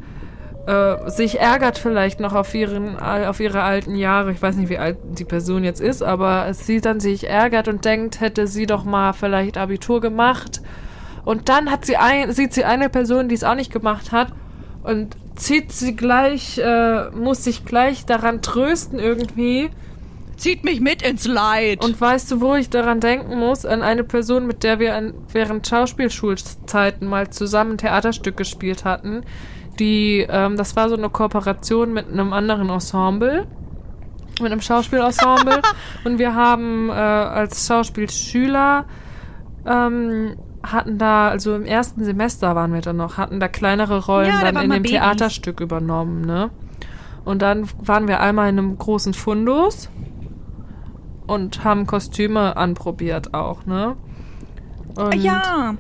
äh, 0.68 1.10
sich 1.10 1.40
ärgert 1.40 1.80
vielleicht 1.80 2.20
noch 2.20 2.34
auf 2.34 2.54
ihren, 2.54 3.00
auf 3.00 3.40
ihre 3.40 3.64
alten 3.64 3.96
Jahre. 3.96 4.32
Ich 4.32 4.42
weiß 4.42 4.56
nicht, 4.58 4.70
wie 4.70 4.78
alt 4.78 4.98
die 5.18 5.26
Person 5.26 5.64
jetzt 5.64 5.82
ist, 5.82 6.04
aber 6.04 6.54
sie 6.54 6.80
dann 6.80 7.00
sich 7.00 7.28
ärgert 7.28 7.68
und 7.68 7.86
denkt, 7.86 8.20
hätte 8.20 8.46
sie 8.46 8.68
doch 8.68 8.84
mal 8.84 9.14
vielleicht 9.14 9.58
Abitur 9.58 10.00
gemacht 10.00 10.62
und 11.28 11.50
dann 11.50 11.70
hat 11.70 11.84
sie 11.84 11.98
ein, 11.98 12.32
sieht 12.32 12.54
sie 12.54 12.64
eine 12.64 12.88
Person, 12.88 13.28
die 13.28 13.36
es 13.36 13.44
auch 13.44 13.56
nicht 13.56 13.70
gemacht 13.70 14.14
hat 14.14 14.30
und 14.84 15.18
zieht 15.36 15.74
sie 15.74 15.94
gleich, 15.94 16.58
äh, 16.58 17.10
muss 17.10 17.44
sich 17.44 17.66
gleich 17.66 18.06
daran 18.06 18.42
trösten 18.42 18.98
irgendwie. 18.98 19.70
Zieht 20.38 20.64
mich 20.64 20.80
mit 20.80 21.02
ins 21.02 21.28
Leid. 21.28 21.84
Und 21.84 22.00
weißt 22.00 22.32
du, 22.32 22.40
wo 22.40 22.56
ich 22.56 22.70
daran 22.70 23.02
denken 23.02 23.38
muss? 23.38 23.66
An 23.66 23.82
eine 23.82 24.06
Person, 24.06 24.48
mit 24.48 24.64
der 24.64 24.80
wir 24.80 24.96
an, 24.96 25.16
während 25.34 25.68
Schauspielschulzeiten 25.68 27.06
mal 27.06 27.30
zusammen 27.30 27.72
ein 27.72 27.78
Theaterstück 27.78 28.38
gespielt 28.38 28.86
hatten. 28.86 29.24
die, 29.80 30.26
ähm, 30.30 30.56
das 30.56 30.78
war 30.78 30.88
so 30.88 30.96
eine 30.96 31.10
Kooperation 31.10 31.92
mit 31.92 32.08
einem 32.08 32.32
anderen 32.32 32.70
Ensemble, 32.70 33.48
mit 34.40 34.50
einem 34.50 34.62
Schauspielensemble. 34.62 35.62
und 36.06 36.20
wir 36.20 36.36
haben 36.36 36.88
äh, 36.88 36.94
als 36.94 37.68
Schauspielschüler 37.68 38.86
ähm, 39.66 40.38
hatten 40.72 40.98
da, 40.98 41.30
also 41.30 41.56
im 41.56 41.66
ersten 41.66 42.04
Semester 42.04 42.56
waren 42.56 42.74
wir 42.74 42.82
dann 42.82 42.98
noch, 42.98 43.18
hatten 43.18 43.40
da 43.40 43.48
kleinere 43.48 44.06
Rollen 44.06 44.28
Ja, 44.28 44.42
da 44.42 44.52
dann 44.52 44.64
in 44.66 44.70
dem 44.72 44.84
Babys. 44.84 44.92
Theaterstück 44.92 45.60
übernommen, 45.60 46.22
ne? 46.22 46.50
Und 47.26 47.42
dann 47.42 47.68
waren 47.80 48.08
wir 48.08 48.20
einmal 48.22 48.50
in 48.50 48.58
einem 48.58 48.78
großen 48.78 49.14
Fundus 49.14 49.90
und 51.28 51.64
haben 51.64 51.86
Kostüme 51.86 52.56
anprobiert 52.56 53.34
auch, 53.34 53.66
ne? 53.66 53.98
Und 54.96 55.14
ja, 55.16 55.76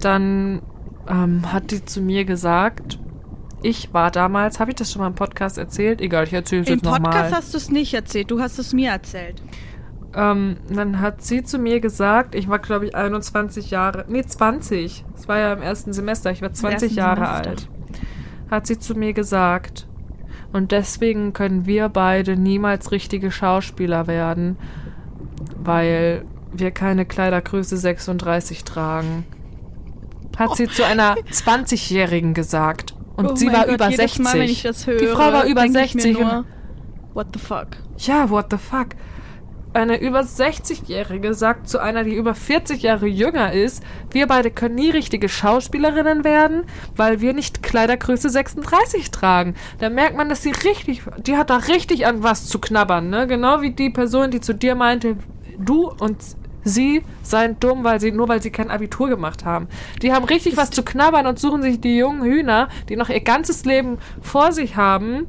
dann 0.00 0.62
ähm, 1.08 1.52
hat 1.52 1.70
die 1.70 1.84
zu 1.84 2.00
mir 2.00 2.24
gesagt, 2.24 2.98
ich 3.62 3.92
war 3.92 4.10
damals, 4.10 4.60
habe 4.60 4.70
ich 4.70 4.76
das 4.76 4.92
schon 4.92 5.02
mal 5.02 5.08
im 5.08 5.14
Podcast 5.14 5.58
erzählt? 5.58 6.00
Egal, 6.00 6.24
ich 6.24 6.32
erzähle 6.32 6.62
es 6.62 6.68
im 6.68 6.74
jetzt 6.74 6.84
nochmal. 6.84 7.12
Podcast 7.12 7.34
hast 7.34 7.54
du 7.54 7.58
es 7.58 7.70
nicht 7.70 7.94
erzählt, 7.94 8.30
du 8.30 8.40
hast 8.40 8.58
es 8.58 8.72
mir 8.72 8.90
erzählt. 8.90 9.42
Ähm, 10.14 10.56
dann 10.68 11.00
hat 11.00 11.22
sie 11.22 11.42
zu 11.42 11.58
mir 11.58 11.80
gesagt, 11.80 12.34
ich 12.34 12.48
war 12.48 12.58
glaube 12.58 12.86
ich 12.86 12.94
21 12.94 13.70
Jahre, 13.70 14.04
nee 14.08 14.22
20, 14.22 15.04
es 15.16 15.26
war 15.28 15.38
ja 15.38 15.52
im 15.54 15.62
ersten 15.62 15.92
Semester, 15.94 16.30
ich 16.30 16.42
war 16.42 16.52
20 16.52 16.82
ersten 16.82 16.98
Jahre 16.98 17.20
Semester. 17.26 17.48
alt, 17.50 17.68
hat 18.50 18.66
sie 18.66 18.78
zu 18.78 18.94
mir 18.94 19.12
gesagt. 19.14 19.86
Und 20.52 20.70
deswegen 20.70 21.32
können 21.32 21.64
wir 21.64 21.88
beide 21.88 22.36
niemals 22.36 22.92
richtige 22.92 23.30
Schauspieler 23.30 24.06
werden, 24.06 24.58
weil 25.56 26.26
wir 26.52 26.70
keine 26.72 27.06
Kleidergröße 27.06 27.78
36 27.78 28.64
tragen. 28.64 29.24
Hat 30.36 30.56
sie 30.56 30.68
zu 30.68 30.84
einer 30.84 31.14
20-Jährigen 31.32 32.34
gesagt. 32.34 32.94
Und 33.16 33.30
oh 33.30 33.34
sie 33.34 33.46
war 33.52 33.64
Gott, 33.66 33.74
über 33.76 33.84
jedes 33.90 34.14
60. 34.16 34.24
Mal, 34.24 34.34
wenn 34.34 34.42
ich 34.42 34.62
das 34.62 34.86
höre, 34.86 34.98
Die 34.98 35.06
Frau 35.06 35.32
war 35.32 35.44
über 35.44 35.62
denk 35.62 35.76
ich 35.76 35.92
60 35.92 36.12
Mir 36.18 36.18
und- 36.18 36.32
nur, 36.32 36.44
what 37.14 37.26
the 37.32 37.38
fuck? 37.38 37.68
Ja, 37.98 38.28
what 38.28 38.46
the 38.50 38.58
fuck? 38.58 38.88
Eine 39.74 40.00
über 40.00 40.20
60-Jährige 40.20 41.32
sagt 41.32 41.66
zu 41.66 41.78
einer, 41.78 42.04
die 42.04 42.14
über 42.14 42.34
40 42.34 42.82
Jahre 42.82 43.06
jünger 43.06 43.52
ist, 43.52 43.82
wir 44.10 44.26
beide 44.26 44.50
können 44.50 44.74
nie 44.74 44.90
richtige 44.90 45.30
Schauspielerinnen 45.30 46.24
werden, 46.24 46.64
weil 46.94 47.22
wir 47.22 47.32
nicht 47.32 47.62
Kleidergröße 47.62 48.28
36 48.28 49.10
tragen. 49.10 49.54
Da 49.78 49.88
merkt 49.88 50.16
man, 50.16 50.28
dass 50.28 50.42
sie 50.42 50.50
richtig, 50.50 51.02
die 51.26 51.38
hat 51.38 51.48
da 51.48 51.56
richtig 51.56 52.04
an 52.06 52.22
was 52.22 52.48
zu 52.48 52.58
knabbern, 52.58 53.08
ne? 53.08 53.26
Genau 53.26 53.62
wie 53.62 53.70
die 53.70 53.88
Person, 53.88 54.30
die 54.30 54.40
zu 54.40 54.54
dir 54.54 54.74
meinte, 54.74 55.16
du 55.58 55.90
und 55.90 56.18
sie 56.64 57.02
seien 57.22 57.58
dumm, 57.58 57.82
weil 57.82 57.98
sie, 57.98 58.12
nur 58.12 58.28
weil 58.28 58.42
sie 58.42 58.50
kein 58.50 58.70
Abitur 58.70 59.08
gemacht 59.08 59.44
haben. 59.44 59.68
Die 60.02 60.12
haben 60.12 60.24
richtig 60.24 60.56
was 60.58 60.70
zu 60.70 60.82
knabbern 60.82 61.26
und 61.26 61.38
suchen 61.38 61.62
sich 61.62 61.80
die 61.80 61.96
jungen 61.96 62.22
Hühner, 62.22 62.68
die 62.90 62.96
noch 62.96 63.08
ihr 63.08 63.20
ganzes 63.20 63.64
Leben 63.64 63.98
vor 64.20 64.52
sich 64.52 64.76
haben 64.76 65.26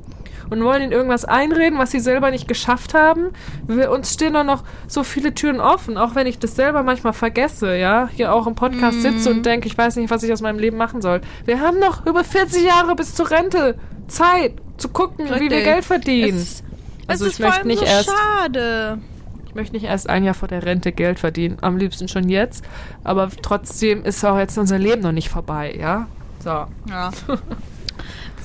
und 0.50 0.64
wollen 0.64 0.82
ihnen 0.84 0.92
irgendwas 0.92 1.26
einreden, 1.26 1.80
was 1.80 1.92
sie 1.92 2.00
selber 2.00 2.32
nicht 2.32 2.48
geschafft 2.48 2.94
haben. 2.94 3.28
Wir, 3.68 3.92
uns 3.92 4.14
stehen 4.14 4.34
da 4.34 4.44
noch 4.44 4.64
so 4.88 5.04
viele 5.04 5.34
Türen 5.34 5.60
offen, 5.60 5.98
auch 5.98 6.16
wenn 6.16 6.28
ich 6.28 6.40
das 6.40 6.56
selber 6.56 6.84
manchmal 6.84 7.14
vergesse, 7.14 7.76
ja, 7.76 8.10
hier 8.14 8.34
auch 8.34 8.48
im 8.48 8.56
Podcast 8.56 9.02
sitze 9.02 9.30
und 9.32 9.46
denke, 9.46 9.68
ich 9.68 9.78
weiß 9.78 9.96
nicht, 9.98 10.10
was 10.12 10.24
ich 10.24 10.32
aus 10.34 10.42
meinem 10.42 10.60
Leben 10.60 10.78
machen 10.78 11.02
soll. 11.02 11.22
Wir 11.46 11.60
haben 11.60 11.80
noch 11.80 12.06
über 12.06 12.24
40 12.24 12.64
Jahre 12.66 12.96
bis 12.96 13.16
zur 13.16 13.30
Rente 13.32 13.76
Zeit 14.08 14.54
zu 14.78 14.90
gucken, 14.90 15.26
wie 15.26 15.30
wir 15.30 15.42
Richtig. 15.42 15.64
Geld 15.64 15.86
verdienen. 15.86 16.38
Es, 16.38 16.64
Also 17.08 17.26
es 17.26 17.34
ich 17.34 17.40
möchte 17.40 17.68
nicht 17.68 17.80
so 17.80 17.86
erst- 17.86 18.10
schade. 18.10 19.00
Ich 19.48 19.56
möchte 19.56 19.74
nicht 19.76 19.86
erst 19.86 20.10
ein 20.10 20.24
Jahr 20.24 20.34
vor 20.34 20.48
der 20.48 20.66
Rente 20.66 20.92
Geld 20.92 21.20
verdienen, 21.20 21.58
am 21.62 21.78
liebsten 21.78 22.08
schon 22.08 22.28
jetzt, 22.28 22.66
aber 23.04 23.30
trotzdem 23.44 24.04
ist 24.04 24.26
auch 24.26 24.40
jetzt 24.40 24.58
unser 24.58 24.80
Leben 24.80 25.04
noch 25.04 25.12
nicht 25.12 25.30
vorbei, 25.30 25.76
ja? 25.80 26.08
So. 26.44 26.66
Ja. 26.90 27.12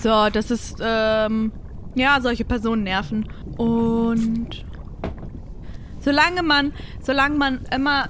so, 0.02 0.28
das 0.30 0.50
ist, 0.50 0.76
ähm, 0.84 1.50
ja, 1.98 2.20
solche 2.20 2.44
Personen 2.44 2.84
nerven. 2.84 3.28
Und 3.56 4.64
solange 6.00 6.42
man, 6.42 6.72
solange 7.02 7.36
man 7.36 7.60
immer 7.74 8.08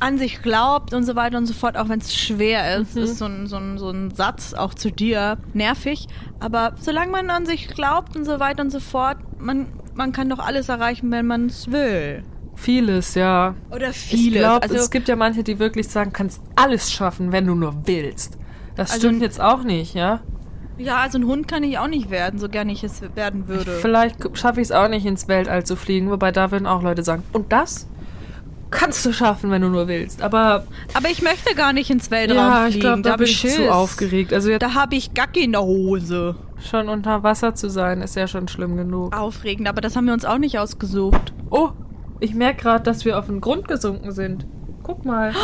an 0.00 0.16
sich 0.16 0.42
glaubt 0.42 0.94
und 0.94 1.04
so 1.04 1.16
weiter 1.16 1.38
und 1.38 1.46
so 1.46 1.54
fort, 1.54 1.76
auch 1.76 1.88
wenn 1.88 1.98
es 1.98 2.14
schwer 2.14 2.76
ist, 2.78 2.96
ist 2.96 3.18
so 3.18 3.24
ein, 3.24 3.46
so, 3.48 3.56
ein, 3.56 3.78
so 3.78 3.90
ein 3.90 4.12
Satz 4.14 4.54
auch 4.54 4.72
zu 4.74 4.92
dir 4.92 5.38
nervig. 5.54 6.06
Aber 6.38 6.74
solange 6.80 7.10
man 7.10 7.30
an 7.30 7.46
sich 7.46 7.66
glaubt 7.68 8.14
und 8.16 8.24
so 8.24 8.38
weiter 8.38 8.62
und 8.62 8.70
so 8.70 8.78
fort, 8.80 9.16
man, 9.38 9.66
man 9.94 10.12
kann 10.12 10.28
doch 10.28 10.38
alles 10.38 10.68
erreichen, 10.68 11.10
wenn 11.10 11.26
man 11.26 11.46
es 11.46 11.70
will. 11.72 12.22
Vieles, 12.54 13.14
ja. 13.14 13.54
Oder 13.70 13.90
Ich 13.90 13.96
vieles. 13.96 14.38
glaube, 14.40 14.62
also, 14.62 14.76
es 14.76 14.90
gibt 14.90 15.08
ja 15.08 15.16
manche, 15.16 15.42
die 15.42 15.58
wirklich 15.58 15.88
sagen, 15.88 16.12
kannst 16.12 16.40
alles 16.56 16.92
schaffen, 16.92 17.32
wenn 17.32 17.46
du 17.46 17.54
nur 17.54 17.74
willst. 17.86 18.38
Das 18.76 18.92
Also- 18.92 19.06
stimmt 19.08 19.22
jetzt 19.22 19.40
auch 19.40 19.64
nicht, 19.64 19.94
ja? 19.94 20.20
Ja, 20.78 20.98
also 20.98 21.18
ein 21.18 21.26
Hund 21.26 21.48
kann 21.48 21.62
ich 21.62 21.78
auch 21.78 21.88
nicht 21.88 22.10
werden, 22.10 22.38
so 22.38 22.48
gern 22.48 22.68
ich 22.68 22.82
es 22.84 23.02
werden 23.14 23.48
würde. 23.48 23.72
Vielleicht 23.80 24.16
schaffe 24.38 24.60
ich 24.60 24.68
es 24.68 24.72
auch 24.72 24.88
nicht, 24.88 25.04
ins 25.06 25.28
Weltall 25.28 25.64
zu 25.64 25.76
fliegen, 25.76 26.10
wobei 26.10 26.32
da 26.32 26.50
würden 26.50 26.66
auch 26.66 26.82
Leute 26.82 27.02
sagen, 27.02 27.22
und 27.32 27.52
das 27.52 27.86
kannst 28.70 29.04
du 29.06 29.12
schaffen, 29.12 29.50
wenn 29.50 29.62
du 29.62 29.68
nur 29.68 29.88
willst. 29.88 30.22
Aber 30.22 30.64
Aber 30.94 31.08
ich 31.10 31.22
möchte 31.22 31.54
gar 31.54 31.72
nicht 31.72 31.90
ins 31.90 32.10
Weltraum 32.10 32.36
ja, 32.36 32.60
fliegen. 32.64 32.74
ich 32.76 32.80
glaube, 32.80 33.02
da 33.02 33.10
hab 33.12 33.18
bin 33.18 33.26
ich 33.26 33.36
Schiss. 33.38 33.56
zu 33.56 33.72
aufgeregt. 33.72 34.32
Also 34.32 34.50
jetzt 34.50 34.62
Da 34.62 34.74
habe 34.74 34.94
ich 34.94 35.14
Gacki 35.14 35.42
in 35.44 35.52
der 35.52 35.62
Hose. 35.62 36.36
schon 36.60 36.88
unter 36.88 37.22
Wasser 37.22 37.54
zu 37.54 37.70
sein, 37.70 38.02
ist 38.02 38.14
ja 38.16 38.26
schon 38.28 38.46
schlimm 38.48 38.76
genug. 38.76 39.16
Aufregend, 39.16 39.68
aber 39.68 39.80
das 39.80 39.96
haben 39.96 40.06
wir 40.06 40.12
uns 40.12 40.24
auch 40.24 40.38
nicht 40.38 40.58
ausgesucht. 40.58 41.32
Oh, 41.50 41.70
ich 42.20 42.34
merke 42.34 42.62
gerade, 42.62 42.84
dass 42.84 43.04
wir 43.04 43.18
auf 43.18 43.26
den 43.26 43.40
Grund 43.40 43.68
gesunken 43.68 44.12
sind. 44.12 44.46
Guck 44.82 45.04
mal. 45.04 45.32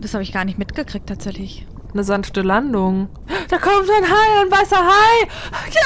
Das 0.00 0.12
habe 0.12 0.22
ich 0.22 0.32
gar 0.32 0.44
nicht 0.44 0.58
mitgekriegt 0.58 1.06
tatsächlich. 1.08 1.66
Eine 1.94 2.02
sanfte 2.04 2.42
Landung. 2.42 3.08
Da 3.48 3.56
kommt 3.58 3.88
ein 3.88 4.04
Hai, 4.04 4.42
ein 4.42 4.50
weißer 4.50 4.76
Hai. 4.78 5.28
Ja, 5.72 5.80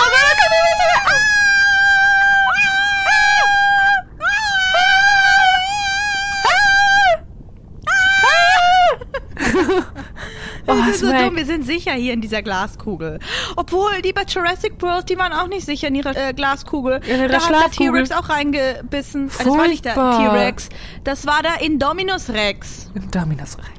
Oh, 10.67 10.75
wir 10.75 10.93
sind 10.95 10.97
so 10.97 11.25
dumm, 11.25 11.37
wir 11.37 11.47
sind 11.47 11.65
sicher 11.65 11.93
hier 11.93 12.13
in 12.13 12.21
dieser 12.21 12.43
Glaskugel. 12.43 13.19
Obwohl, 13.57 14.03
die 14.03 14.13
bei 14.13 14.23
Jurassic 14.29 14.75
World, 14.83 15.09
die 15.09 15.17
waren 15.17 15.33
auch 15.33 15.49
nicht 15.49 15.65
sicher 15.65 15.89
in 15.89 15.95
ihrer 15.95 16.15
äh, 16.15 16.35
Glaskugel. 16.35 17.01
Ihrer 17.07 17.29
da 17.29 17.41
hat 17.41 17.51
der. 17.51 17.71
T-Rex 17.71 18.11
auch 18.13 18.29
reingebissen. 18.29 19.29
Äh, 19.29 19.31
Das 19.39 19.47
war 19.47 19.67
nicht 19.69 19.85
der 19.87 19.95
Furchtbar. 19.95 20.35
T-Rex. 20.35 20.69
Das 21.05 21.27
war 21.27 21.43
der 21.43 21.63
Indominus 21.65 22.29
Rex. 22.29 22.91
Dominus 23.11 23.57
Rex. 23.57 23.78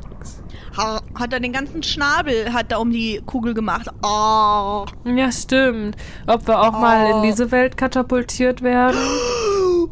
Ha- 0.78 1.02
Hat 1.16 1.34
er 1.34 1.40
den 1.40 1.52
ganzen 1.54 1.82
Schnabel 1.84 2.54
hat 2.54 2.72
er 2.72 2.80
um 2.80 2.92
die 2.92 3.22
Kugel 3.26 3.54
gemacht. 3.54 3.88
Oh. 4.04 4.86
Ja, 5.06 5.32
stimmt. 5.32 5.96
Ob 6.28 6.48
wir 6.48 6.60
auch 6.60 6.72
mal 6.80 7.08
in 7.10 7.16
Oh. 7.18 7.22
diese 7.24 7.52
Welt 7.52 7.76
katapultiert 7.78 8.62
werden? 8.62 8.98
Uh, 8.98 9.88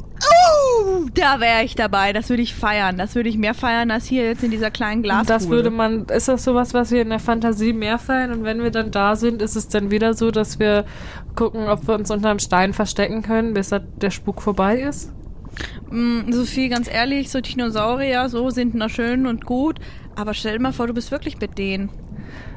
da 1.13 1.39
wäre 1.39 1.63
ich 1.63 1.75
dabei. 1.75 2.13
Das 2.13 2.29
würde 2.29 2.41
ich 2.43 2.53
feiern. 2.55 2.97
Das 2.97 3.15
würde 3.15 3.29
ich 3.29 3.37
mehr 3.37 3.53
feiern 3.53 3.91
als 3.91 4.05
hier 4.05 4.23
jetzt 4.25 4.43
in 4.43 4.51
dieser 4.51 4.71
kleinen 4.71 5.03
Glaskugel. 5.03 5.33
Das 5.35 5.49
würde 5.49 5.69
man, 5.69 6.05
ist 6.05 6.27
das 6.27 6.43
sowas, 6.43 6.73
was 6.73 6.91
wir 6.91 7.01
in 7.01 7.09
der 7.09 7.19
Fantasie 7.19 7.73
mehr 7.73 7.97
feiern? 7.99 8.31
Und 8.31 8.43
wenn 8.43 8.61
wir 8.63 8.71
dann 8.71 8.91
da 8.91 9.15
sind, 9.15 9.41
ist 9.41 9.55
es 9.55 9.67
dann 9.67 9.91
wieder 9.91 10.13
so, 10.13 10.31
dass 10.31 10.59
wir 10.59 10.85
gucken, 11.35 11.67
ob 11.69 11.87
wir 11.87 11.95
uns 11.95 12.09
unter 12.11 12.29
einem 12.29 12.39
Stein 12.39 12.73
verstecken 12.73 13.21
können, 13.21 13.53
bis 13.53 13.69
der 13.69 14.11
Spuk 14.11 14.41
vorbei 14.41 14.79
ist? 14.79 15.11
Mm, 15.89 16.31
Sophie, 16.31 16.69
ganz 16.69 16.87
ehrlich, 16.91 17.31
so 17.31 17.41
Dinosaurier, 17.41 18.29
so 18.29 18.49
sind 18.49 18.75
na 18.75 18.89
schön 18.89 19.25
und 19.25 19.45
gut. 19.45 19.79
Aber 20.17 20.34
stell 20.34 20.53
dir 20.58 20.60
mal 20.63 20.73
vor, 20.73 20.88
du 20.88 20.93
bist 20.93 21.12
wirklich 21.12 21.39
mit 21.39 21.58
denen. 21.58 21.89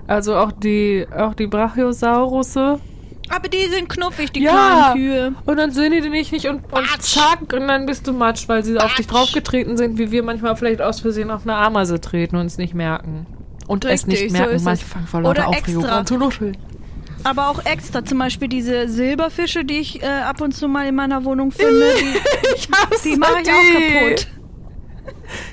Also 0.06 0.34
auch 0.36 0.50
die, 0.50 1.06
auch 1.16 1.34
die 1.34 1.46
Brachiosaurusse. 1.46 2.80
Aber 3.28 3.48
die 3.48 3.66
sind 3.66 3.88
knuffig, 3.88 4.32
die 4.32 4.42
Ja. 4.42 4.92
kleinen 4.92 4.94
Kühe. 4.94 5.34
Und 5.46 5.56
dann 5.58 5.70
sehen 5.70 5.92
die 5.92 6.00
dich 6.00 6.32
nicht 6.32 6.46
und, 6.46 6.56
und 6.64 6.70
Batsch. 6.70 7.00
zack, 7.14 7.52
und 7.52 7.68
dann 7.68 7.86
bist 7.86 8.06
du 8.08 8.12
matsch, 8.12 8.48
weil 8.48 8.64
sie 8.64 8.76
auf 8.78 8.94
dich 8.94 9.06
Batsch. 9.06 9.16
draufgetreten 9.16 9.76
sind, 9.76 9.98
wie 9.98 10.10
wir 10.10 10.22
manchmal 10.24 10.56
vielleicht 10.56 10.80
aus 10.82 11.00
Versehen 11.00 11.30
auf 11.30 11.42
eine 11.42 11.54
Ameise 11.54 12.00
treten 12.00 12.36
und 12.36 12.46
es 12.46 12.58
nicht 12.58 12.74
merken. 12.74 13.26
Und 13.68 13.84
es 13.84 13.92
Richtig, 14.08 14.08
nicht 14.22 14.30
so 14.32 14.38
merken, 14.38 14.56
ist 14.56 14.64
manche 14.64 14.84
es. 14.84 14.90
fangen 14.92 15.06
vor 15.06 15.20
lauter 15.20 15.30
Oder 15.42 15.48
Aufregung 15.48 15.82
extra. 15.84 15.98
an 15.98 16.06
zu 16.06 16.16
nuscheln. 16.16 16.56
Aber 17.22 17.50
auch 17.50 17.64
extra, 17.66 18.04
zum 18.04 18.18
Beispiel 18.18 18.48
diese 18.48 18.88
Silberfische, 18.88 19.64
die 19.64 19.78
ich 19.78 20.02
äh, 20.02 20.06
ab 20.06 20.40
und 20.40 20.52
zu 20.52 20.66
mal 20.66 20.86
in 20.88 20.94
meiner 20.96 21.22
Wohnung 21.24 21.52
finde, 21.52 21.86
die, 22.00 23.08
die 23.10 23.16
mache 23.16 23.42
ich 23.42 23.50
auch 23.50 24.00
kaputt. 24.00 24.26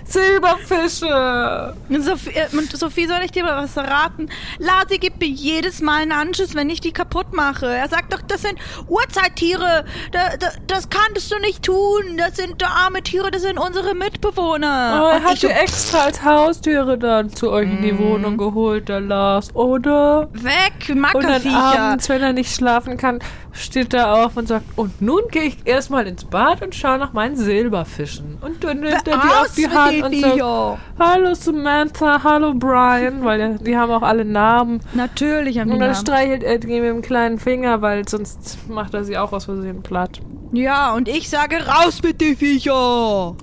Silberfische. 0.06 1.74
Sophie, 2.00 2.30
äh, 2.32 2.48
Sophie, 2.74 3.08
soll 3.08 3.20
ich 3.24 3.32
dir 3.32 3.44
mal 3.44 3.64
was 3.64 3.74
verraten? 3.74 4.30
Lasi 4.60 4.98
gibt 4.98 5.20
mir 5.20 5.28
jedes 5.28 5.82
Mal 5.82 6.02
einen 6.02 6.12
Anschiss, 6.12 6.56
wenn 6.56 6.70
ich 6.70 6.82
die 6.82 6.92
kaputt 6.92 7.34
mache. 7.34 7.66
Er 7.68 7.88
sagt 7.88 8.14
doch, 8.14 8.22
das 8.22 8.42
sind 8.42 8.56
Urzeittiere. 8.88 9.86
Da, 10.12 10.38
da, 10.40 10.48
das 10.68 10.90
kannst 10.90 11.32
du 11.32 11.40
nicht 11.40 11.64
tun. 11.64 12.04
Das 12.18 12.38
sind 12.38 12.64
arme 12.64 13.02
Tiere, 13.02 13.32
das 13.32 13.42
sind 13.42 13.58
unsere 13.58 13.94
Mitbewohner. 13.96 15.02
Oh, 15.04 15.08
er 15.10 15.16
Und 15.18 15.24
hat 15.26 15.42
die 15.42 15.48
extra 15.48 16.00
als 16.06 16.24
Haustiere 16.24 16.98
dann 16.98 17.30
zu 17.30 17.52
euch 17.52 17.70
in 17.70 17.82
die 17.82 17.98
Wohnung 17.98 18.38
geholt, 18.38 18.90
der 18.90 19.02
Lars, 19.02 19.54
oder? 19.56 20.30
weg, 20.34 20.90
Und 20.90 20.90
dann 20.90 21.02
Mackerviecher. 21.02 21.80
abends, 21.80 22.10
wenn 22.10 22.22
er 22.22 22.34
nicht 22.34 22.54
schlafen 22.54 22.98
kann, 22.98 23.20
steht 23.52 23.94
er 23.94 24.14
auf 24.14 24.38
und 24.38 24.48
sagt, 24.48 24.66
und 24.78 25.02
nun 25.02 25.22
gehe 25.32 25.44
ich 25.44 25.58
erstmal 25.66 26.06
ins 26.08 26.26
Bad 26.26 26.62
und 26.62 26.76
schaue 26.76 26.98
nach 27.00 27.14
meinen 27.14 27.36
Silberfischen. 27.36 28.38
Und 28.42 28.64
dann 28.64 28.80
nimmt 28.82 29.08
er 29.08 29.18
die 29.18 29.28
auf 29.28 29.56
die 29.56 29.67
Hand 29.70 29.94
rein 29.94 30.04
und 30.04 30.12
Viecher. 30.14 30.78
hallo 31.00 31.34
Samantha, 31.34 32.24
hallo 32.24 32.54
Brian, 32.54 33.24
weil 33.24 33.58
die 33.60 33.78
haben 33.78 33.92
auch 33.92 34.02
alle 34.04 34.26
Namen. 34.26 34.80
Natürlich 34.94 35.60
haben 35.60 35.68
die 35.68 35.74
Und 35.74 35.80
dann 35.80 35.92
Namen. 35.92 36.02
streichelt 36.02 36.44
er 36.44 36.58
die 36.60 36.68
mit 36.68 36.90
dem 36.90 37.02
kleinen 37.02 37.40
Finger, 37.40 37.82
weil 37.82 38.08
sonst 38.08 38.58
macht 38.70 38.94
er 38.94 39.04
sie 39.04 39.18
auch 39.18 39.32
aus 39.34 39.46
Versehen 39.46 39.82
platt. 39.84 40.20
Ja, 40.52 40.94
und 40.94 41.08
ich 41.08 41.30
sage 41.30 41.58
raus 41.68 42.02
mit 42.04 42.22
die 42.22 42.36
Viecher. 42.36 43.36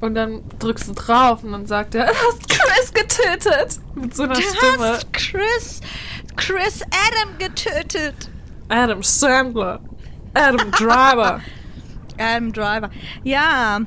Und 0.00 0.14
dann 0.16 0.42
drückst 0.58 0.88
du 0.88 0.92
drauf 0.94 1.44
und 1.44 1.52
dann 1.52 1.66
sagt 1.66 1.94
er, 1.94 2.06
du 2.06 2.12
hast 2.28 2.48
Chris 2.48 2.92
getötet. 2.92 3.78
Mit 3.94 4.14
so 4.16 4.24
einer 4.24 4.34
Du 4.34 4.40
Stimme. 4.42 4.88
hast 4.88 5.12
Chris, 5.12 5.80
Chris 6.36 6.82
Adam 6.82 7.38
getötet. 7.38 8.28
Adam 8.68 9.02
Sandler. 9.02 9.78
Adam 10.34 10.70
Driver. 10.72 11.40
Adam 12.18 12.52
Driver. 12.52 12.90
Ja, 13.22 13.80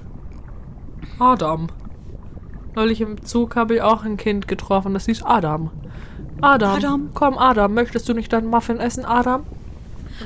Adam. 1.19 1.67
Neulich 2.75 3.01
im 3.01 3.23
Zug 3.23 3.55
habe 3.55 3.75
ich 3.75 3.81
auch 3.81 4.03
ein 4.03 4.17
Kind 4.17 4.47
getroffen, 4.47 4.93
das 4.93 5.05
hieß 5.05 5.23
Adam. 5.23 5.71
Adam. 6.41 6.75
Adam. 6.75 7.09
Komm, 7.13 7.37
Adam, 7.37 7.73
möchtest 7.73 8.09
du 8.09 8.13
nicht 8.13 8.33
deinen 8.33 8.47
Muffin 8.47 8.79
essen, 8.79 9.05
Adam? 9.05 9.45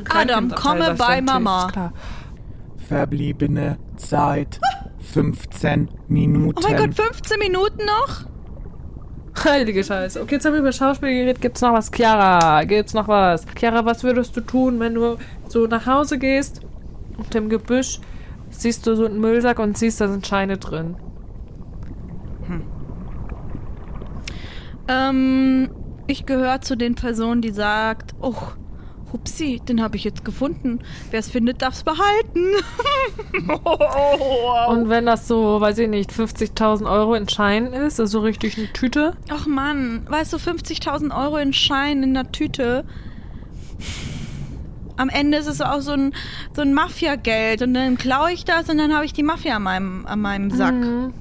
Adam, 0.10 0.50
komme 0.52 0.96
bei 0.96 1.22
Mama. 1.22 1.92
Verbliebene 2.88 3.78
Zeit 3.98 4.60
15 5.14 5.90
Minuten. 6.08 6.58
oh 6.58 6.68
mein 6.68 6.78
Gott, 6.78 6.96
15 6.96 7.40
Minuten 7.40 7.86
noch? 7.86 8.26
Heilige 9.44 9.84
Scheiße. 9.84 10.22
Okay, 10.22 10.36
jetzt 10.36 10.46
haben 10.46 10.54
wir 10.54 10.60
über 10.60 10.72
Schauspiel 10.72 11.10
geredet. 11.10 11.40
Gibt's 11.40 11.62
noch 11.62 11.74
was? 11.74 11.92
Chiara, 11.92 12.64
gibt's 12.66 12.94
noch 12.94 13.08
was? 13.08 13.46
Chiara, 13.58 13.86
was 13.86 14.04
würdest 14.04 14.36
du 14.36 14.42
tun, 14.42 14.80
wenn 14.80 14.96
du 14.96 15.18
so 15.48 15.68
nach 15.68 15.86
Hause 15.86 16.18
gehst 16.18 16.62
und 17.18 17.34
im 17.36 17.50
Gebüsch 17.50 18.00
siehst 18.50 18.88
du 18.88 18.96
so 18.96 19.06
einen 19.06 19.20
Müllsack 19.20 19.60
und 19.60 19.78
siehst, 19.78 20.02
da 20.02 20.08
sind 20.08 20.26
Scheine 20.26 20.58
drin? 20.58 20.96
Ähm, 24.90 25.70
ich 26.08 26.26
gehöre 26.26 26.62
zu 26.62 26.76
den 26.76 26.96
Personen, 26.96 27.42
die 27.42 27.52
sagt, 27.52 28.16
oh, 28.20 28.34
hupsi, 29.14 29.62
den 29.68 29.82
habe 29.82 29.96
ich 29.98 30.04
jetzt 30.04 30.26
gefunden. 30.26 30.80
Wer 31.12 31.20
es 31.20 31.30
findet, 31.30 31.62
darf 31.62 31.76
es 31.76 31.84
behalten. 31.84 32.56
Und 34.70 34.90
wenn 34.90 35.06
das 35.06 35.28
so, 35.28 35.62
weiß 35.62 35.78
ich 35.80 35.90
nicht, 35.90 36.12
50.000 36.12 36.92
Euro 36.92 37.14
in 37.14 37.30
Scheinen 37.30 37.74
ist, 37.74 38.00
also 38.00 38.22
richtig 38.22 38.58
eine 38.58 38.72
Tüte, 38.74 39.16
Ach 39.30 39.46
Mann, 39.46 40.08
weißt 40.10 40.34
du, 40.34 40.38
50.000 40.38 41.16
Euro 41.16 41.38
in 41.38 41.54
Schein 41.54 42.04
in 42.04 42.14
der 42.16 42.32
Tüte. 42.32 42.86
Am 45.00 45.10
Ende 45.10 45.38
ist 45.38 45.48
es 45.48 45.62
auch 45.62 45.80
so 45.80 45.94
ein, 45.94 46.14
so 46.54 46.62
ein 46.62 46.74
Mafia-Geld 46.74 47.62
und 47.62 47.74
dann 47.74 47.98
klaue 47.98 48.32
ich 48.34 48.44
das 48.44 48.70
und 48.70 48.78
dann 48.78 48.94
habe 48.94 49.06
ich 49.06 49.14
die 49.14 49.24
Mafia 49.24 49.56
an 49.56 49.64
meinem, 49.64 50.06
an 50.06 50.20
meinem 50.20 50.52
Sack. 50.52 50.76
Mhm. 50.76 51.14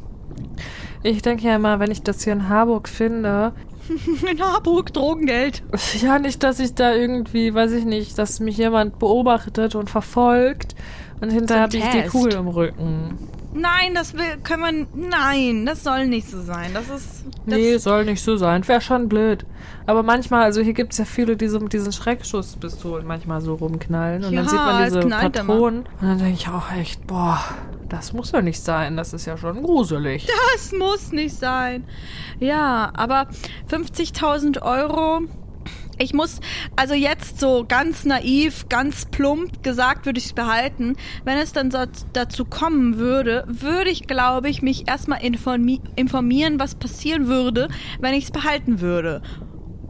Ich 1.04 1.22
denke 1.22 1.44
ja 1.44 1.54
immer, 1.56 1.78
wenn 1.78 1.92
ich 1.92 2.02
das 2.02 2.24
hier 2.24 2.32
in 2.32 2.48
Harburg 2.48 2.88
finde, 2.88 3.52
In 4.30 4.40
Harburg 4.42 4.92
Drogengeld. 4.92 5.62
ja 6.00 6.18
nicht, 6.18 6.42
dass 6.42 6.60
ich 6.60 6.74
da 6.74 6.92
irgendwie, 6.92 7.54
weiß 7.54 7.72
ich 7.72 7.84
nicht, 7.84 8.18
dass 8.18 8.40
mich 8.40 8.56
jemand 8.56 8.98
beobachtet 8.98 9.74
und 9.74 9.88
verfolgt 9.88 10.74
und 11.20 11.30
hinterher 11.30 11.62
habe 11.64 11.76
ich 11.76 11.84
die. 11.84 12.08
Kugel 12.08 12.34
im 12.34 12.48
Rücken. 12.48 13.18
Nein, 13.58 13.94
das 13.94 14.14
will, 14.14 14.38
können 14.44 14.86
wir, 14.94 15.08
nein, 15.08 15.66
das 15.66 15.82
soll 15.82 16.06
nicht 16.06 16.28
so 16.30 16.40
sein. 16.40 16.70
Das 16.74 16.84
ist, 16.88 17.24
das, 17.46 17.58
Nee, 17.58 17.76
soll 17.78 18.04
nicht 18.04 18.22
so 18.22 18.36
sein. 18.36 18.66
Wäre 18.68 18.80
schon 18.80 19.08
blöd. 19.08 19.44
Aber 19.86 20.02
manchmal, 20.02 20.42
also 20.42 20.60
hier 20.60 20.74
gibt 20.74 20.92
es 20.92 20.98
ja 20.98 21.04
viele, 21.04 21.36
die 21.36 21.48
so 21.48 21.58
mit 21.60 21.72
diesen 21.72 21.92
Schreckschusspistolen 21.92 23.06
manchmal 23.06 23.40
so 23.40 23.54
rumknallen. 23.54 24.24
Und 24.24 24.32
Ja, 24.32 24.40
dann 24.42 24.48
sieht 24.48 24.58
man 24.58 24.82
es 24.82 24.92
diese 24.92 25.00
knallt 25.00 25.36
immer. 25.36 25.52
Patronen. 25.54 25.78
Und 25.80 26.02
dann 26.02 26.18
denke 26.18 26.34
ich 26.34 26.48
auch 26.48 26.70
echt, 26.72 27.06
boah, 27.06 27.40
das 27.88 28.12
muss 28.12 28.32
ja 28.32 28.42
nicht 28.42 28.62
sein. 28.62 28.96
Das 28.96 29.12
ist 29.12 29.26
ja 29.26 29.36
schon 29.36 29.62
gruselig. 29.62 30.28
das 30.54 30.72
muss 30.72 31.10
nicht 31.12 31.34
sein. 31.36 31.84
Ja, 32.38 32.90
aber 32.94 33.28
50.000 33.70 34.62
Euro. 34.62 35.22
Ich 35.98 36.14
muss, 36.14 36.40
also 36.76 36.94
jetzt 36.94 37.40
so 37.40 37.64
ganz 37.66 38.04
naiv, 38.04 38.68
ganz 38.68 39.06
plump 39.06 39.62
gesagt, 39.62 40.06
würde 40.06 40.18
ich 40.18 40.26
es 40.26 40.32
behalten. 40.32 40.96
Wenn 41.24 41.38
es 41.38 41.52
dann 41.52 41.70
so 41.70 41.78
dazu 42.12 42.44
kommen 42.44 42.98
würde, 42.98 43.44
würde 43.48 43.90
ich, 43.90 44.06
glaube 44.06 44.48
ich, 44.48 44.62
mich 44.62 44.88
erstmal 44.88 45.22
informi 45.24 45.80
informieren, 45.96 46.60
was 46.60 46.76
passieren 46.76 47.26
würde, 47.26 47.68
wenn 48.00 48.14
ich 48.14 48.24
es 48.24 48.30
behalten 48.30 48.80
würde. 48.80 49.22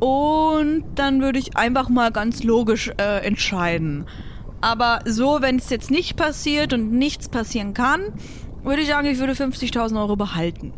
Und 0.01 0.85
dann 0.95 1.21
würde 1.21 1.39
ich 1.39 1.57
einfach 1.57 1.89
mal 1.89 2.11
ganz 2.11 2.43
logisch 2.43 2.91
äh, 2.99 3.25
entscheiden. 3.27 4.07
Aber 4.61 5.01
so, 5.05 5.39
wenn 5.41 5.57
es 5.57 5.71
jetzt 5.71 5.91
nicht 5.91 6.17
passiert 6.17 6.73
und 6.73 6.93
nichts 6.93 7.29
passieren 7.29 7.75
kann, 7.75 8.15
würde 8.63 8.83
ich 8.83 8.89
sagen, 8.89 9.07
ich 9.07 9.19
würde 9.19 9.35
50.000 9.35 10.01
Euro 10.01 10.17
behalten. 10.17 10.73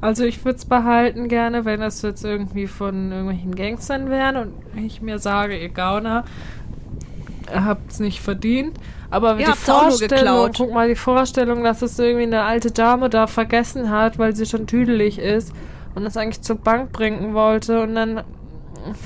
Also 0.00 0.24
ich 0.24 0.44
würde 0.44 0.58
es 0.58 0.64
behalten 0.64 1.28
gerne, 1.28 1.64
wenn 1.64 1.80
das 1.80 2.00
jetzt 2.02 2.24
irgendwie 2.24 2.66
von 2.66 3.12
irgendwelchen 3.12 3.54
Gangstern 3.54 4.08
wären 4.08 4.36
und 4.36 4.54
ich 4.76 5.02
mir 5.02 5.18
sage, 5.18 5.58
ihr 5.58 5.68
Gauner, 5.68 6.24
ihr 7.52 7.64
habt's 7.64 8.00
nicht 8.00 8.20
verdient. 8.20 8.78
Aber 9.10 9.34
die 9.34 9.44
Vorstellung, 9.44 10.50
guck 10.56 10.72
mal, 10.72 10.88
die 10.88 10.94
Vorstellung, 10.94 11.64
dass 11.64 11.82
es 11.82 11.98
irgendwie 11.98 12.22
eine 12.22 12.42
alte 12.42 12.70
Dame 12.70 13.10
da 13.10 13.26
vergessen 13.26 13.90
hat, 13.90 14.18
weil 14.18 14.34
sie 14.34 14.46
schon 14.46 14.66
tüdelig 14.66 15.18
ist 15.18 15.52
und 15.94 16.04
das 16.04 16.16
eigentlich 16.16 16.42
zur 16.42 16.56
Bank 16.56 16.92
bringen 16.92 17.34
wollte 17.34 17.82
und 17.82 17.94
dann 17.94 18.22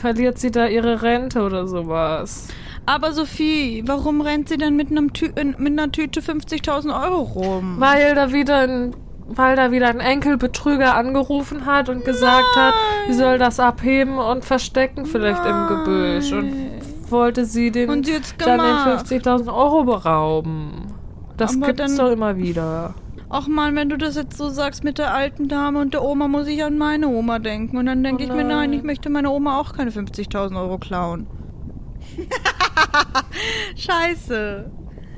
verliert 0.00 0.38
sie 0.38 0.50
da 0.50 0.66
ihre 0.66 1.02
Rente 1.02 1.42
oder 1.42 1.66
sowas. 1.66 2.48
Aber 2.86 3.12
Sophie, 3.12 3.82
warum 3.86 4.20
rennt 4.20 4.48
sie 4.48 4.58
denn 4.58 4.76
mit, 4.76 4.90
einem 4.90 5.12
Tü 5.12 5.30
mit 5.34 5.72
einer 5.72 5.90
Tüte 5.90 6.20
50.000 6.20 7.02
Euro 7.02 7.22
rum? 7.22 7.76
Weil 7.78 8.14
da 8.14 8.32
wieder 8.32 8.58
ein 8.58 8.94
weil 9.26 9.56
da 9.56 9.72
wieder 9.72 9.88
ein 9.88 10.00
Enkelbetrüger 10.00 10.94
angerufen 10.96 11.66
hat 11.66 11.88
und 11.88 12.04
gesagt 12.04 12.56
hat, 12.56 12.74
sie 13.08 13.14
soll 13.14 13.38
das 13.38 13.58
abheben 13.60 14.18
und 14.18 14.44
verstecken 14.44 15.06
vielleicht 15.06 15.44
im 15.46 15.66
Gebüsch 15.68 16.32
und 16.32 16.52
wollte 17.10 17.44
sie 17.44 17.70
den 17.70 17.90
Und 17.90 18.06
sie 18.06 18.14
hat's 18.16 18.34
dann 18.38 18.58
gemacht. 18.58 19.10
den 19.10 19.20
50.000 19.22 19.48
Euro 19.54 19.84
berauben. 19.84 20.86
Das 21.36 21.56
Aber 21.56 21.66
gibt's 21.68 21.96
dann- 21.96 22.06
doch 22.06 22.12
immer 22.12 22.36
wieder. 22.36 22.94
Ach 23.30 23.48
man, 23.48 23.74
wenn 23.74 23.88
du 23.88 23.96
das 23.98 24.14
jetzt 24.14 24.36
so 24.36 24.48
sagst 24.48 24.84
mit 24.84 24.98
der 24.98 25.12
alten 25.12 25.48
Dame 25.48 25.80
und 25.80 25.92
der 25.94 26.04
Oma, 26.04 26.28
muss 26.28 26.46
ich 26.46 26.62
an 26.62 26.78
meine 26.78 27.08
Oma 27.08 27.40
denken. 27.40 27.76
Und 27.78 27.86
dann 27.86 28.04
denke 28.04 28.22
Oh 28.22 28.26
ich 28.26 28.30
mir, 28.32 28.44
nein, 28.44 28.70
nein. 28.70 28.72
ich 28.74 28.82
möchte 28.84 29.10
meiner 29.10 29.32
Oma 29.32 29.58
auch 29.58 29.72
keine 29.72 29.90
50.000 29.90 30.56
Euro 30.60 30.78
klauen. 30.78 31.26
Scheiße. 33.76 34.70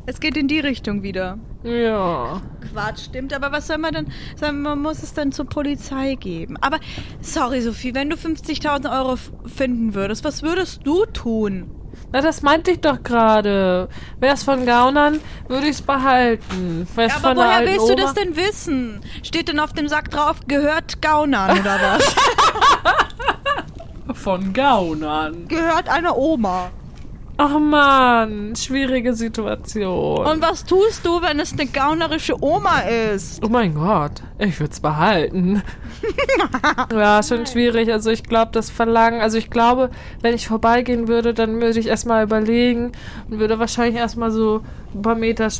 Es 0.07 0.21
geht 0.21 0.37
in 0.37 0.49
die 0.49 0.61
Richtung 0.61 1.03
wieder. 1.03 1.39
Ja. 1.67 2.41
Quatsch, 2.73 3.05
stimmt. 3.07 3.35
Aber 3.35 3.51
was 3.53 3.67
soll 3.67 3.79
man 3.79 3.93
denn? 3.95 4.13
soll- 4.39 4.53
Man 4.53 4.81
muss 4.81 5.03
es 5.03 5.13
dann 5.15 5.33
zur 5.33 5.47
Polizei 5.47 6.15
geben. 6.15 6.57
Aber, 6.61 6.79
sorry, 7.21 7.61
Sophie, 7.61 7.95
wenn 7.95 8.09
du 8.11 8.17
50.000 8.17 8.91
Euro 8.91 9.17
finden 9.47 9.95
würdest, 9.95 10.25
was 10.25 10.43
würdest 10.43 10.81
du 10.87 11.05
tun? 11.07 11.71
Na, 12.13 12.21
das 12.21 12.43
meinte 12.43 12.71
ich 12.71 12.81
doch 12.81 13.03
gerade. 13.03 13.89
Wär's 14.21 14.45
von 14.45 14.65
Gaunern, 14.67 15.19
würde 15.49 15.67
ich's 15.67 15.83
behalten. 15.83 16.87
Wär's 16.95 17.15
Ja, 17.15 17.19
von 17.21 17.31
aber 17.31 17.41
woher 17.47 17.67
willst 17.67 17.89
du 17.89 17.93
Oma, 17.95 18.03
das 18.03 18.15
denn 18.15 18.37
wissen? 18.37 19.01
Steht 19.23 19.49
denn 19.49 19.59
auf 19.59 19.73
dem 19.73 19.89
Sack 19.89 20.11
drauf, 20.11 20.37
gehört 20.47 21.03
Gaunern 21.03 21.59
oder 21.59 21.79
was? 21.81 22.15
Von 24.15 24.53
Gaunern. 24.53 25.49
gehört 25.49 25.89
einer 25.89 26.17
Oma. 26.17 26.71
Ach 27.39 27.59
man, 27.59 28.57
schwierige 28.57 29.13
Situation. 29.15 30.27
Und 30.27 30.41
was 30.41 30.65
tust 30.65 31.05
du, 31.05 31.21
wenn 31.21 31.39
es 31.39 31.53
eine 31.53 31.67
gaunerische 31.67 32.43
Oma 32.43 32.81
ist? 32.81 33.45
Oh 33.45 33.49
mein 33.51 33.75
Gott, 33.75 34.23
ich 34.39 34.59
würde 34.59 34.73
es 34.73 34.81
behalten. 34.81 35.63
ja, 36.93 37.23
schon 37.23 37.45
schwierig. 37.45 37.93
Also 37.93 38.11
ich 38.11 38.23
glaube, 38.23 38.53
das 38.53 38.71
Verlangen, 38.71 39.21
also 39.21 39.37
ich 39.37 39.51
glaube, 39.51 39.91
wenn 40.23 40.35
ich 40.35 40.49
vorbeigehen 40.49 41.09
würde, 41.09 41.35
dann 41.35 41.61
würde 41.61 41.79
ich 41.79 41.89
erstmal 41.89 42.25
überlegen 42.25 42.93
und 43.29 43.39
würde 43.39 43.59
wahrscheinlich 43.59 43.97
erstmal 43.97 44.31
so 44.31 44.63
ein 44.95 45.03
paar 45.03 45.15
Meter 45.15 45.51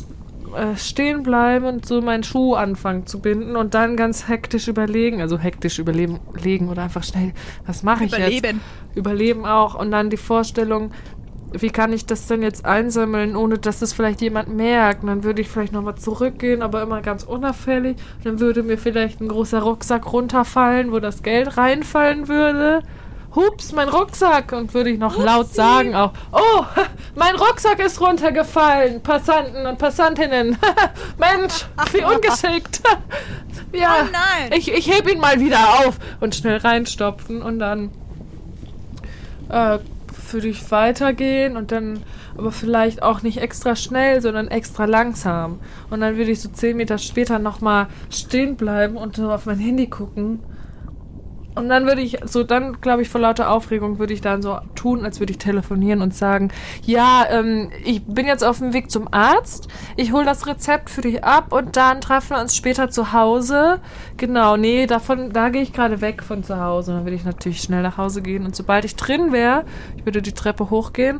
äh, 0.55 0.75
stehen 0.77 1.23
bleiben 1.23 1.65
und 1.65 1.85
so 1.85 2.01
meinen 2.01 2.23
Schuh 2.23 2.55
anfangen 2.55 3.05
zu 3.05 3.19
binden 3.19 3.55
und 3.55 3.73
dann 3.73 3.97
ganz 3.97 4.27
hektisch 4.27 4.67
überlegen, 4.67 5.21
also 5.21 5.37
hektisch 5.37 5.77
überleben 5.77 6.19
legen 6.41 6.69
oder 6.69 6.83
einfach 6.83 7.03
schnell, 7.03 7.33
was 7.65 7.83
mache 7.83 8.05
ich 8.05 8.11
jetzt? 8.11 8.21
Überleben. 8.21 8.61
Überleben 8.95 9.45
auch 9.45 9.75
und 9.75 9.91
dann 9.91 10.09
die 10.09 10.17
Vorstellung, 10.17 10.91
wie 11.51 11.69
kann 11.69 11.93
ich 11.93 12.05
das 12.05 12.27
denn 12.27 12.41
jetzt 12.41 12.65
einsammeln, 12.65 13.35
ohne 13.35 13.57
dass 13.57 13.81
es 13.81 13.93
vielleicht 13.93 14.21
jemand 14.21 14.49
merkt? 14.49 15.03
Und 15.03 15.09
dann 15.09 15.23
würde 15.23 15.41
ich 15.41 15.49
vielleicht 15.49 15.71
nochmal 15.73 15.95
zurückgehen, 15.95 16.61
aber 16.61 16.81
immer 16.81 17.01
ganz 17.01 17.23
unauffällig. 17.23 17.97
Und 18.17 18.25
dann 18.25 18.39
würde 18.39 18.63
mir 18.63 18.77
vielleicht 18.77 19.21
ein 19.21 19.29
großer 19.29 19.61
Rucksack 19.61 20.11
runterfallen, 20.11 20.91
wo 20.91 20.99
das 20.99 21.23
Geld 21.23 21.57
reinfallen 21.57 22.27
würde. 22.27 22.81
Hups, 23.35 23.71
mein 23.71 23.87
Rucksack! 23.87 24.51
Und 24.51 24.73
würde 24.73 24.89
ich 24.89 24.99
noch 24.99 25.17
laut 25.17 25.53
sagen 25.53 25.95
auch, 25.95 26.11
oh, 26.31 26.63
mein 27.15 27.35
Rucksack 27.35 27.79
ist 27.79 28.01
runtergefallen, 28.01 29.01
Passanten 29.01 29.65
und 29.65 29.77
Passantinnen. 29.77 30.57
Mensch, 31.17 31.65
wie 31.91 32.03
ungeschickt. 32.03 32.81
ja, 33.73 33.95
Oh 34.01 34.05
nein. 34.11 34.57
ich, 34.57 34.71
ich 34.73 34.91
heb 34.93 35.09
ihn 35.09 35.19
mal 35.19 35.39
wieder 35.39 35.59
auf 35.85 35.97
und 36.19 36.35
schnell 36.35 36.57
reinstopfen 36.57 37.41
und 37.41 37.59
dann 37.59 37.91
äh, 39.49 39.79
würde 40.33 40.47
ich 40.47 40.71
weitergehen 40.71 41.57
und 41.57 41.71
dann 41.71 41.99
aber 42.37 42.51
vielleicht 42.51 43.01
auch 43.03 43.21
nicht 43.21 43.37
extra 43.39 43.75
schnell, 43.75 44.21
sondern 44.21 44.47
extra 44.47 44.85
langsam. 44.85 45.59
Und 45.89 46.01
dann 46.01 46.17
würde 46.17 46.31
ich 46.31 46.41
so 46.41 46.49
zehn 46.49 46.77
Meter 46.77 46.97
später 46.97 47.39
nochmal 47.39 47.87
stehen 48.09 48.55
bleiben 48.55 48.97
und 48.97 49.15
so 49.15 49.31
auf 49.31 49.45
mein 49.45 49.59
Handy 49.59 49.87
gucken. 49.87 50.39
Und 51.57 51.69
dann 51.69 51.85
würde 51.85 52.01
ich 52.01 52.19
so, 52.25 52.43
dann 52.43 52.79
glaube 52.81 53.01
ich 53.01 53.09
vor 53.09 53.21
lauter 53.21 53.49
Aufregung 53.51 53.99
würde 53.99 54.13
ich 54.13 54.21
dann 54.21 54.41
so 54.41 54.59
tun, 54.75 55.03
als 55.03 55.19
würde 55.19 55.31
ich 55.31 55.37
telefonieren 55.39 56.01
und 56.01 56.13
sagen, 56.13 56.49
ja, 56.83 57.25
ähm, 57.29 57.69
ich 57.83 58.03
bin 58.05 58.25
jetzt 58.27 58.43
auf 58.43 58.59
dem 58.59 58.73
Weg 58.73 58.89
zum 58.91 59.07
Arzt, 59.11 59.67
ich 59.95 60.11
hole 60.13 60.25
das 60.25 60.47
Rezept 60.47 60.89
für 60.89 61.01
dich 61.01 61.23
ab 61.23 61.51
und 61.51 61.75
dann 61.75 62.01
treffen 62.01 62.31
wir 62.35 62.41
uns 62.41 62.55
später 62.55 62.89
zu 62.89 63.11
Hause. 63.13 63.79
Genau, 64.17 64.55
nee, 64.57 64.85
davon, 64.87 65.31
da 65.33 65.49
gehe 65.49 65.61
ich 65.61 65.73
gerade 65.73 66.01
weg 66.01 66.23
von 66.23 66.43
zu 66.43 66.59
Hause. 66.59 66.93
Dann 66.93 67.03
würde 67.05 67.15
ich 67.15 67.25
natürlich 67.25 67.61
schnell 67.61 67.81
nach 67.83 67.97
Hause 67.97 68.21
gehen 68.21 68.45
und 68.45 68.55
sobald 68.55 68.85
ich 68.85 68.95
drin 68.95 69.31
wäre, 69.31 69.65
ich 69.97 70.05
würde 70.05 70.21
die 70.21 70.31
Treppe 70.33 70.69
hochgehen, 70.69 71.19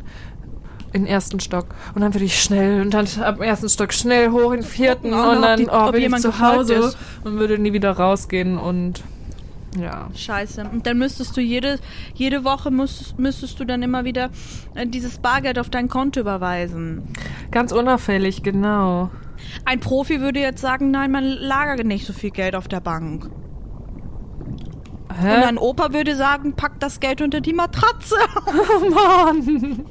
in 0.93 1.03
den 1.03 1.11
ersten 1.11 1.39
Stock. 1.41 1.65
Und 1.95 2.01
dann 2.01 2.13
würde 2.13 2.23
ich 2.25 2.41
schnell 2.41 2.81
und 2.81 2.93
dann 2.93 3.05
ab 3.21 3.35
dem 3.35 3.43
ersten 3.43 3.67
Stock 3.69 3.91
schnell 3.91 4.31
hoch 4.31 4.51
in 4.53 4.61
den 4.61 4.63
vierten 4.69 5.13
und 5.13 5.19
noch, 5.35 5.41
dann 5.41 5.59
die- 5.59 5.67
oh, 5.69 5.91
bin 5.91 6.01
ich 6.13 6.21
zu 6.21 6.39
Hause 6.39 6.93
und 7.25 7.39
würde 7.39 7.59
nie 7.59 7.73
wieder 7.73 7.91
rausgehen 7.91 8.57
und 8.57 9.03
ja. 9.77 10.09
Scheiße. 10.15 10.69
Und 10.71 10.85
dann 10.87 10.97
müsstest 10.97 11.35
du 11.37 11.41
jede, 11.41 11.79
jede 12.13 12.43
Woche 12.43 12.71
müsstest, 12.71 13.19
müsstest 13.19 13.59
du 13.59 13.65
dann 13.65 13.81
immer 13.81 14.03
wieder 14.03 14.29
äh, 14.75 14.85
dieses 14.87 15.19
Bargeld 15.19 15.59
auf 15.59 15.69
dein 15.69 15.87
Konto 15.87 16.19
überweisen. 16.19 17.03
Ganz 17.51 17.71
unauffällig, 17.71 18.43
genau. 18.43 19.09
Ein 19.65 19.79
Profi 19.79 20.21
würde 20.21 20.39
jetzt 20.39 20.61
sagen, 20.61 20.91
nein, 20.91 21.11
man 21.11 21.23
lagert 21.23 21.85
nicht 21.85 22.05
so 22.05 22.13
viel 22.13 22.31
Geld 22.31 22.55
auf 22.55 22.67
der 22.67 22.79
Bank. 22.79 23.29
Hä? 25.19 25.35
Und 25.35 25.43
ein 25.43 25.57
Opa 25.57 25.93
würde 25.93 26.15
sagen, 26.15 26.53
pack 26.53 26.79
das 26.79 26.99
Geld 26.99 27.21
unter 27.21 27.41
die 27.41 27.53
Matratze. 27.53 28.15
Oh 28.47 28.89
Mann. 28.89 29.85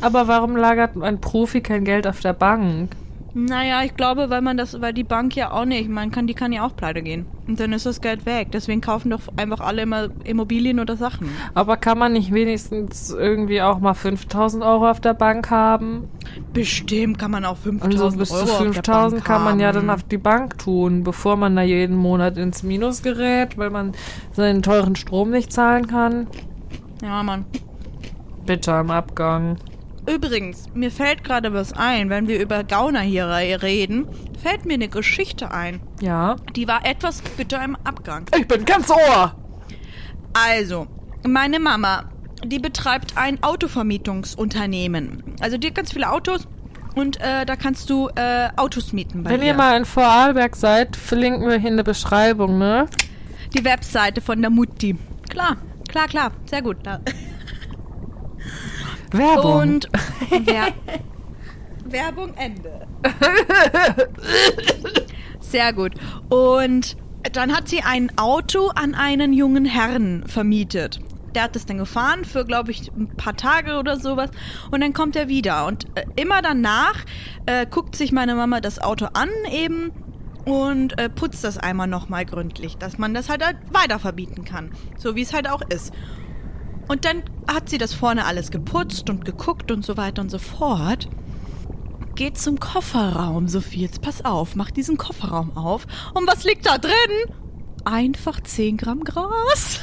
Aber 0.00 0.28
warum 0.28 0.56
lagert 0.56 0.96
ein 1.00 1.20
Profi 1.20 1.60
kein 1.60 1.84
Geld 1.84 2.06
auf 2.06 2.20
der 2.20 2.32
Bank? 2.32 2.90
Naja, 3.34 3.82
ich 3.82 3.96
glaube, 3.96 4.28
weil 4.28 4.42
man 4.42 4.58
das, 4.58 4.80
weil 4.82 4.92
die 4.92 5.04
Bank 5.04 5.34
ja 5.34 5.52
auch 5.52 5.64
nicht, 5.64 5.88
man 5.88 6.10
kann, 6.10 6.26
die 6.26 6.34
kann 6.34 6.52
ja 6.52 6.66
auch 6.66 6.76
pleite 6.76 7.02
gehen. 7.02 7.24
Und 7.48 7.58
dann 7.58 7.72
ist 7.72 7.86
das 7.86 8.02
Geld 8.02 8.26
weg. 8.26 8.48
Deswegen 8.52 8.82
kaufen 8.82 9.10
doch 9.10 9.20
einfach 9.36 9.60
alle 9.60 9.82
immer 9.82 10.08
Immobilien 10.24 10.80
oder 10.80 10.96
Sachen. 10.98 11.30
Aber 11.54 11.78
kann 11.78 11.98
man 11.98 12.12
nicht 12.12 12.32
wenigstens 12.32 13.10
irgendwie 13.10 13.62
auch 13.62 13.78
mal 13.78 13.94
5000 13.94 14.62
Euro 14.62 14.90
auf 14.90 15.00
der 15.00 15.14
Bank 15.14 15.50
haben? 15.50 16.08
Bestimmt 16.52 17.18
kann 17.18 17.30
man 17.30 17.46
auch 17.46 17.56
5000 17.56 18.02
Also 18.02 18.18
bis 18.18 18.30
Euro 18.30 18.44
zu 18.44 18.52
auf 18.52 18.58
der 18.58 18.66
5000 18.74 19.12
Bank 19.12 19.24
kann 19.24 19.44
man 19.44 19.60
ja 19.60 19.72
dann 19.72 19.88
auf 19.88 20.02
die 20.02 20.18
Bank 20.18 20.58
tun, 20.58 21.02
bevor 21.02 21.36
man 21.36 21.56
da 21.56 21.62
jeden 21.62 21.96
Monat 21.96 22.36
ins 22.36 22.62
Minus 22.62 23.02
gerät, 23.02 23.56
weil 23.56 23.70
man 23.70 23.92
seinen 24.32 24.62
teuren 24.62 24.94
Strom 24.94 25.30
nicht 25.30 25.52
zahlen 25.52 25.86
kann. 25.86 26.26
Ja, 27.02 27.22
Mann. 27.22 27.46
Bitte 28.44 28.74
am 28.74 28.90
Abgang. 28.90 29.56
Übrigens, 30.06 30.66
mir 30.74 30.90
fällt 30.90 31.22
gerade 31.24 31.52
was 31.52 31.72
ein, 31.72 32.10
wenn 32.10 32.26
wir 32.26 32.40
über 32.40 32.64
Gauner 32.64 33.00
hier 33.00 33.26
re- 33.28 33.62
reden, 33.62 34.06
fällt 34.42 34.64
mir 34.64 34.74
eine 34.74 34.88
Geschichte 34.88 35.52
ein. 35.52 35.80
Ja. 36.00 36.36
Die 36.56 36.66
war 36.66 36.84
etwas 36.84 37.22
bitter 37.22 37.62
im 37.64 37.76
Abgang. 37.84 38.26
Ich 38.36 38.48
bin 38.48 38.64
ganz 38.64 38.90
Ohr. 38.90 39.34
Also, 40.32 40.86
meine 41.26 41.60
Mama, 41.60 42.04
die 42.44 42.58
betreibt 42.58 43.16
ein 43.16 43.42
Autovermietungsunternehmen. 43.42 45.22
Also 45.40 45.56
die 45.58 45.68
hat 45.68 45.76
ganz 45.76 45.92
viele 45.92 46.10
Autos 46.10 46.48
und 46.96 47.20
äh, 47.20 47.46
da 47.46 47.54
kannst 47.56 47.88
du 47.88 48.08
äh, 48.16 48.48
Autos 48.56 48.92
mieten 48.92 49.22
bei 49.22 49.30
Wenn 49.30 49.40
ihr. 49.40 49.48
ihr 49.48 49.54
mal 49.54 49.76
in 49.76 49.84
Vorarlberg 49.84 50.56
seid, 50.56 50.96
verlinken 50.96 51.48
wir 51.48 51.58
hier 51.58 51.70
in 51.70 51.76
der 51.76 51.84
Beschreibung, 51.84 52.58
ne? 52.58 52.86
Die 53.56 53.64
Webseite 53.64 54.20
von 54.20 54.40
der 54.40 54.50
Mutti. 54.50 54.96
Klar, 55.28 55.56
klar, 55.88 56.08
klar. 56.08 56.32
Sehr 56.46 56.62
gut. 56.62 56.78
Werbung. 59.12 59.60
Und 59.60 59.88
Wer 60.44 60.68
Werbung 61.84 62.34
Ende. 62.36 62.86
Sehr 65.40 65.72
gut. 65.72 65.92
Und 66.28 66.96
dann 67.32 67.54
hat 67.54 67.68
sie 67.68 67.82
ein 67.82 68.16
Auto 68.16 68.68
an 68.68 68.94
einen 68.94 69.32
jungen 69.32 69.64
Herrn 69.64 70.24
vermietet. 70.26 71.00
Der 71.34 71.44
hat 71.44 71.56
es 71.56 71.64
dann 71.64 71.78
gefahren 71.78 72.24
für, 72.24 72.44
glaube 72.44 72.70
ich, 72.72 72.90
ein 72.92 73.08
paar 73.16 73.36
Tage 73.36 73.78
oder 73.78 73.98
sowas. 73.98 74.30
Und 74.70 74.80
dann 74.82 74.92
kommt 74.92 75.16
er 75.16 75.28
wieder. 75.28 75.66
Und 75.66 75.86
äh, 75.94 76.04
immer 76.16 76.42
danach 76.42 77.04
äh, 77.46 77.66
guckt 77.66 77.96
sich 77.96 78.12
meine 78.12 78.34
Mama 78.34 78.60
das 78.60 78.78
Auto 78.78 79.06
an 79.12 79.30
eben 79.50 79.92
und 80.44 80.98
äh, 80.98 81.08
putzt 81.08 81.44
das 81.44 81.56
einmal 81.58 81.86
nochmal 81.86 82.26
gründlich, 82.26 82.76
dass 82.76 82.98
man 82.98 83.14
das 83.14 83.28
halt, 83.28 83.44
halt 83.44 83.56
weiter 83.70 83.98
verbieten 83.98 84.44
kann. 84.44 84.72
So 84.98 85.14
wie 85.14 85.22
es 85.22 85.32
halt 85.32 85.48
auch 85.48 85.62
ist. 85.62 85.92
Und 86.92 87.06
dann 87.06 87.22
hat 87.50 87.70
sie 87.70 87.78
das 87.78 87.94
vorne 87.94 88.26
alles 88.26 88.50
geputzt 88.50 89.08
und 89.08 89.24
geguckt 89.24 89.70
und 89.70 89.82
so 89.82 89.96
weiter 89.96 90.20
und 90.20 90.30
so 90.30 90.38
fort. 90.38 91.08
Geht 92.16 92.36
zum 92.36 92.60
Kofferraum, 92.60 93.48
Sophie. 93.48 93.80
Jetzt 93.80 94.02
pass 94.02 94.26
auf, 94.26 94.56
mach 94.56 94.70
diesen 94.70 94.98
Kofferraum 94.98 95.56
auf. 95.56 95.86
Und 96.12 96.28
was 96.28 96.44
liegt 96.44 96.66
da 96.66 96.76
drin? 96.76 96.92
Einfach 97.86 98.42
10 98.42 98.76
Gramm 98.76 99.04
Gras. 99.04 99.80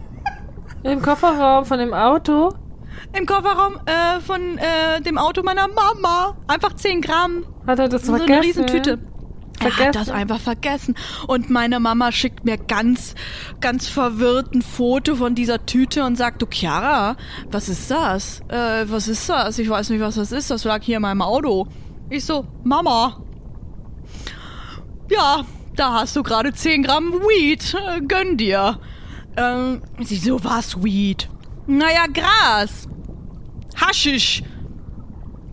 Im 0.82 1.02
Kofferraum 1.02 1.66
von 1.66 1.78
dem 1.78 1.92
Auto. 1.92 2.54
Im 3.12 3.26
Kofferraum 3.26 3.74
äh, 3.84 4.18
von 4.20 4.56
äh, 4.56 5.02
dem 5.02 5.18
Auto 5.18 5.42
meiner 5.42 5.68
Mama. 5.68 6.38
Einfach 6.48 6.72
10 6.72 7.02
Gramm. 7.02 7.44
Hat 7.66 7.80
er 7.80 7.90
das 7.90 8.06
So 8.06 8.16
vergessen? 8.16 8.32
eine 8.32 8.42
Riesentüte. 8.46 8.98
Er 9.60 9.70
Vergessen? 9.70 9.86
hat 9.88 9.94
das 9.94 10.08
einfach 10.08 10.40
vergessen. 10.40 10.94
Und 11.26 11.50
meine 11.50 11.80
Mama 11.80 12.12
schickt 12.12 12.44
mir 12.44 12.56
ganz, 12.56 13.14
ganz 13.60 13.88
verwirrt 13.88 14.54
ein 14.54 14.62
Foto 14.62 15.16
von 15.16 15.34
dieser 15.34 15.66
Tüte 15.66 16.04
und 16.04 16.16
sagt, 16.16 16.40
du 16.40 16.46
Chiara, 16.50 17.16
was 17.50 17.68
ist 17.68 17.90
das? 17.90 18.40
Äh, 18.48 18.84
was 18.86 19.06
ist 19.06 19.28
das? 19.28 19.58
Ich 19.58 19.68
weiß 19.68 19.90
nicht, 19.90 20.00
was 20.00 20.14
das 20.14 20.32
ist. 20.32 20.50
Das 20.50 20.64
lag 20.64 20.82
hier 20.82 20.96
in 20.96 21.02
meinem 21.02 21.22
Auto. 21.22 21.66
Ich 22.08 22.24
so, 22.24 22.46
Mama. 22.64 23.22
Ja, 25.10 25.44
da 25.76 25.92
hast 25.92 26.16
du 26.16 26.22
gerade 26.22 26.52
10 26.52 26.82
Gramm 26.84 27.12
Weed. 27.12 27.74
Äh, 27.74 28.00
Gönn 28.00 28.36
dir. 28.36 28.80
Ähm, 29.36 29.82
sie 30.00 30.16
so, 30.16 30.42
was 30.42 30.82
Weed? 30.82 31.28
Naja, 31.66 32.06
Gras. 32.12 32.88
Haschisch. 33.76 34.42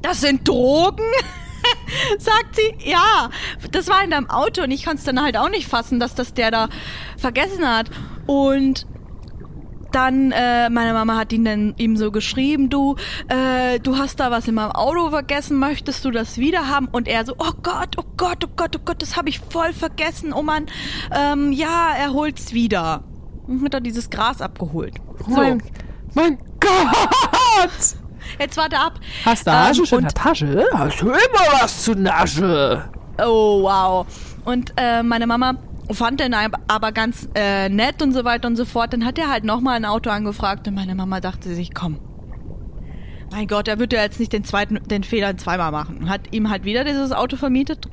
Das 0.01 0.22
sind 0.22 0.47
Drogen? 0.47 1.03
Sagt 2.19 2.55
sie, 2.55 2.89
ja, 2.89 3.29
das 3.71 3.88
war 3.88 4.03
in 4.03 4.11
deinem 4.11 4.29
Auto 4.29 4.63
und 4.63 4.71
ich 4.71 4.85
konnte 4.85 4.99
es 4.99 5.03
dann 5.03 5.21
halt 5.21 5.38
auch 5.38 5.49
nicht 5.49 5.67
fassen, 5.67 5.99
dass 5.99 6.15
das 6.15 6.33
der 6.33 6.51
da 6.51 6.69
vergessen 7.17 7.67
hat. 7.67 7.89
Und 8.25 8.85
dann, 9.91 10.31
äh, 10.31 10.69
meine 10.69 10.93
Mama 10.93 11.15
hat 11.15 11.31
ihn 11.33 11.45
dann 11.45 11.73
ihm 11.77 11.97
so 11.97 12.11
geschrieben, 12.11 12.69
du, 12.69 12.95
äh, 13.29 13.79
du 13.79 13.97
hast 13.97 14.19
da 14.19 14.31
was 14.31 14.47
in 14.47 14.55
meinem 14.55 14.71
Auto 14.71 15.09
vergessen, 15.09 15.57
möchtest 15.57 16.03
du 16.05 16.11
das 16.11 16.38
wieder 16.38 16.67
haben? 16.67 16.88
Und 16.88 17.07
er 17.07 17.25
so, 17.25 17.33
oh 17.38 17.51
Gott, 17.63 17.95
oh 17.97 18.03
Gott, 18.17 18.43
oh 18.45 18.51
Gott, 18.55 18.75
oh 18.75 18.81
Gott, 18.83 19.01
das 19.01 19.15
habe 19.15 19.29
ich 19.29 19.39
voll 19.39 19.73
vergessen, 19.73 20.33
oh 20.33 20.43
Mann, 20.43 20.65
ähm, 21.15 21.51
ja, 21.51 21.93
er 21.97 22.13
holt's 22.13 22.53
wieder. 22.53 23.03
Und 23.47 23.63
hat 23.63 23.73
er 23.73 23.81
dieses 23.81 24.09
Gras 24.09 24.41
abgeholt. 24.41 24.95
Oh 25.25 25.31
Mein, 25.31 25.63
mein 26.13 26.38
Gott! 26.59 27.97
Jetzt 28.39 28.57
warte 28.57 28.78
ab. 28.78 28.99
Hast 29.25 29.47
du 29.47 29.51
Ähm, 29.51 29.57
Haschisch 29.57 29.91
in 29.93 30.01
der 30.01 30.13
Tasche? 30.13 30.65
Hast 30.73 31.01
du 31.01 31.07
immer 31.07 31.61
was 31.61 31.84
zu 31.84 31.93
Nasche? 31.93 32.89
Oh, 33.19 33.63
wow. 33.63 34.05
Und 34.45 34.73
äh, 34.78 35.03
meine 35.03 35.25
Mama 35.28 35.55
fand 35.91 36.19
den 36.19 36.34
ab- 36.34 36.59
aber 36.67 36.91
ganz 36.91 37.28
äh, 37.36 37.69
nett 37.69 38.01
und 38.01 38.13
so 38.13 38.23
weiter 38.25 38.47
und 38.47 38.55
so 38.55 38.65
fort. 38.65 38.93
Dann 38.93 39.05
hat 39.05 39.17
er 39.17 39.30
halt 39.30 39.43
nochmal 39.43 39.75
ein 39.75 39.86
Auto 39.86 40.09
angefragt 40.09 40.67
und 40.67 40.75
meine 40.75 40.95
Mama 40.95 41.19
dachte 41.19 41.53
sich, 41.55 41.73
komm. 41.73 41.99
Mein 43.32 43.47
Gott, 43.47 43.67
er 43.67 43.78
wird 43.80 43.91
ja 43.91 44.01
jetzt 44.01 44.19
nicht 44.19 44.32
den 44.32 44.43
zweiten, 44.45 44.75
den 44.88 45.03
Fehler 45.03 45.36
zweimal 45.38 45.71
machen. 45.71 46.09
Hat 46.09 46.34
ihm 46.34 46.49
halt 46.49 46.63
wieder 46.63 46.84
dieses 46.86 47.11
Auto 47.11 47.36
vermietet. 47.36 47.88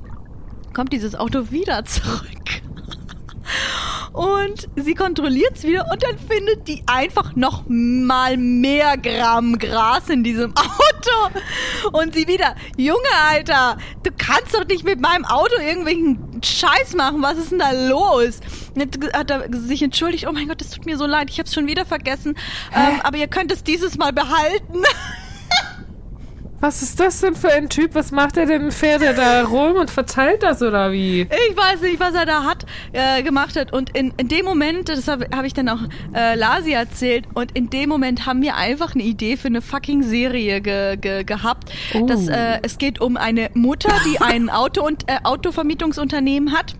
Kommt 0.74 0.92
dieses 0.92 1.14
Auto 1.16 1.50
wieder 1.50 1.84
zurück. 1.84 2.30
Und 4.14 4.68
sie 4.76 4.94
kontrolliert 4.94 5.56
es 5.56 5.64
wieder 5.64 5.86
und 5.90 6.00
dann 6.04 6.16
findet 6.16 6.68
die 6.68 6.84
einfach 6.86 7.34
noch 7.34 7.64
mal 7.68 8.36
mehr 8.36 8.96
Gramm 8.96 9.58
Gras 9.58 10.08
in 10.08 10.22
diesem 10.22 10.54
Auto. 10.56 11.40
Und 11.90 12.14
sie 12.14 12.28
wieder, 12.28 12.54
Junge, 12.76 13.00
Alter, 13.28 13.76
du 14.04 14.12
kannst 14.16 14.54
doch 14.54 14.64
nicht 14.68 14.84
mit 14.84 15.00
meinem 15.00 15.24
Auto 15.24 15.60
irgendwelchen 15.60 16.40
Scheiß 16.44 16.94
machen. 16.94 17.22
Was 17.22 17.38
ist 17.38 17.50
denn 17.50 17.58
da 17.58 17.72
los? 17.72 18.38
Hat 19.12 19.32
er 19.32 19.48
sich 19.52 19.82
entschuldigt, 19.82 20.28
oh 20.28 20.32
mein 20.32 20.46
Gott, 20.46 20.62
es 20.62 20.70
tut 20.70 20.86
mir 20.86 20.96
so 20.96 21.06
leid, 21.06 21.28
ich 21.28 21.40
habe 21.40 21.48
es 21.48 21.54
schon 21.54 21.66
wieder 21.66 21.84
vergessen. 21.84 22.36
Ähm, 22.72 23.00
aber 23.02 23.16
ihr 23.16 23.26
könnt 23.26 23.50
es 23.50 23.64
dieses 23.64 23.98
Mal 23.98 24.12
behalten. 24.12 24.84
Was 26.64 26.80
ist 26.80 26.98
das 26.98 27.20
denn 27.20 27.36
für 27.36 27.52
ein 27.52 27.68
Typ? 27.68 27.94
Was 27.94 28.10
macht 28.10 28.38
er 28.38 28.46
denn? 28.46 28.72
Fährt 28.72 29.02
er 29.02 29.12
da 29.12 29.44
rum 29.44 29.76
und 29.76 29.90
verteilt 29.90 30.42
das 30.42 30.62
oder 30.62 30.92
wie? 30.92 31.20
Ich 31.20 31.54
weiß 31.54 31.82
nicht, 31.82 32.00
was 32.00 32.14
er 32.14 32.24
da 32.24 32.44
hat, 32.44 32.64
äh, 32.94 33.22
gemacht 33.22 33.54
hat. 33.56 33.70
Und 33.74 33.94
in, 33.94 34.14
in 34.16 34.28
dem 34.28 34.46
Moment, 34.46 34.88
das 34.88 35.06
habe 35.06 35.26
hab 35.36 35.44
ich 35.44 35.52
dann 35.52 35.68
auch 35.68 35.80
äh, 36.14 36.36
Lasi 36.36 36.72
erzählt, 36.72 37.26
und 37.34 37.52
in 37.52 37.68
dem 37.68 37.90
Moment 37.90 38.24
haben 38.24 38.40
wir 38.40 38.56
einfach 38.56 38.94
eine 38.94 39.04
Idee 39.04 39.36
für 39.36 39.48
eine 39.48 39.60
fucking 39.60 40.02
Serie 40.04 40.62
ge, 40.62 40.96
ge, 40.96 41.24
gehabt. 41.24 41.70
Oh. 41.92 42.06
Das, 42.06 42.28
äh, 42.28 42.60
es 42.62 42.78
geht 42.78 42.98
um 42.98 43.18
eine 43.18 43.50
Mutter, 43.52 43.92
die 44.06 44.22
ein 44.22 44.48
Auto 44.48 44.86
und, 44.86 45.02
äh, 45.06 45.18
Autovermietungsunternehmen 45.22 46.56
hat. 46.56 46.76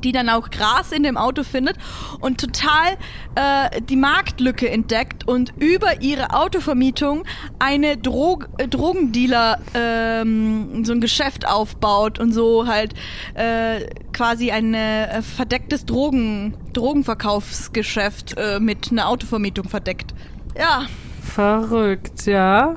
Die 0.00 0.12
dann 0.12 0.28
auch 0.28 0.50
Gras 0.50 0.92
in 0.92 1.02
dem 1.02 1.16
Auto 1.16 1.42
findet 1.42 1.76
und 2.20 2.40
total 2.40 2.92
äh, 3.34 3.80
die 3.82 3.96
Marktlücke 3.96 4.70
entdeckt 4.70 5.26
und 5.26 5.52
über 5.58 6.02
ihre 6.02 6.34
Autovermietung 6.34 7.24
eine 7.58 7.96
Drog 7.96 8.48
äh, 8.58 8.68
Drogendealer 8.68 9.58
ähm, 9.74 10.84
so 10.84 10.92
ein 10.92 11.00
Geschäft 11.00 11.46
aufbaut 11.46 12.18
und 12.18 12.32
so 12.32 12.66
halt 12.66 12.94
äh, 13.34 13.86
quasi 14.12 14.50
ein 14.50 14.74
äh, 14.74 15.22
verdecktes 15.22 15.86
Drogen 15.86 16.56
Drogenverkaufsgeschäft 16.72 18.36
äh, 18.36 18.58
mit 18.60 18.90
einer 18.90 19.08
Autovermietung 19.08 19.68
verdeckt. 19.68 20.14
Ja, 20.58 20.86
Verrückt, 21.24 22.26
ja. 22.26 22.76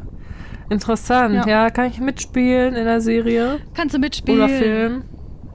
Interessant, 0.69 1.35
ja. 1.35 1.47
Ja. 1.47 1.69
Kann 1.69 1.85
ich 1.87 1.99
mitspielen 1.99 2.75
in 2.75 2.85
der 2.85 3.01
Serie 3.01 3.59
kannst 3.73 3.95
du 3.95 3.99
mitspielen. 3.99 4.41
oder 4.41 4.49
Film? 4.49 5.03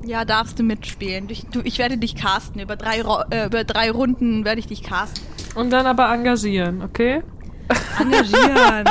Ja, 0.04 0.24
darfst 0.24 0.58
du 0.58 0.62
mitspielen. 0.62 1.28
Ich, 1.30 1.46
du, 1.46 1.60
ich 1.62 1.78
werde 1.78 1.96
dich 1.96 2.16
casten. 2.16 2.60
Über 2.60 2.76
drei, 2.76 3.00
äh, 3.30 3.46
über 3.46 3.64
drei 3.64 3.90
Runden 3.90 4.44
werde 4.44 4.58
ich 4.58 4.66
dich 4.66 4.82
casten. 4.82 5.22
Und 5.54 5.70
dann 5.70 5.86
aber 5.86 6.12
engagieren, 6.12 6.82
okay? 6.82 7.22
engagieren. 7.98 8.84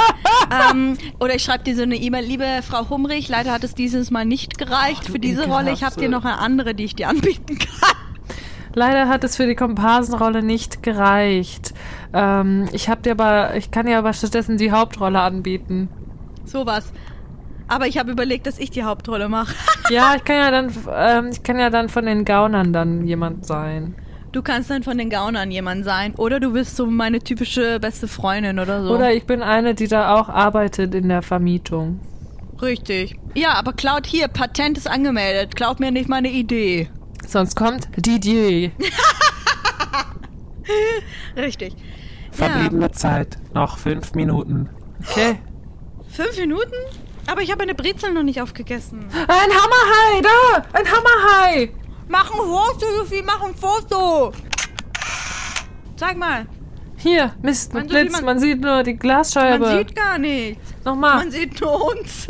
ähm, 0.72 0.98
oder 1.20 1.36
ich 1.36 1.44
schreibe 1.44 1.64
dir 1.64 1.76
so 1.76 1.84
eine 1.84 1.96
E-Mail, 1.96 2.26
liebe 2.26 2.46
Frau 2.64 2.90
Humrich, 2.90 3.30
leider 3.30 3.52
hat 3.52 3.64
es 3.64 3.76
dieses 3.76 4.12
Mal 4.12 4.26
nicht 4.26 4.58
gereicht 4.58 5.08
du 5.08 5.14
für 5.14 5.20
diese 5.20 5.48
Rolle. 5.48 5.72
Ich 5.72 5.84
habe 5.84 5.96
ekelhafte. 5.96 6.02
dir 6.02 6.10
noch 6.10 6.26
eine 6.26 6.40
andere, 6.40 6.76
die 6.76 6.86
ich 6.86 6.96
dir 6.96 7.10
anbieten 7.10 7.58
kann. 7.58 7.98
Leider 8.74 9.10
hat 9.10 9.24
es 9.24 9.36
für 9.36 9.48
die 9.48 9.56
Komparsenrolle 9.56 10.44
nicht 10.44 10.82
gereicht. 10.82 11.74
Ähm, 12.14 12.70
ich 12.72 12.90
hab 12.90 13.04
dir 13.04 13.12
aber, 13.12 13.56
ich 13.56 13.70
kann 13.72 13.86
dir 13.86 13.98
aber 13.98 14.14
stattdessen 14.14 14.58
die 14.58 14.72
Hauptrolle 14.72 15.20
anbieten. 15.20 15.90
Sowas. 16.46 16.94
Aber 17.72 17.88
ich 17.88 17.98
habe 17.98 18.12
überlegt, 18.12 18.48
dass 18.48 18.60
ich 18.60 18.70
die 18.70 18.84
Hauptrolle 18.84 19.30
mache. 19.30 19.56
Ja, 19.90 20.16
ich 20.16 20.24
kann 20.24 20.38
ja 20.38 20.52
dann, 20.52 20.72
ähm, 20.94 21.32
ich 21.34 21.44
kann 21.44 21.60
ja 21.60 21.70
dann 21.70 21.90
von 21.90 22.06
den 22.06 22.24
Gaunern 22.24 22.72
dann 22.72 23.06
jemand 23.08 23.46
sein. 23.46 23.96
Du 24.32 24.42
kannst 24.42 24.70
dann 24.70 24.84
von 24.84 24.98
den 24.98 25.10
Gaunern 25.10 25.52
jemand 25.52 25.84
sein. 25.84 26.14
Oder 26.16 26.40
du 26.40 26.54
bist 26.54 26.78
so 26.78 26.86
meine 26.86 27.20
typische 27.20 27.80
beste 27.80 28.08
Freundin 28.08 28.60
oder 28.60 28.84
so. 28.84 28.94
Oder 28.94 29.14
ich 29.14 29.26
bin 29.26 29.42
eine, 29.42 29.76
die 29.76 29.88
da 29.88 30.16
auch 30.16 30.30
arbeitet 30.30 30.96
in 30.96 31.10
der 31.10 31.22
Vermietung. 31.22 32.00
Richtig. 32.62 33.18
Ja, 33.34 33.56
aber 33.56 33.74
Cloud 33.74 34.06
hier, 34.06 34.30
Patent 34.30 34.78
ist 34.78 34.90
angemeldet. 34.90 35.58
Klaut 35.58 35.82
mir 35.82 35.92
nicht 35.92 36.08
meine 36.08 36.30
Idee. 36.30 36.90
Sonst 37.28 37.56
kommt 37.56 37.90
Didier. 37.98 38.72
Richtig. 41.36 41.76
Verbliebene 42.32 42.92
Zeit 42.92 43.38
noch 43.54 43.78
fünf 43.78 44.14
Minuten. 44.14 44.70
Okay. 45.10 45.40
Fünf 46.08 46.38
Minuten? 46.38 46.76
Aber 47.28 47.42
ich 47.42 47.52
habe 47.52 47.64
eine 47.64 47.76
Brezel 47.76 48.14
noch 48.14 48.24
nicht 48.24 48.42
aufgegessen. 48.42 49.06
Ein 49.14 49.28
Hammerhai, 49.50 50.22
da! 50.22 50.66
Ein 50.74 50.86
Hammerhai! 50.86 51.72
Mach 52.08 52.30
ein 52.32 52.38
Foto, 52.38 52.86
Sophie, 52.98 53.24
mach 53.26 53.42
ein 53.44 53.56
Foto. 53.56 54.32
Sag 55.96 56.18
mal, 56.18 56.46
Hier, 56.98 57.34
Mist, 57.42 57.74
Man 57.74 57.84
mit 57.84 57.92
sieht, 57.92 58.00
wie 58.00 58.02
Blitz, 58.04 58.14
man- 58.14 58.26
man 58.26 58.40
sieht 58.40 58.62
nur 58.62 58.84
die 58.84 58.96
Glasscheibe. 58.96 59.66
man 59.66 59.78
sieht 59.78 59.96
gar 59.96 60.18
nichts. 60.18 60.74
Nochmal. 60.84 61.18
Man 61.18 61.32
sieht 61.32 61.60
nur 61.62 61.86
uns. 61.92 62.28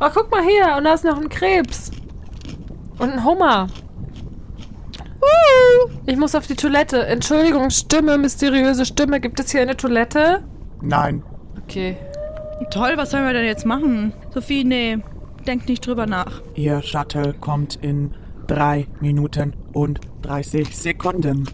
Oh, 0.00 0.08
guck 0.12 0.30
mal 0.30 0.42
hier, 0.42 0.74
und 0.76 0.84
da 0.84 0.92
ist 0.94 1.04
noch 1.04 1.16
ein 1.18 1.28
Krebs. 1.28 1.90
Und 2.98 3.10
ein 3.12 3.24
Hummer. 3.24 3.68
Ich 6.04 6.16
muss 6.16 6.34
auf 6.34 6.46
die 6.46 6.54
Toilette. 6.54 7.06
Entschuldigung, 7.06 7.70
Stimme, 7.70 8.16
mysteriöse 8.18 8.84
Stimme. 8.84 9.20
Gibt 9.20 9.40
es 9.40 9.50
hier 9.50 9.62
eine 9.62 9.76
Toilette? 9.76 10.44
Nein, 10.82 11.22
Okay. 11.68 11.96
Toll, 12.70 12.92
was 12.96 13.10
sollen 13.10 13.24
wir 13.26 13.32
denn 13.32 13.44
jetzt 13.44 13.66
machen? 13.66 14.12
Sophie, 14.32 14.64
nee, 14.64 14.98
denk 15.46 15.68
nicht 15.68 15.86
drüber 15.86 16.06
nach. 16.06 16.40
Ihr 16.54 16.80
Shuttle 16.82 17.34
kommt 17.34 17.76
in 17.82 18.14
drei 18.46 18.86
Minuten 19.00 19.54
und 19.72 20.00
30 20.22 20.76
Sekunden. 20.76 21.44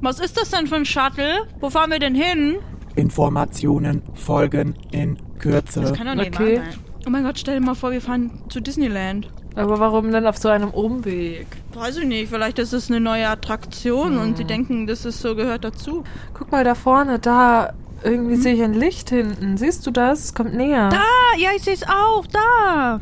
Was 0.00 0.20
ist 0.20 0.36
das 0.40 0.50
denn 0.50 0.66
für 0.66 0.76
ein 0.76 0.84
Shuttle? 0.84 1.46
Wo 1.60 1.70
fahren 1.70 1.90
wir 1.90 1.98
denn 1.98 2.14
hin? 2.14 2.56
Informationen 2.94 4.02
folgen 4.14 4.74
in 4.92 5.18
Kürze. 5.38 5.80
Das 5.80 5.92
kann 5.94 6.06
doch 6.06 6.14
nicht 6.14 6.38
Okay. 6.38 6.58
wahr 6.58 6.64
sein. 6.64 6.74
Oh 7.06 7.10
mein 7.10 7.24
Gott, 7.24 7.38
stell 7.38 7.58
dir 7.58 7.64
mal 7.64 7.74
vor, 7.74 7.90
wir 7.90 8.00
fahren 8.00 8.30
zu 8.48 8.60
Disneyland. 8.60 9.28
Aber 9.54 9.80
warum 9.80 10.12
denn 10.12 10.26
auf 10.26 10.36
so 10.36 10.48
einem 10.50 10.70
Umweg? 10.70 11.46
Weiß 11.74 11.96
ich 11.96 12.04
nicht, 12.04 12.28
vielleicht 12.28 12.58
ist 12.58 12.72
es 12.72 12.90
eine 12.90 13.00
neue 13.00 13.28
Attraktion 13.28 14.18
und 14.18 14.36
sie 14.36 14.44
denken, 14.44 14.86
das 14.86 15.04
ist 15.04 15.20
so 15.20 15.34
gehört 15.34 15.64
dazu. 15.64 16.04
Guck 16.34 16.52
mal 16.52 16.62
da 16.64 16.74
vorne, 16.74 17.18
da. 17.18 17.72
Irgendwie 18.02 18.36
sehe 18.36 18.54
ich 18.54 18.62
ein 18.62 18.74
Licht 18.74 19.10
hinten. 19.10 19.56
Siehst 19.56 19.86
du 19.86 19.90
das? 19.90 20.24
Es 20.24 20.34
kommt 20.34 20.54
näher. 20.54 20.88
Da, 20.88 21.02
ja, 21.38 21.50
ich 21.56 21.62
sehe 21.62 21.74
es 21.74 21.82
auch, 21.82 22.26
da. 22.26 23.00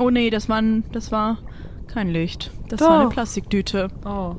Oh 0.00 0.10
nee, 0.10 0.30
das 0.30 0.48
war, 0.48 0.58
ein, 0.58 0.84
das 0.92 1.12
war 1.12 1.38
kein 1.86 2.08
Licht. 2.08 2.50
Das 2.68 2.80
war 2.80 2.94
eine 2.96 3.04
Doch. 3.04 3.12
Plastiktüte. 3.12 3.88
Oh. 4.04 4.34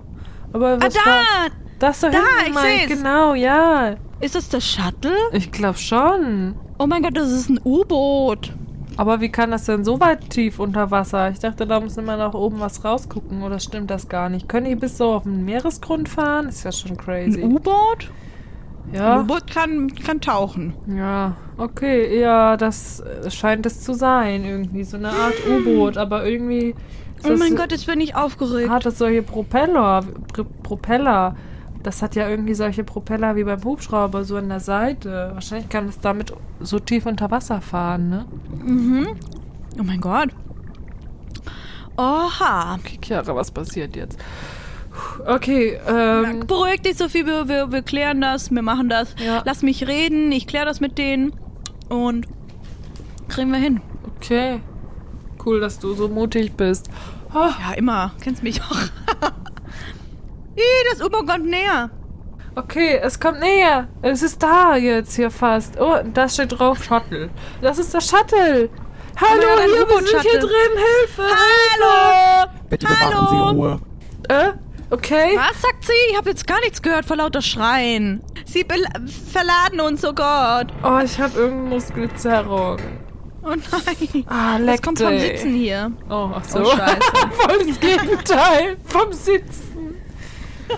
Aber 0.53 0.73
Ah, 0.73 0.78
was 0.82 0.95
war... 0.95 1.03
da! 1.05 1.53
Das 1.80 1.99
da 1.99 2.09
Da, 2.09 2.17
hinten, 2.17 2.57
ich 2.57 2.63
Mike. 2.88 2.95
Genau, 2.97 3.34
ja. 3.36 3.95
Ist 4.19 4.34
das 4.36 4.49
das 4.49 4.65
Shuttle? 4.65 5.15
Ich 5.32 5.51
glaube 5.51 5.78
schon. 5.78 6.55
Oh 6.80 6.88
mein 6.88 7.03
Gott, 7.03 7.15
das 7.15 7.32
ist 7.32 7.49
ein 7.49 7.59
U-Boot. 7.63 8.53
Aber 8.97 9.21
wie 9.21 9.30
kann 9.30 9.51
das 9.51 9.65
denn 9.65 9.86
so 9.86 9.99
weit 9.99 10.28
tief 10.32 10.59
unter 10.59 10.89
Wasser? 10.89 11.30
Ich 11.30 11.38
dachte, 11.38 11.67
da 11.67 11.80
muss 11.80 11.97
immer 11.97 12.17
nach 12.17 12.34
oben 12.34 12.59
was 12.59 12.84
rausgucken. 12.84 13.43
Oder 13.43 13.59
stimmt 13.59 13.91
das 13.91 14.09
gar 14.09 14.30
nicht? 14.30 14.49
Können 14.49 14.65
die 14.65 14.75
bis 14.75 14.97
so 14.97 15.11
auf 15.13 15.23
den 15.23 15.45
Meeresgrund 15.45 16.09
fahren? 16.09 16.49
Ist 16.49 16.63
ja 16.63 16.71
schon 16.71 16.91
Ein 16.91 16.97
crazy. 16.97 17.41
U-Boot? 18.89 18.93
Ein 18.93 18.95
Ja, 18.95 19.19
U-Boot 19.21 19.47
kann, 19.51 19.93
kann 19.95 20.21
tauchen. 20.21 20.73
ja, 20.88 21.35
okay, 21.57 22.19
ja, 22.19 22.57
das 22.57 22.99
äh, 23.01 23.29
scheint 23.31 23.65
es 23.65 23.81
zu 23.81 23.93
sein. 23.93 24.43
Irgendwie 24.45 24.83
so 24.83 24.97
eine 24.97 25.09
Art 25.09 25.33
U-Boot. 25.49 25.97
Aber 25.97 26.25
irgendwie 26.25 26.75
Oh 27.23 27.29
das 27.29 27.39
mein 27.39 27.55
Gott, 27.55 27.71
jetzt 27.71 27.88
bin 27.88 27.99
ich 27.99 28.15
aufgeregt. 28.15 28.69
hat 28.69 28.85
es 28.85 28.97
solche 28.99 29.23
Propeller. 29.23 30.03
Pr 30.33 30.43
Propeller. 30.63 31.35
Das 31.83 32.01
hat 32.01 32.15
ja 32.15 32.27
irgendwie 32.29 32.53
solche 32.53 32.83
Propeller 32.83 33.35
wie 33.35 33.43
beim 33.43 33.63
Hubschrauber 33.63 34.23
so 34.23 34.35
an 34.35 34.49
der 34.49 34.59
Seite. 34.59 35.31
Wahrscheinlich 35.33 35.69
kann 35.69 35.88
es 35.88 35.99
damit 35.99 36.33
so 36.59 36.79
tief 36.79 37.05
unter 37.05 37.31
Wasser 37.31 37.61
fahren, 37.61 38.09
ne? 38.09 38.25
Mhm. 38.63 39.07
Oh 39.79 39.83
mein 39.83 40.01
Gott. 40.01 40.29
Oha. 41.97 42.75
Okay, 42.75 42.99
Chiara, 43.01 43.35
was 43.35 43.51
passiert 43.51 43.95
jetzt? 43.95 44.19
Okay, 45.26 45.80
ähm. 45.88 46.45
Beruhig 46.48 46.82
dich, 46.82 46.98
Sophie, 46.98 47.26
wir, 47.26 47.48
wir, 47.48 47.72
wir 47.72 47.82
klären 47.82 48.22
das, 48.22 48.52
wir 48.52 48.62
machen 48.62 48.89
das. 48.89 49.16
Ja. 49.24 49.41
Lass 49.45 49.62
mich 49.62 49.88
reden, 49.88 50.32
ich 50.32 50.48
kläre 50.48 50.66
das 50.66 50.80
mit 50.80 50.98
denen 50.98 51.34
und 51.89 52.28
kriegen 53.28 53.52
wir 53.52 53.60
hin. 53.60 53.82
Okay. 54.18 54.62
Cool, 55.45 55.60
dass 55.60 55.80
du 55.80 55.93
so 55.93 56.08
mutig 56.08 56.54
bist. 56.54 56.89
Oh, 57.34 57.39
Ja, 57.39 57.74
immer. 57.76 58.12
Kennst 58.22 58.41
mich 58.43 58.62
auch. 58.62 58.78
Ih, 60.56 60.62
das 60.91 61.02
U-Boot 61.06 61.28
kommt 61.28 61.45
näher. 61.45 61.89
okay, 62.56 63.00
es 63.02 63.20
kommt 63.20 63.39
näher. 63.39 63.88
Es 64.02 64.24
ist 64.24 64.41
da 64.41 64.76
jetzt 64.76 65.16
hier 65.16 65.30
fast. 65.30 65.80
Oh, 65.80 65.98
da 66.14 66.28
steht 66.28 66.58
drauf 66.58 66.84
Shuttle. 66.84 67.30
Das 67.62 67.78
ist 67.78 67.93
das 67.93 68.10
Shuttle. 68.10 68.70
Hallo, 69.20 69.48
ein 69.60 69.70
hier, 69.70 69.88
wir 69.88 70.08
sind 70.08 70.22
hier 70.22 70.39
drin. 70.39 70.50
Hilfe! 70.76 71.24
Hallo! 71.24 72.50
Bitte 72.70 72.86
bewahren 72.88 73.30
Hallo? 73.30 73.50
Sie 73.50 73.56
Ruhe. 73.56 73.80
Äh, 74.30 74.52
okay. 74.89 75.35
Was 75.35 75.61
sagt 75.61 75.83
sie? 75.85 75.91
Ich 76.11 76.17
habe 76.17 76.29
jetzt 76.29 76.47
gar 76.47 76.59
nichts 76.61 76.81
gehört 76.81 77.05
vor 77.05 77.17
lauter 77.17 77.41
Schreien. 77.41 78.23
Sie 78.45 78.65
verladen 79.31 79.79
uns, 79.81 80.03
oh 80.05 80.13
Gott. 80.13 80.67
Oh, 80.83 80.99
ich 81.03 81.19
habe 81.19 81.38
irgendeine 81.38 81.75
Muskelzerrung. 81.75 82.77
Oh 83.43 83.49
nein. 83.49 84.25
Ah, 84.27 84.57
Das 84.59 84.81
kommt 84.81 84.99
vom. 84.99 85.17
Sitzen 85.17 85.53
hier. 85.53 85.91
Oh, 86.09 86.29
ach 86.33 86.43
so. 86.43 86.59
Oh, 86.59 86.65
scheiße. 86.65 86.99
Voll 87.31 87.65
das 87.67 87.79
Gegenteil. 87.79 88.77
Vom 88.85 89.13
Sitzen. 89.13 89.95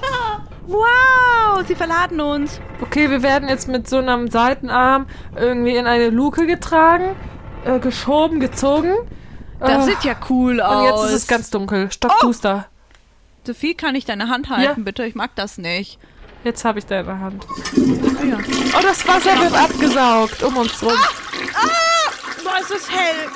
Wow, 0.67 1.65
sie 1.67 1.73
verladen 1.73 2.21
uns. 2.21 2.61
Okay, 2.79 3.09
wir 3.09 3.23
werden 3.23 3.49
jetzt 3.49 3.67
mit 3.67 3.89
so 3.89 3.97
einem 3.97 4.29
Seitenarm 4.29 5.07
irgendwie 5.35 5.75
in 5.75 5.87
eine 5.87 6.11
Luke 6.11 6.45
getragen, 6.45 7.15
äh, 7.65 7.79
geschoben, 7.79 8.39
gezogen. 8.39 8.93
Das 9.59 9.87
Äh, 9.87 9.89
sieht 9.89 10.03
ja 10.03 10.13
cool 10.29 10.61
aus. 10.61 10.77
Und 10.77 10.83
jetzt 10.85 11.03
ist 11.15 11.21
es 11.23 11.27
ganz 11.27 11.49
dunkel. 11.49 11.91
Stockduster. 11.91 12.67
Sophie, 13.45 13.73
kann 13.75 13.95
ich 13.95 14.05
deine 14.05 14.29
Hand 14.29 14.49
halten, 14.49 14.81
Ja. 14.81 14.83
bitte? 14.83 15.05
Ich 15.05 15.15
mag 15.15 15.31
das 15.35 15.57
nicht. 15.57 15.97
Jetzt 16.43 16.63
habe 16.63 16.79
ich 16.79 16.85
deine 16.85 17.19
Hand. 17.19 17.45
Ah, 17.49 18.23
ja. 18.25 18.37
Oh, 18.77 18.81
das 18.81 19.05
Wasser 19.07 19.39
wird 19.41 19.53
abgesaugt 19.53 20.41
um 20.43 20.55
uns 20.57 20.81
rum. 20.83 20.91
Boah, 22.43 22.59
ist 22.61 22.71
das 22.71 22.89
hell. 22.89 23.29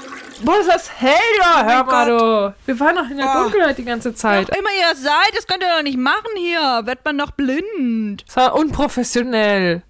Boah, 0.44 0.60
ist 0.60 0.70
das 0.70 0.90
hell 1.02 1.14
da, 1.40 1.66
hör 1.66 1.84
mein 1.84 1.86
mal 1.86 2.06
du. 2.50 2.56
Wir 2.66 2.80
waren 2.80 2.96
noch 2.96 3.10
in 3.10 3.18
der 3.18 3.28
Oh. 3.36 3.44
Dunkelheit 3.44 3.78
die 3.78 3.84
ganze 3.86 4.14
Zeit. 4.14 4.52
Auch 4.52 4.58
immer 4.58 4.70
ihr 4.70 4.96
seid, 4.96 5.36
das 5.36 5.48
könnt 5.48 5.64
ihr 5.64 5.70
doch 5.76 5.84
nicht 5.84 5.98
machen 5.98 6.30
hier. 6.38 6.82
Wird 6.86 7.04
man 7.04 7.18
doch 7.18 7.32
blind. 7.32 8.24
Das 8.28 8.36
war 8.38 8.56
unprofessionell. 8.56 9.84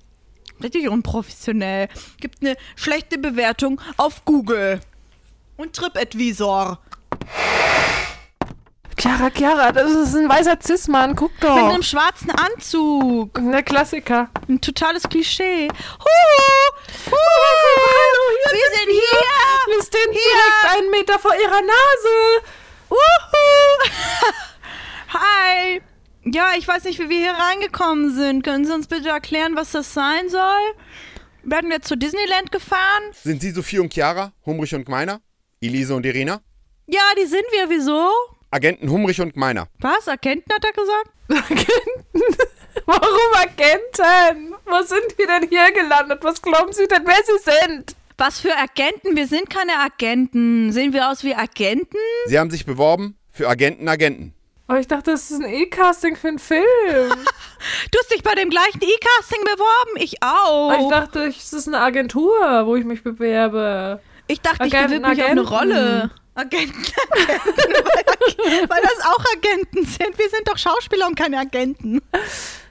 Richtig 0.62 0.88
unprofessionell. 0.90 1.90
Gibt 2.20 2.42
eine 2.42 2.56
schlechte 2.76 3.18
Bewertung 3.18 3.82
auf 3.98 4.26
Google. 4.26 4.80
Und 5.58 5.74
TripAdvisor. 5.76 6.80
Chiara, 8.98 9.30
Chiara, 9.30 9.72
das 9.72 9.92
ist 9.92 10.16
ein 10.16 10.30
weißer 10.30 10.58
Cis-Mann. 10.62 11.16
Guck 11.16 11.32
Mit 11.34 11.44
doch. 11.44 11.56
einem 11.70 11.84
schwarzen 11.84 12.32
Anzug. 12.32 13.34
Der 13.52 13.64
Klassiker. 13.64 14.30
Ein 14.48 14.62
totales 14.62 15.04
Klischee. 15.04 15.68
Huhu. 15.68 17.12
Huhu. 17.12 17.16
Hallo, 17.16 18.24
hier 18.44 18.54
Wir 18.54 18.78
sind 18.78 18.90
hier. 18.92 19.76
Wir 19.76 19.84
stehen 19.84 20.12
Hier. 20.12 20.22
direkt 20.22 20.78
einen 20.78 20.92
Meter 20.92 21.20
vor 21.20 21.34
ihrer 21.34 21.62
Nase. 21.62 22.46
Uhu. 22.90 23.90
Hi. 25.14 25.82
Ja, 26.26 26.52
ich 26.58 26.68
weiß 26.68 26.86
nicht, 26.86 27.00
wie 27.00 27.10
wir 27.10 27.18
hier 27.18 27.34
reingekommen 27.34 28.14
sind. 28.16 28.44
Können 28.44 28.66
Sie 28.66 28.74
uns 28.74 28.88
bitte 28.88 29.10
erklären, 29.10 29.56
was 29.56 29.72
das 29.72 29.94
sein 29.94 30.30
soll? 30.30 30.62
Werden 31.44 31.70
wir 31.70 31.82
zu 31.82 31.98
Disneyland 31.98 32.52
gefahren? 32.52 33.04
Sind 33.12 33.42
Sie 33.42 33.52
Sophie 33.52 33.80
und 33.80 33.94
Chiara, 33.94 34.32
Humrich 34.46 34.74
und 34.74 34.86
Gmeiner? 34.86 35.20
Elise 35.62 35.94
und 35.96 36.06
Irina? 36.06 36.40
Ja, 36.88 37.02
die 37.18 37.26
sind 37.26 37.44
wir. 37.52 37.70
Wieso? 37.70 38.10
Agenten 38.54 38.90
Humrich 38.90 39.20
und 39.20 39.34
Gmeiner. 39.34 39.68
Was? 39.80 40.08
Agenten 40.08 40.54
hat 40.54 40.64
er 40.64 40.74
gesagt? 40.74 41.10
Agenten? 41.52 42.38
Warum 42.86 43.34
Agenten? 43.36 44.56
Wo 44.66 44.82
sind 44.84 45.18
wir 45.18 45.26
denn 45.28 45.50
hier 45.50 45.72
gelandet? 45.72 46.20
Was 46.22 46.40
glauben 46.42 46.72
Sie 46.72 46.88
denn, 46.88 47.04
wer 47.06 47.16
Sie 47.26 47.52
sind? 47.72 47.96
Was 48.18 48.40
für 48.40 48.56
Agenten? 48.56 49.16
Wir 49.16 49.28
sind 49.28 49.50
keine 49.50 49.80
Agenten. 49.80 50.72
Sehen 50.72 50.94
wir 50.94 51.10
aus 51.10 51.24
wie 51.24 51.34
Agenten? 51.34 51.98
Sie 52.28 52.38
haben 52.38 52.52
sich 52.52 52.66
beworben 52.66 53.18
für 53.32 53.50
Agenten 53.50 53.88
Agenten. 53.88 54.34
Aber 54.68 54.80
ich 54.80 54.88
dachte, 54.88 55.12
das 55.12 55.32
ist 55.32 55.42
ein 55.42 55.52
E-Casting 55.52 56.16
für 56.16 56.28
einen 56.30 56.40
Film. 56.40 56.64
Du 57.92 57.98
hast 57.98 58.12
dich 58.12 58.24
bei 58.24 58.36
dem 58.36 58.50
gleichen 58.50 58.82
E-Casting 58.82 59.40
beworben. 59.46 59.92
Ich 59.96 60.22
auch. 60.22 60.70
Aber 60.70 60.84
ich 60.84 60.90
dachte, 60.90 61.20
es 61.28 61.54
ist 61.54 61.70
eine 61.70 61.80
Agentur, 61.80 62.66
wo 62.66 62.76
ich 62.76 62.84
mich 62.84 63.04
bewerbe. 63.04 64.02
Ich 64.28 64.42
dachte, 64.42 64.68
ich 64.68 64.76
Agenten, 64.76 65.02
bewirb 65.02 65.16
mich 65.16 65.24
auf 65.24 65.30
eine 65.32 65.42
Agenten. 65.42 65.56
Rolle. 65.56 66.12
Agenten, 66.36 66.84
Agenten, 67.12 67.44
weil, 67.48 68.70
weil 68.70 68.82
das 68.82 69.06
auch 69.06 69.24
Agenten 69.36 69.86
sind. 69.86 70.18
Wir 70.18 70.30
sind 70.30 70.48
doch 70.48 70.58
Schauspieler 70.58 71.06
und 71.08 71.16
keine 71.16 71.38
Agenten. 71.38 72.02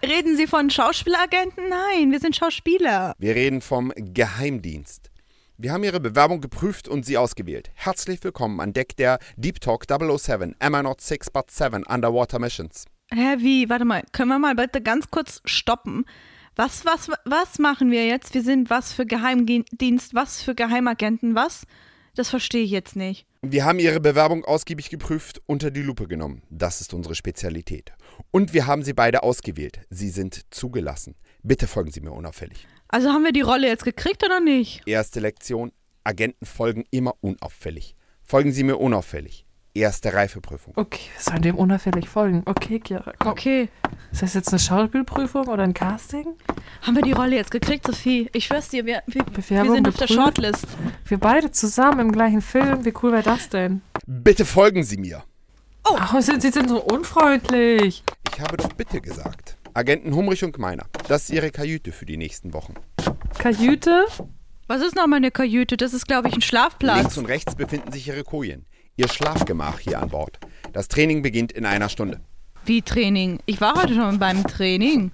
Reden 0.03 0.37
Sie 0.37 0.49
von 0.49 0.69
Schauspieleragenten? 0.69 1.69
Nein, 1.69 2.11
wir 2.11 2.19
sind 2.19 2.35
Schauspieler. 2.35 3.15
Wir 3.19 3.37
reden 3.37 3.61
vom 3.61 3.93
Geheimdienst. 3.95 5.11
Wir 5.59 5.73
haben 5.73 5.85
Ihre 5.85 6.01
Bewerbung 6.01 6.41
geprüft 6.41 6.89
und 6.89 7.07
Sie 7.07 7.17
ausgewählt. 7.17 7.71
Herzlich 7.75 8.25
willkommen 8.25 8.59
an 8.59 8.73
Deck 8.73 8.97
der 8.97 9.21
Deep 9.37 9.61
Talk 9.61 9.85
007, 9.89 10.57
Emma 10.59 10.83
Not 10.83 11.01
6 11.01 11.31
but 11.31 11.53
7 11.53 11.85
Underwater 11.85 12.41
Missions. 12.41 12.87
Hä, 13.15 13.37
wie? 13.39 13.69
Warte 13.69 13.85
mal, 13.85 14.03
können 14.11 14.31
wir 14.31 14.41
mal 14.41 14.57
bitte 14.57 14.81
ganz 14.81 15.09
kurz 15.09 15.41
stoppen? 15.45 16.05
Was, 16.57 16.85
was, 16.85 17.11
was 17.25 17.61
machen 17.61 17.93
wir 17.93 18.07
jetzt? 18.07 18.35
Wir 18.35 18.43
sind 18.43 18.71
was 18.71 18.93
für 18.93 19.07
Geheimdienst, 19.07 20.15
was 20.15 20.43
für 20.43 20.57
Geheimagenten, 20.57 21.37
was? 21.37 21.65
Das 22.17 22.29
verstehe 22.29 22.65
ich 22.65 22.73
jetzt 22.73 22.97
nicht. 22.97 23.25
Wir 23.45 23.65
haben 23.65 23.81
Ihre 23.81 23.99
Bewerbung 23.99 24.45
ausgiebig 24.45 24.89
geprüft, 24.89 25.43
unter 25.47 25.73
die 25.73 25.83
Lupe 25.83 26.07
genommen. 26.07 26.45
Das 26.49 26.81
ist 26.81 26.95
unsere 26.95 27.17
Spezialität. 27.17 27.93
Und 28.31 28.55
wir 28.55 28.69
haben 28.69 28.85
Sie 28.85 28.93
beide 28.93 29.25
ausgewählt. 29.25 29.81
Sie 29.91 30.11
sind 30.11 30.43
zugelassen. 30.55 31.17
Bitte 31.43 31.67
folgen 31.67 31.91
Sie 31.91 32.01
mir 32.01 32.13
unauffällig. 32.13 32.69
Also 32.87 33.09
haben 33.09 33.25
wir 33.25 33.33
die 33.33 33.41
Rolle 33.41 33.67
jetzt 33.67 33.85
gekriegt 33.85 34.23
oder 34.25 34.39
nicht? 34.39 34.87
Erste 34.87 35.19
Lektion. 35.19 35.73
Agenten 36.05 36.47
folgen 36.47 36.85
immer 36.93 37.15
unauffällig. 37.21 37.97
Folgen 38.23 38.53
Sie 38.53 38.63
mir 38.63 38.77
unauffällig. 38.77 39.45
Erste 39.75 40.13
Reifeprüfung. 40.13 40.75
Okay, 40.77 41.01
wir 41.15 41.23
sollen 41.23 41.41
dem 41.43 41.55
unauffällig 41.57 42.07
folgen. 42.07 42.43
Okay, 42.45 42.79
Kira, 42.79 43.15
komm. 43.19 43.31
Okay. 43.33 43.69
Ist 44.13 44.21
das 44.21 44.35
jetzt 44.35 44.51
eine 44.51 44.59
Schauspielprüfung 44.59 45.49
oder 45.49 45.63
ein 45.63 45.73
Casting? 45.73 46.27
Haben 46.83 46.97
wir 46.97 47.03
die 47.03 47.13
Rolle 47.13 47.37
jetzt 47.37 47.51
gekriegt, 47.51 47.87
Sophie? 47.87 48.29
Ich 48.35 48.45
schwör's 48.45 48.69
dir, 48.69 48.85
wir, 48.85 49.03
wir, 49.07 49.25
wir 49.35 49.43
sind 49.73 49.89
auf 49.89 49.95
der 49.97 50.07
geprüft? 50.07 50.13
Shortlist. 50.13 50.67
Wir 51.07 51.17
beide 51.19 51.51
zusammen 51.53 52.01
im 52.01 52.13
gleichen 52.13 52.43
Film. 52.43 52.85
Wie 52.85 52.93
cool 53.03 53.13
wäre 53.13 53.23
das 53.23 53.49
denn? 53.49 53.81
Bitte 54.07 54.45
folgen 54.45 54.83
Sie 54.85 54.99
mir. 54.99 55.25
Ach, 55.85 56.21
sind, 56.21 56.43
Sie 56.43 56.51
sind 56.51 56.69
so 56.69 56.83
unfreundlich. 56.83 58.05
Ich 58.31 58.41
habe 58.41 58.59
doch 58.59 58.73
bitte 58.75 59.01
gesagt. 59.01 59.57
Agenten 59.73 60.15
Humrich 60.15 60.45
und 60.45 60.53
Gmeiner. 60.53 60.85
Das 61.09 61.25
ist 61.25 61.31
Ihre 61.31 61.51
Kajüte 61.51 61.93
für 61.93 62.05
die 62.05 62.19
nächsten 62.19 62.53
Wochen. 62.53 62.75
Kajüte? 63.39 64.05
Was 64.69 64.83
ist 64.83 64.95
noch 64.97 65.07
meine 65.07 65.31
Kajüte? 65.31 65.77
Das 65.79 65.95
ist, 65.95 66.07
glaube 66.07 66.29
ich, 66.29 66.35
ein 66.35 66.37
Links 66.37 66.47
Schlafplatz. 66.49 67.17
und 67.17 67.27
rechts 67.27 67.55
befinden 67.55 67.91
sich 67.91 68.07
Ihre 68.09 68.23
Kojen. 68.23 68.67
Ihr 68.97 69.09
Schlafgemach 69.09 69.79
hier 69.79 70.01
an 70.01 70.11
Bord. 70.11 70.39
Das 70.75 70.87
Training 70.89 71.23
beginnt 71.23 71.51
in 71.53 71.65
einer 71.65 71.89
Stunde. 71.89 72.21
Wie 72.67 72.83
Training? 72.83 73.39
Ich 73.47 73.61
war 73.61 73.75
heute 73.81 73.95
schon 73.95 74.19
beim 74.19 74.47
Training. 74.47 75.13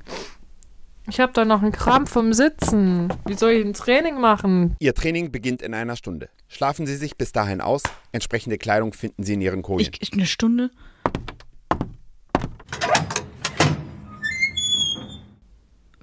Ich 1.08 1.20
habe 1.20 1.32
da 1.32 1.44
noch 1.44 1.62
einen 1.62 1.72
Krampf 1.72 2.10
vom 2.10 2.32
Sitzen. 2.32 3.08
Wie 3.24 3.34
soll 3.34 3.52
ich 3.52 3.64
ein 3.64 3.72
Training 3.74 4.20
machen? 4.20 4.76
Ihr 4.80 4.94
Training 4.94 5.30
beginnt 5.30 5.62
in 5.62 5.74
einer 5.74 5.94
Stunde. 5.96 6.28
Schlafen 6.48 6.86
Sie 6.86 6.96
sich 6.96 7.16
bis 7.16 7.30
dahin 7.32 7.60
aus. 7.60 7.82
Entsprechende 8.12 8.58
Kleidung 8.58 8.92
finden 8.92 9.22
Sie 9.22 9.34
in 9.34 9.40
Ihren 9.40 9.62
Kojen. 9.62 9.88
Ich, 9.92 10.02
ich, 10.02 10.12
eine 10.12 10.26
Stunde? 10.26 10.70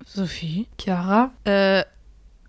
Sophie? 0.05 0.67
Chiara? 0.80 1.32
Äh, 1.43 1.84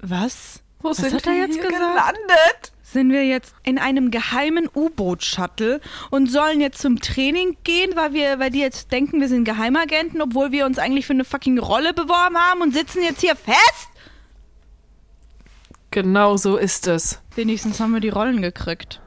was? 0.01 0.61
Wo 0.81 0.91
Was 0.91 0.99
sind 0.99 1.15
hat 1.15 1.27
er 1.27 1.33
wir 1.33 1.39
jetzt 1.41 1.55
hier 1.55 1.63
gesagt? 1.65 1.81
gelandet? 1.81 2.73
Sind 2.89 3.11
wir 3.11 3.27
jetzt 3.27 3.53
in 3.65 3.79
einem 3.79 4.13
geheimen 4.13 4.69
U-Boot-Shuttle 4.73 5.81
und 6.11 6.31
sollen 6.31 6.61
jetzt 6.61 6.81
zum 6.81 7.01
Training 7.01 7.57
gehen, 7.65 7.97
weil 7.97 8.13
wir, 8.13 8.39
weil 8.39 8.51
die 8.51 8.61
jetzt 8.61 8.93
denken, 8.93 9.21
wir 9.21 9.29
sind 9.29 9.45
Geheimagenten, 9.45 10.23
obwohl 10.23 10.53
wir 10.53 10.67
uns 10.67 10.79
eigentlich 10.79 11.05
für 11.05 11.13
eine 11.13 11.25
fucking 11.25 11.59
Rolle 11.59 11.93
beworben 11.93 12.39
haben 12.39 12.63
und 12.63 12.73
sitzen 12.73 13.03
jetzt 13.03 13.23
hier 13.23 13.35
fest? 13.35 13.89
Genau 15.91 16.37
so 16.37 16.57
ist 16.57 16.87
es. 16.87 17.21
Wenigstens 17.35 17.81
haben 17.81 17.93
wir 17.93 18.01
die 18.01 18.09
Rollen 18.09 18.41
gekriegt. 18.41 19.01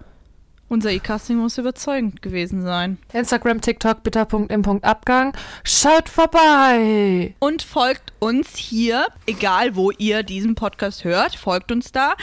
Unser 0.67 0.91
E-Casting 0.91 1.37
muss 1.37 1.57
überzeugend 1.57 2.21
gewesen 2.21 2.63
sein. 2.63 2.97
Instagram, 3.13 3.61
TikTok, 3.61 4.03
bitter.im.abgang. 4.03 5.33
Schaut 5.63 6.09
vorbei. 6.09 7.33
Und 7.39 7.63
folgt 7.63 8.11
uns 8.19 8.57
hier, 8.57 9.07
egal 9.25 9.77
wo 9.77 9.91
ihr 9.91 10.23
diesen 10.23 10.55
Podcast 10.55 11.05
hört, 11.05 11.35
folgt 11.35 11.71
uns 11.71 11.93
da 11.93 12.15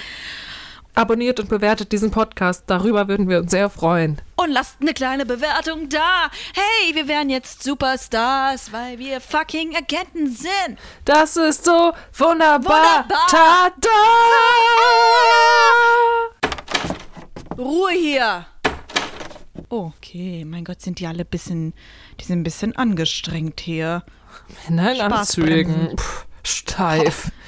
Abonniert 0.97 1.39
und 1.41 1.51
bewertet 1.51 1.93
diesen 1.93 2.11
Podcast. 2.11 2.65
Darüber 2.69 3.07
würden 3.07 3.29
wir 3.29 3.39
uns 3.41 3.51
sehr 3.51 3.69
freuen. 3.69 4.19
und 4.37 4.51
lasst 4.51 4.77
eine 4.81 4.95
kleine 4.95 5.27
Bewertung 5.27 5.91
da. 5.91 6.31
Hey, 6.55 6.95
wir 6.95 7.07
wären 7.07 7.29
jetzt 7.29 7.63
Superstars, 7.63 8.73
weil 8.73 8.99
wir 8.99 9.21
fucking 9.21 9.77
Agenten 9.77 10.35
sind. 10.35 10.79
Das 11.05 11.37
ist 11.37 11.67
so 11.67 11.93
wunderbar. 12.15 13.05
Wunderbar. 13.05 13.27
Tada! 13.29 13.91
Ruhe 17.59 17.91
hier. 17.93 18.47
Okay, 19.69 20.47
mein 20.47 20.65
Gott, 20.65 20.81
sind 20.81 20.99
die 20.99 21.07
alle 21.07 21.27
bisschen, 21.27 21.75
die 22.21 22.25
sind 22.25 22.41
ein 22.41 22.45
bisschen 22.45 22.75
angestrengt 22.75 23.61
hier. 23.61 24.03
Männer 24.67 24.95
in. 24.95 25.01
Anzügen. 25.03 25.97
Pff, 25.99 26.27
steif. 26.43 27.31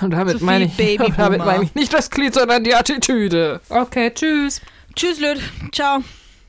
Und 0.00 0.10
damit 0.10 0.38
Zu 0.38 0.44
meine 0.44 0.64
ich, 0.64 0.98
damit 1.16 1.44
meine 1.44 1.64
ich 1.64 1.74
nicht 1.74 1.92
das 1.92 2.10
Glied, 2.10 2.34
sondern 2.34 2.64
die 2.64 2.74
Attitüde. 2.74 3.60
Okay, 3.68 4.12
tschüss. 4.12 4.60
Tschüss, 4.94 5.20
Lüd. 5.20 5.40
Ciao. 5.72 6.02